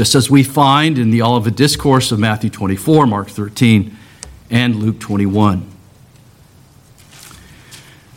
just 0.00 0.14
as 0.14 0.30
we 0.30 0.42
find 0.42 0.96
in 0.96 1.10
the 1.10 1.20
Olivet 1.20 1.54
Discourse 1.54 2.10
of 2.10 2.18
Matthew 2.18 2.48
24, 2.48 3.06
Mark 3.06 3.28
13, 3.28 3.94
and 4.48 4.76
Luke 4.76 4.98
21. 4.98 5.70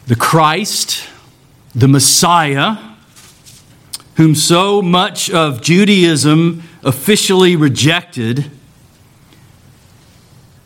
The 0.07 0.15
Christ, 0.15 1.09
the 1.75 1.89
Messiah, 1.89 2.77
whom 4.15 4.33
so 4.33 4.81
much 4.81 5.29
of 5.29 5.61
Judaism 5.61 6.63
officially 6.85 7.57
rejected, 7.57 8.49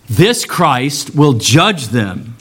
this 0.07 0.45
Christ 0.45 1.15
will 1.15 1.33
judge 1.33 1.87
them. 1.87 2.35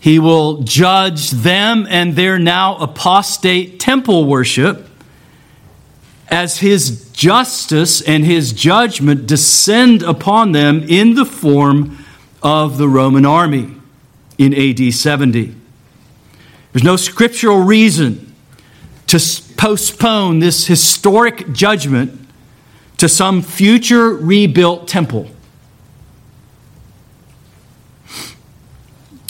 He 0.00 0.18
will 0.18 0.62
judge 0.64 1.30
them 1.30 1.86
and 1.88 2.16
their 2.16 2.40
now 2.40 2.76
apostate 2.78 3.78
temple 3.78 4.24
worship 4.24 4.87
as 6.28 6.58
his 6.58 7.10
justice 7.10 8.00
and 8.02 8.24
his 8.24 8.52
judgment 8.52 9.26
descend 9.26 10.02
upon 10.02 10.52
them 10.52 10.82
in 10.82 11.14
the 11.14 11.24
form 11.24 12.04
of 12.42 12.78
the 12.78 12.88
Roman 12.88 13.24
army 13.24 13.74
in 14.36 14.54
AD 14.54 14.92
70. 14.92 15.54
There's 16.72 16.84
no 16.84 16.96
scriptural 16.96 17.60
reason 17.60 18.34
to 19.06 19.18
postpone 19.56 20.38
this 20.38 20.66
historic 20.66 21.52
judgment 21.52 22.28
to 22.98 23.08
some 23.08 23.42
future 23.42 24.10
rebuilt 24.10 24.86
temple. 24.86 25.30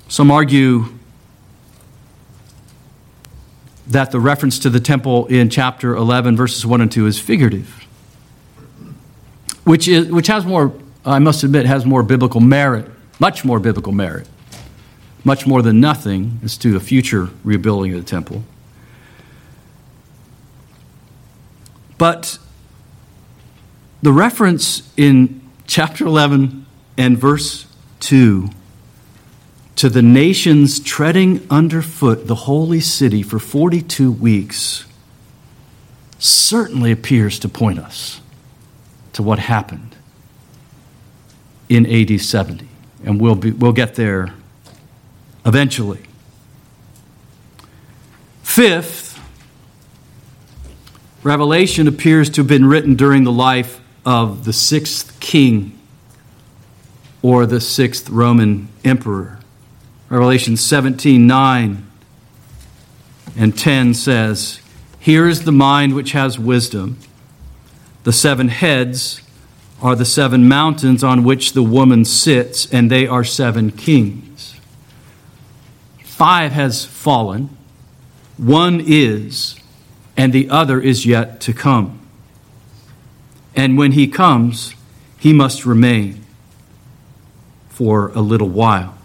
Some 0.09 0.30
argue 0.30 0.97
that 3.89 4.11
the 4.11 4.20
reference 4.20 4.59
to 4.61 4.70
the 4.70 4.80
temple 4.80 5.26
in 5.26 5.49
chapter 5.49 5.97
11, 5.97 6.36
verses 6.36 6.64
1 6.64 6.80
and 6.80 6.93
2 6.93 7.07
is 7.07 7.18
figurative, 7.18 7.86
which, 9.64 9.89
is, 9.89 10.11
which 10.11 10.26
has 10.26 10.45
more, 10.45 10.72
I 11.05 11.18
must 11.18 11.43
admit, 11.43 11.66
has 11.66 11.86
more 11.86 12.03
biblical 12.03 12.41
merit, 12.41 12.91
much 13.18 13.45
more 13.45 13.59
biblical 13.59 13.93
merit, 13.93 14.28
much 15.24 15.47
more 15.47 15.62
than 15.62 15.80
nothing 15.80 16.39
as 16.45 16.59
to 16.59 16.76
a 16.76 16.80
future 16.80 17.30
rebuilding 17.45 17.95
of 17.95 18.05
the 18.05 18.09
temple. 18.09 18.45
But 21.97 22.39
the 24.03 24.12
reference 24.12 24.89
in 24.97 25.41
chapter 25.66 26.05
11 26.07 26.66
and 26.97 27.18
verse 27.18 27.66
2 28.01 28.51
to 29.79 29.89
the 29.89 30.03
nations 30.03 30.81
treading 30.81 31.47
underfoot 31.49 32.26
the 32.26 32.35
holy 32.35 32.81
city 32.81 33.22
for 33.22 33.39
42 33.39 34.11
weeks 34.11 34.85
certainly 36.18 36.91
appears 36.91 37.39
to 37.39 37.49
point 37.49 37.79
us 37.79 38.20
to 39.12 39.22
what 39.22 39.39
happened 39.39 39.95
in 41.68 41.87
AD 41.87 42.20
70. 42.20 42.66
And 43.05 43.20
we'll, 43.20 43.37
be, 43.37 43.53
we'll 43.53 43.70
get 43.70 43.95
there 43.95 44.35
eventually. 45.47 46.03
Fifth, 48.43 49.16
Revelation 51.22 51.87
appears 51.87 52.29
to 52.31 52.41
have 52.41 52.49
been 52.49 52.64
written 52.64 52.97
during 52.97 53.22
the 53.22 53.31
life 53.31 53.81
of 54.05 54.45
the 54.45 54.53
sixth 54.53 55.20
king 55.20 55.79
or 57.22 57.47
the 57.47 57.61
sixth 57.61 58.11
Roman 58.11 58.66
emperor. 58.85 59.38
Revelation 60.11 60.56
17 60.56 61.26
9 61.26 61.86
and 63.36 63.56
10 63.56 63.94
says, 63.94 64.61
Here 64.98 65.28
is 65.28 65.44
the 65.44 65.52
mind 65.52 65.94
which 65.94 66.12
has 66.12 66.38
wisdom. 66.38 66.98
The 68.04 68.12
seven 68.12 68.48
heads 68.48 69.20
are 69.82 69.94
the 69.94 70.04
seven 70.04 70.48
mountains 70.48 71.04
on 71.04 71.24
which 71.24 71.52
the 71.52 71.62
woman 71.62 72.04
sits, 72.04 72.72
and 72.72 72.90
they 72.90 73.06
are 73.06 73.22
seven 73.22 73.70
kings. 73.70 74.59
Five 76.02 76.52
has 76.52 76.84
fallen, 76.84 77.56
one 78.36 78.82
is, 78.84 79.56
and 80.16 80.32
the 80.32 80.50
other 80.50 80.80
is 80.80 81.06
yet 81.06 81.40
to 81.42 81.52
come. 81.52 82.00
And 83.54 83.78
when 83.78 83.92
he 83.92 84.09
comes, 84.09 84.74
he 85.18 85.32
must 85.32 85.64
remain 85.64 86.24
for 87.68 88.09
a 88.09 88.20
little 88.20 88.48
while 88.48 88.97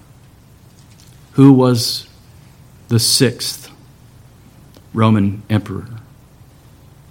who 1.33 1.51
was 1.53 2.07
the 2.87 2.99
sixth 2.99 3.71
Roman 4.93 5.43
emperor. 5.49 5.87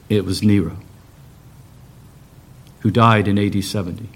It 0.08 0.24
was 0.24 0.42
Nero, 0.42 0.76
who 2.80 2.90
died 2.90 3.26
in 3.26 3.38
AD 3.38 3.64
70, 3.64 4.08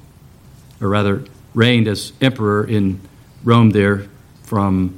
or 0.80 0.88
rather 0.88 1.24
reigned 1.54 1.88
as 1.88 2.12
emperor 2.20 2.64
in 2.66 3.00
Rome 3.42 3.70
there 3.70 4.06
from 4.42 4.94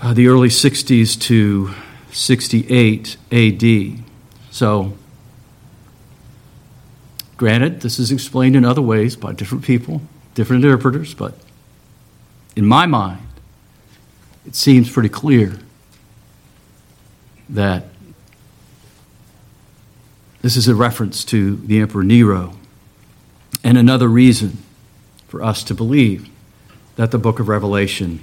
uh, 0.00 0.14
the 0.14 0.28
early 0.28 0.48
60s 0.48 1.20
to 1.22 1.74
68 2.12 3.16
AD. 3.32 4.04
So, 4.50 4.94
granted, 7.36 7.80
this 7.80 7.98
is 7.98 8.10
explained 8.10 8.56
in 8.56 8.64
other 8.64 8.80
ways 8.80 9.16
by 9.16 9.32
different 9.32 9.64
people, 9.64 10.00
different 10.34 10.64
interpreters, 10.64 11.14
but 11.14 11.34
in 12.56 12.64
my 12.64 12.86
mind, 12.86 13.27
it 14.48 14.54
seems 14.54 14.90
pretty 14.90 15.10
clear 15.10 15.58
that 17.50 17.84
this 20.40 20.56
is 20.56 20.68
a 20.68 20.74
reference 20.74 21.22
to 21.26 21.56
the 21.56 21.80
Emperor 21.80 22.02
Nero 22.02 22.54
and 23.62 23.76
another 23.76 24.08
reason 24.08 24.56
for 25.26 25.42
us 25.42 25.62
to 25.64 25.74
believe 25.74 26.30
that 26.96 27.10
the 27.10 27.18
book 27.18 27.40
of 27.40 27.48
Revelation 27.48 28.20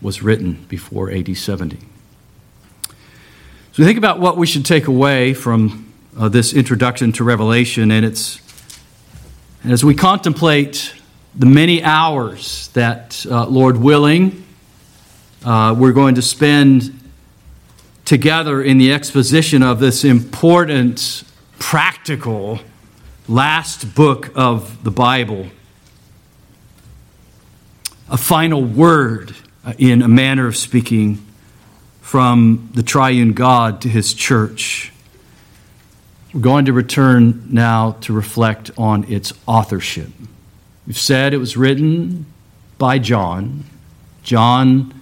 was 0.00 0.22
written 0.22 0.64
before 0.68 1.10
AD 1.10 1.36
70. 1.36 1.78
So 3.72 3.82
think 3.82 3.98
about 3.98 4.20
what 4.20 4.36
we 4.36 4.46
should 4.46 4.64
take 4.64 4.86
away 4.86 5.34
from 5.34 5.92
uh, 6.16 6.28
this 6.28 6.52
introduction 6.54 7.10
to 7.10 7.24
Revelation, 7.24 7.90
and 7.90 8.06
it's 8.06 8.40
as 9.64 9.84
we 9.84 9.96
contemplate 9.96 10.94
the 11.34 11.46
many 11.46 11.82
hours 11.82 12.68
that, 12.74 13.26
uh, 13.28 13.46
Lord 13.46 13.78
willing, 13.78 14.43
uh, 15.44 15.74
we're 15.78 15.92
going 15.92 16.14
to 16.14 16.22
spend 16.22 16.98
together 18.06 18.62
in 18.62 18.78
the 18.78 18.92
exposition 18.92 19.62
of 19.62 19.78
this 19.78 20.02
important, 20.02 21.22
practical 21.58 22.60
last 23.28 23.94
book 23.94 24.30
of 24.34 24.82
the 24.84 24.90
Bible. 24.90 25.48
A 28.08 28.16
final 28.16 28.64
word, 28.64 29.36
uh, 29.66 29.74
in 29.76 30.00
a 30.00 30.08
manner 30.08 30.46
of 30.46 30.56
speaking, 30.56 31.24
from 32.00 32.70
the 32.74 32.82
triune 32.82 33.34
God 33.34 33.82
to 33.82 33.88
his 33.88 34.14
church. 34.14 34.92
We're 36.32 36.40
going 36.40 36.64
to 36.66 36.72
return 36.72 37.48
now 37.50 37.92
to 38.02 38.14
reflect 38.14 38.70
on 38.78 39.04
its 39.12 39.34
authorship. 39.46 40.08
We've 40.86 40.98
said 40.98 41.34
it 41.34 41.38
was 41.38 41.54
written 41.54 42.24
by 42.78 42.98
John. 42.98 43.64
John 44.22 44.94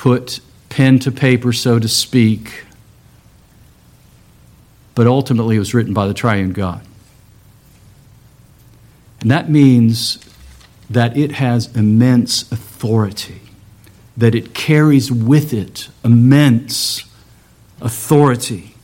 put 0.00 0.40
pen 0.70 0.98
to 0.98 1.12
paper, 1.12 1.52
so 1.52 1.78
to 1.78 1.86
speak, 1.86 2.64
but 4.94 5.06
ultimately 5.06 5.56
it 5.56 5.58
was 5.58 5.74
written 5.74 5.92
by 5.92 6.08
the 6.08 6.14
triune 6.14 6.54
God. 6.54 6.80
And 9.20 9.30
that 9.30 9.50
means 9.50 10.18
that 10.88 11.18
it 11.18 11.32
has 11.32 11.76
immense 11.76 12.50
authority, 12.50 13.42
that 14.16 14.34
it 14.34 14.54
carries 14.54 15.12
with 15.12 15.52
it 15.52 15.90
immense 16.02 17.04
authority 17.82 18.74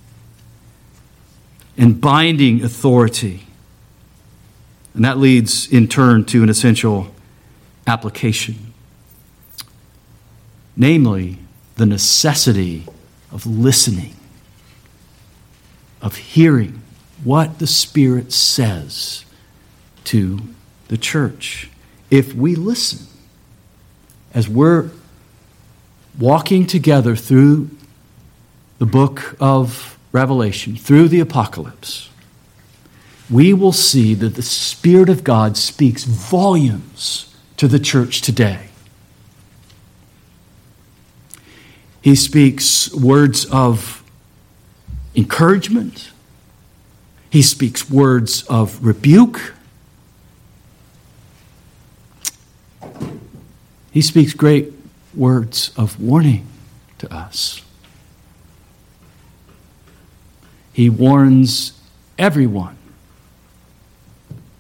and 1.79 1.99
binding 1.99 2.63
authority. 2.63 3.47
And 4.93 5.03
that 5.03 5.17
leads 5.17 5.67
in 5.73 5.89
turn 5.89 6.27
to 6.27 6.43
an 6.43 6.51
essential 6.51 7.09
application. 7.87 8.66
Namely, 10.77 11.39
the 11.77 11.87
necessity 11.87 12.87
of 13.33 13.47
listening, 13.47 14.15
of 16.03 16.17
hearing 16.17 16.83
what 17.25 17.59
the 17.59 17.67
Spirit 17.67 18.33
says 18.33 19.25
to 20.05 20.41
the 20.89 20.99
church. 20.99 21.71
If 22.11 22.35
we 22.35 22.55
listen, 22.55 23.07
as 24.35 24.49
we're 24.49 24.91
walking 26.19 26.67
together 26.67 27.17
through 27.17 27.71
the 28.79 28.87
book 28.87 29.35
of 29.41 29.99
Revelation, 30.13 30.77
through 30.77 31.09
the 31.09 31.21
apocalypse, 31.21 32.11
we 33.31 33.53
will 33.53 33.73
see 33.73 34.15
that 34.15 34.35
the 34.35 34.43
Spirit 34.43 35.09
of 35.09 35.25
God 35.25 35.57
speaks 35.57 36.05
volumes 36.05 37.35
to 37.57 37.67
the 37.67 37.79
church 37.79 38.21
today. 38.21 38.69
He 42.07 42.15
speaks 42.15 42.95
words 42.95 43.47
of 43.47 44.05
encouragement. 45.17 46.13
He 47.31 47.43
speaks 47.43 47.91
words 47.91 48.45
of 48.45 48.87
rebuke. 48.87 49.55
He 53.91 54.01
speaks 54.03 54.35
great 54.35 54.73
words 55.17 55.73
of 55.77 56.01
warning 56.01 56.47
to 56.99 57.13
us. 57.13 57.61
He 60.73 60.89
warns 60.89 61.73
everyone 62.21 62.79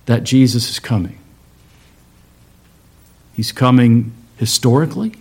that 0.06 0.24
Jesus 0.24 0.68
is 0.68 0.80
coming. 0.80 1.20
He's 3.34 3.52
coming 3.52 4.14
historically 4.36 5.14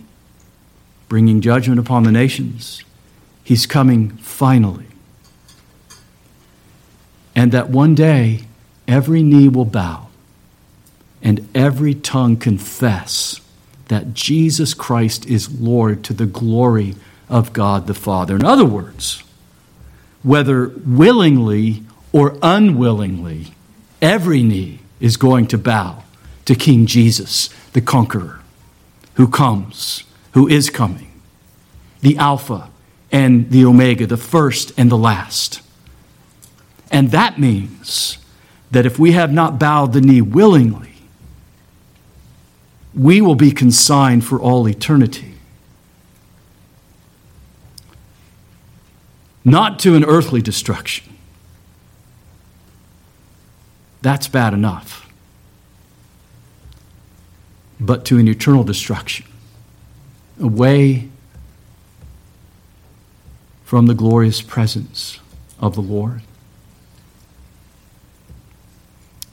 bringing 1.08 1.40
judgment 1.40 1.78
upon 1.78 2.02
the 2.02 2.12
nations. 2.12 2.82
He's 3.44 3.66
coming 3.66 4.10
finally. 4.16 4.86
And 7.34 7.52
that 7.52 7.70
one 7.70 7.94
day 7.94 8.40
every 8.88 9.22
knee 9.22 9.48
will 9.48 9.64
bow 9.64 10.08
and 11.22 11.48
every 11.54 11.94
tongue 11.94 12.36
confess 12.36 13.40
that 13.88 14.14
Jesus 14.14 14.74
Christ 14.74 15.26
is 15.26 15.60
Lord 15.60 16.02
to 16.04 16.12
the 16.12 16.26
glory 16.26 16.96
of 17.28 17.52
God 17.52 17.86
the 17.86 17.94
Father. 17.94 18.34
In 18.34 18.44
other 18.44 18.64
words, 18.64 19.22
whether 20.22 20.68
willingly 20.68 21.82
or 22.12 22.36
unwillingly, 22.42 23.48
every 24.02 24.42
knee 24.42 24.80
is 24.98 25.16
going 25.16 25.46
to 25.48 25.58
bow 25.58 26.02
to 26.46 26.54
King 26.54 26.86
Jesus, 26.86 27.48
the 27.72 27.80
conqueror, 27.80 28.40
who 29.14 29.28
comes 29.28 30.04
who 30.36 30.46
is 30.46 30.68
coming, 30.68 31.10
the 32.02 32.14
Alpha 32.18 32.68
and 33.10 33.50
the 33.50 33.64
Omega, 33.64 34.06
the 34.06 34.18
first 34.18 34.70
and 34.76 34.90
the 34.90 34.98
last. 34.98 35.62
And 36.90 37.10
that 37.10 37.38
means 37.40 38.18
that 38.70 38.84
if 38.84 38.98
we 38.98 39.12
have 39.12 39.32
not 39.32 39.58
bowed 39.58 39.94
the 39.94 40.02
knee 40.02 40.20
willingly, 40.20 40.92
we 42.94 43.22
will 43.22 43.34
be 43.34 43.50
consigned 43.50 44.26
for 44.26 44.38
all 44.38 44.68
eternity. 44.68 45.32
Not 49.42 49.78
to 49.78 49.94
an 49.94 50.04
earthly 50.04 50.42
destruction. 50.42 51.16
That's 54.02 54.28
bad 54.28 54.52
enough. 54.52 55.10
But 57.80 58.04
to 58.04 58.18
an 58.18 58.28
eternal 58.28 58.64
destruction 58.64 59.24
away 60.40 61.08
from 63.64 63.86
the 63.86 63.94
glorious 63.94 64.42
presence 64.42 65.18
of 65.58 65.74
the 65.74 65.80
Lord. 65.80 66.22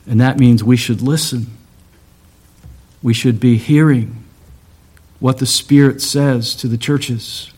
And 0.07 0.19
that 0.19 0.39
means 0.39 0.63
we 0.63 0.77
should 0.77 1.01
listen. 1.01 1.47
We 3.01 3.13
should 3.13 3.39
be 3.39 3.57
hearing 3.57 4.23
what 5.19 5.37
the 5.37 5.45
Spirit 5.45 6.01
says 6.01 6.55
to 6.55 6.67
the 6.67 6.77
churches. 6.77 7.51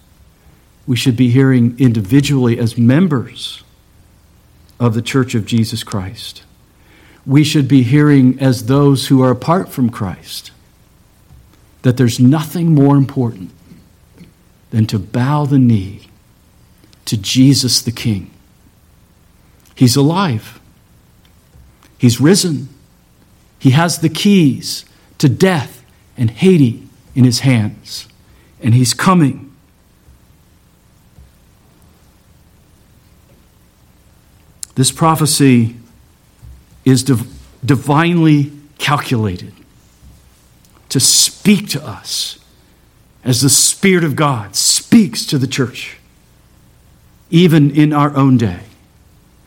We 0.85 0.95
should 0.95 1.15
be 1.15 1.29
hearing 1.29 1.75
individually 1.79 2.59
as 2.59 2.77
members 2.77 3.63
of 4.79 4.93
the 4.93 5.01
Church 5.01 5.33
of 5.33 5.45
Jesus 5.45 5.83
Christ. 5.83 6.43
We 7.25 7.43
should 7.43 7.67
be 7.67 7.81
hearing 7.81 8.39
as 8.39 8.65
those 8.65 9.07
who 9.07 9.23
are 9.23 9.31
apart 9.31 9.69
from 9.69 9.89
Christ 9.89 10.51
that 11.85 11.97
there's 11.97 12.19
nothing 12.19 12.73
more 12.73 12.97
important 12.97 13.51
than 14.71 14.87
to 14.87 14.97
bow 14.97 15.45
the 15.45 15.59
knee 15.59 16.01
to 17.05 17.15
Jesus 17.15 17.79
the 17.79 17.91
King. 17.91 18.31
He's 19.75 19.95
alive, 19.95 20.59
He's 21.99 22.19
risen, 22.19 22.69
He 23.59 23.69
has 23.69 23.99
the 23.99 24.09
keys 24.09 24.83
to 25.19 25.29
death 25.29 25.85
and 26.17 26.31
Hades 26.31 26.81
in 27.13 27.23
His 27.23 27.41
hands, 27.41 28.07
and 28.59 28.73
He's 28.73 28.95
coming. 28.95 29.55
This 34.73 34.91
prophecy 34.91 35.75
is 36.83 37.03
div- 37.03 37.31
divinely 37.63 38.51
calculated 38.79 39.53
to 40.95 40.99
speak 41.01 41.67
to 41.67 41.85
us 41.85 42.39
as 43.25 43.41
the 43.41 43.49
Spirit 43.49 44.05
of 44.05 44.15
God 44.15 44.55
speaks 44.55 45.25
to 45.25 45.37
the 45.37 45.45
church, 45.45 45.97
even 47.29 47.69
in 47.69 47.91
our 47.91 48.15
own 48.15 48.37
day. 48.37 48.61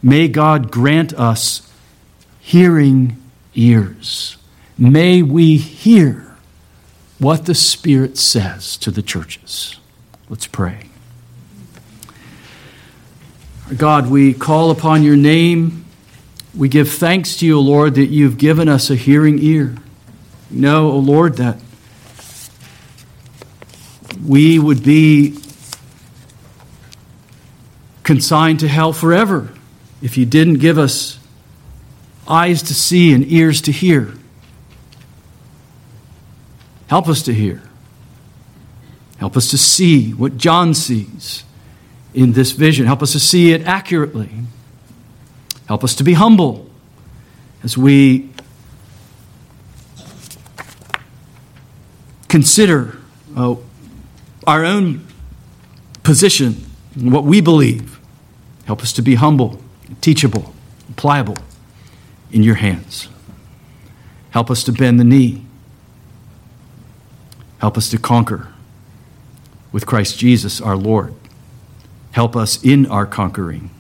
May 0.03 0.29
God 0.29 0.71
grant 0.71 1.15
us 1.15 1.73
hearing 2.39 3.17
ears. 3.55 4.37
May 4.77 5.23
we 5.23 5.57
hear 5.57 6.37
what 7.19 7.47
the 7.47 7.55
Spirit 7.55 8.19
says 8.19 8.77
to 8.77 8.91
the 8.91 9.01
churches. 9.01 9.81
Let's 10.29 10.47
pray. 10.47 10.91
God, 13.75 14.11
we 14.11 14.35
call 14.35 14.71
upon 14.71 15.03
your 15.03 15.17
name. 15.17 15.87
We 16.55 16.69
give 16.69 16.91
thanks 16.91 17.39
to 17.39 17.47
you, 17.47 17.59
Lord, 17.59 17.95
that 17.95 18.09
you've 18.09 18.37
given 18.37 18.69
us 18.69 18.91
a 18.91 18.97
hearing 18.97 19.39
ear. 19.39 19.77
Know, 20.51 20.91
O 20.91 20.99
Lord, 20.99 21.37
that 21.37 21.59
we 24.25 24.59
would 24.59 24.83
be 24.83 25.39
consigned 28.03 28.61
to 28.61 28.69
hell 28.69 28.93
forever 28.93 29.53
if 30.01 30.17
you 30.17 30.25
didn't 30.25 30.59
give 30.59 30.79
us 30.79 31.19
eyes 32.27 32.63
to 32.63 32.75
see 32.75 33.13
and 33.13 33.31
ears 33.31 33.61
to 33.63 33.73
hear. 33.73 34.15
Help 36.89 37.09
us 37.09 37.23
to 37.23 37.35
hear. 37.35 37.63
Help 39.19 39.37
us 39.37 39.51
to 39.51 39.59
see 39.59 40.13
what 40.13 40.37
John 40.37 40.75
sees 40.75 41.45
in 42.15 42.33
this 42.33 42.53
vision. 42.53 42.87
Help 42.87 43.03
us 43.03 43.13
to 43.13 43.21
see 43.21 43.53
it 43.53 43.67
accurately. 43.67 44.31
Help 45.67 45.85
us 45.85 45.95
to 45.97 46.05
be 46.05 46.15
humble 46.15 46.67
as 47.63 47.77
we 47.77 48.28
consider 52.29 52.99
uh, 53.37 53.57
our 54.47 54.65
own 54.65 55.07
position 56.03 56.65
and 56.95 57.13
what 57.13 57.25
we 57.25 57.41
believe. 57.41 57.99
Help 58.67 58.83
us 58.83 58.93
to 58.93 59.03
be 59.03 59.15
humble, 59.15 59.61
teachable, 60.01 60.55
pliable 60.97 61.37
in 62.31 62.43
your 62.43 62.57
hands. 62.57 63.09
Help 64.31 64.51
us 64.51 64.63
to 64.65 64.73
bend 64.73 65.01
the 65.01 65.05
knee. 65.05 65.45
Help 67.59 67.77
us 67.77 67.91
to 67.91 67.99
conquer 67.99 68.49
with 69.73 69.87
Christ 69.87 70.19
Jesus 70.19 70.61
our 70.61 70.77
Lord. 70.77 71.15
Help 72.13 72.37
us 72.37 72.63
in 72.63 72.87
our 72.87 73.07
conquering 73.07 73.71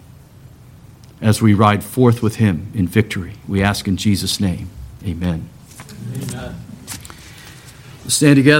as 1.21 1.43
we 1.43 1.55
ride 1.55 1.83
forth 1.83 2.23
with 2.23 2.37
him 2.37 2.71
in 2.75 2.87
victory. 2.87 3.35
We 3.47 3.63
ask 3.63 3.89
in 3.89 3.97
Jesus' 3.97 4.41
name. 4.41 4.71
Amen. 5.05 5.49
Amen. 6.15 6.68
Stand 8.09 8.37
together. 8.37 8.57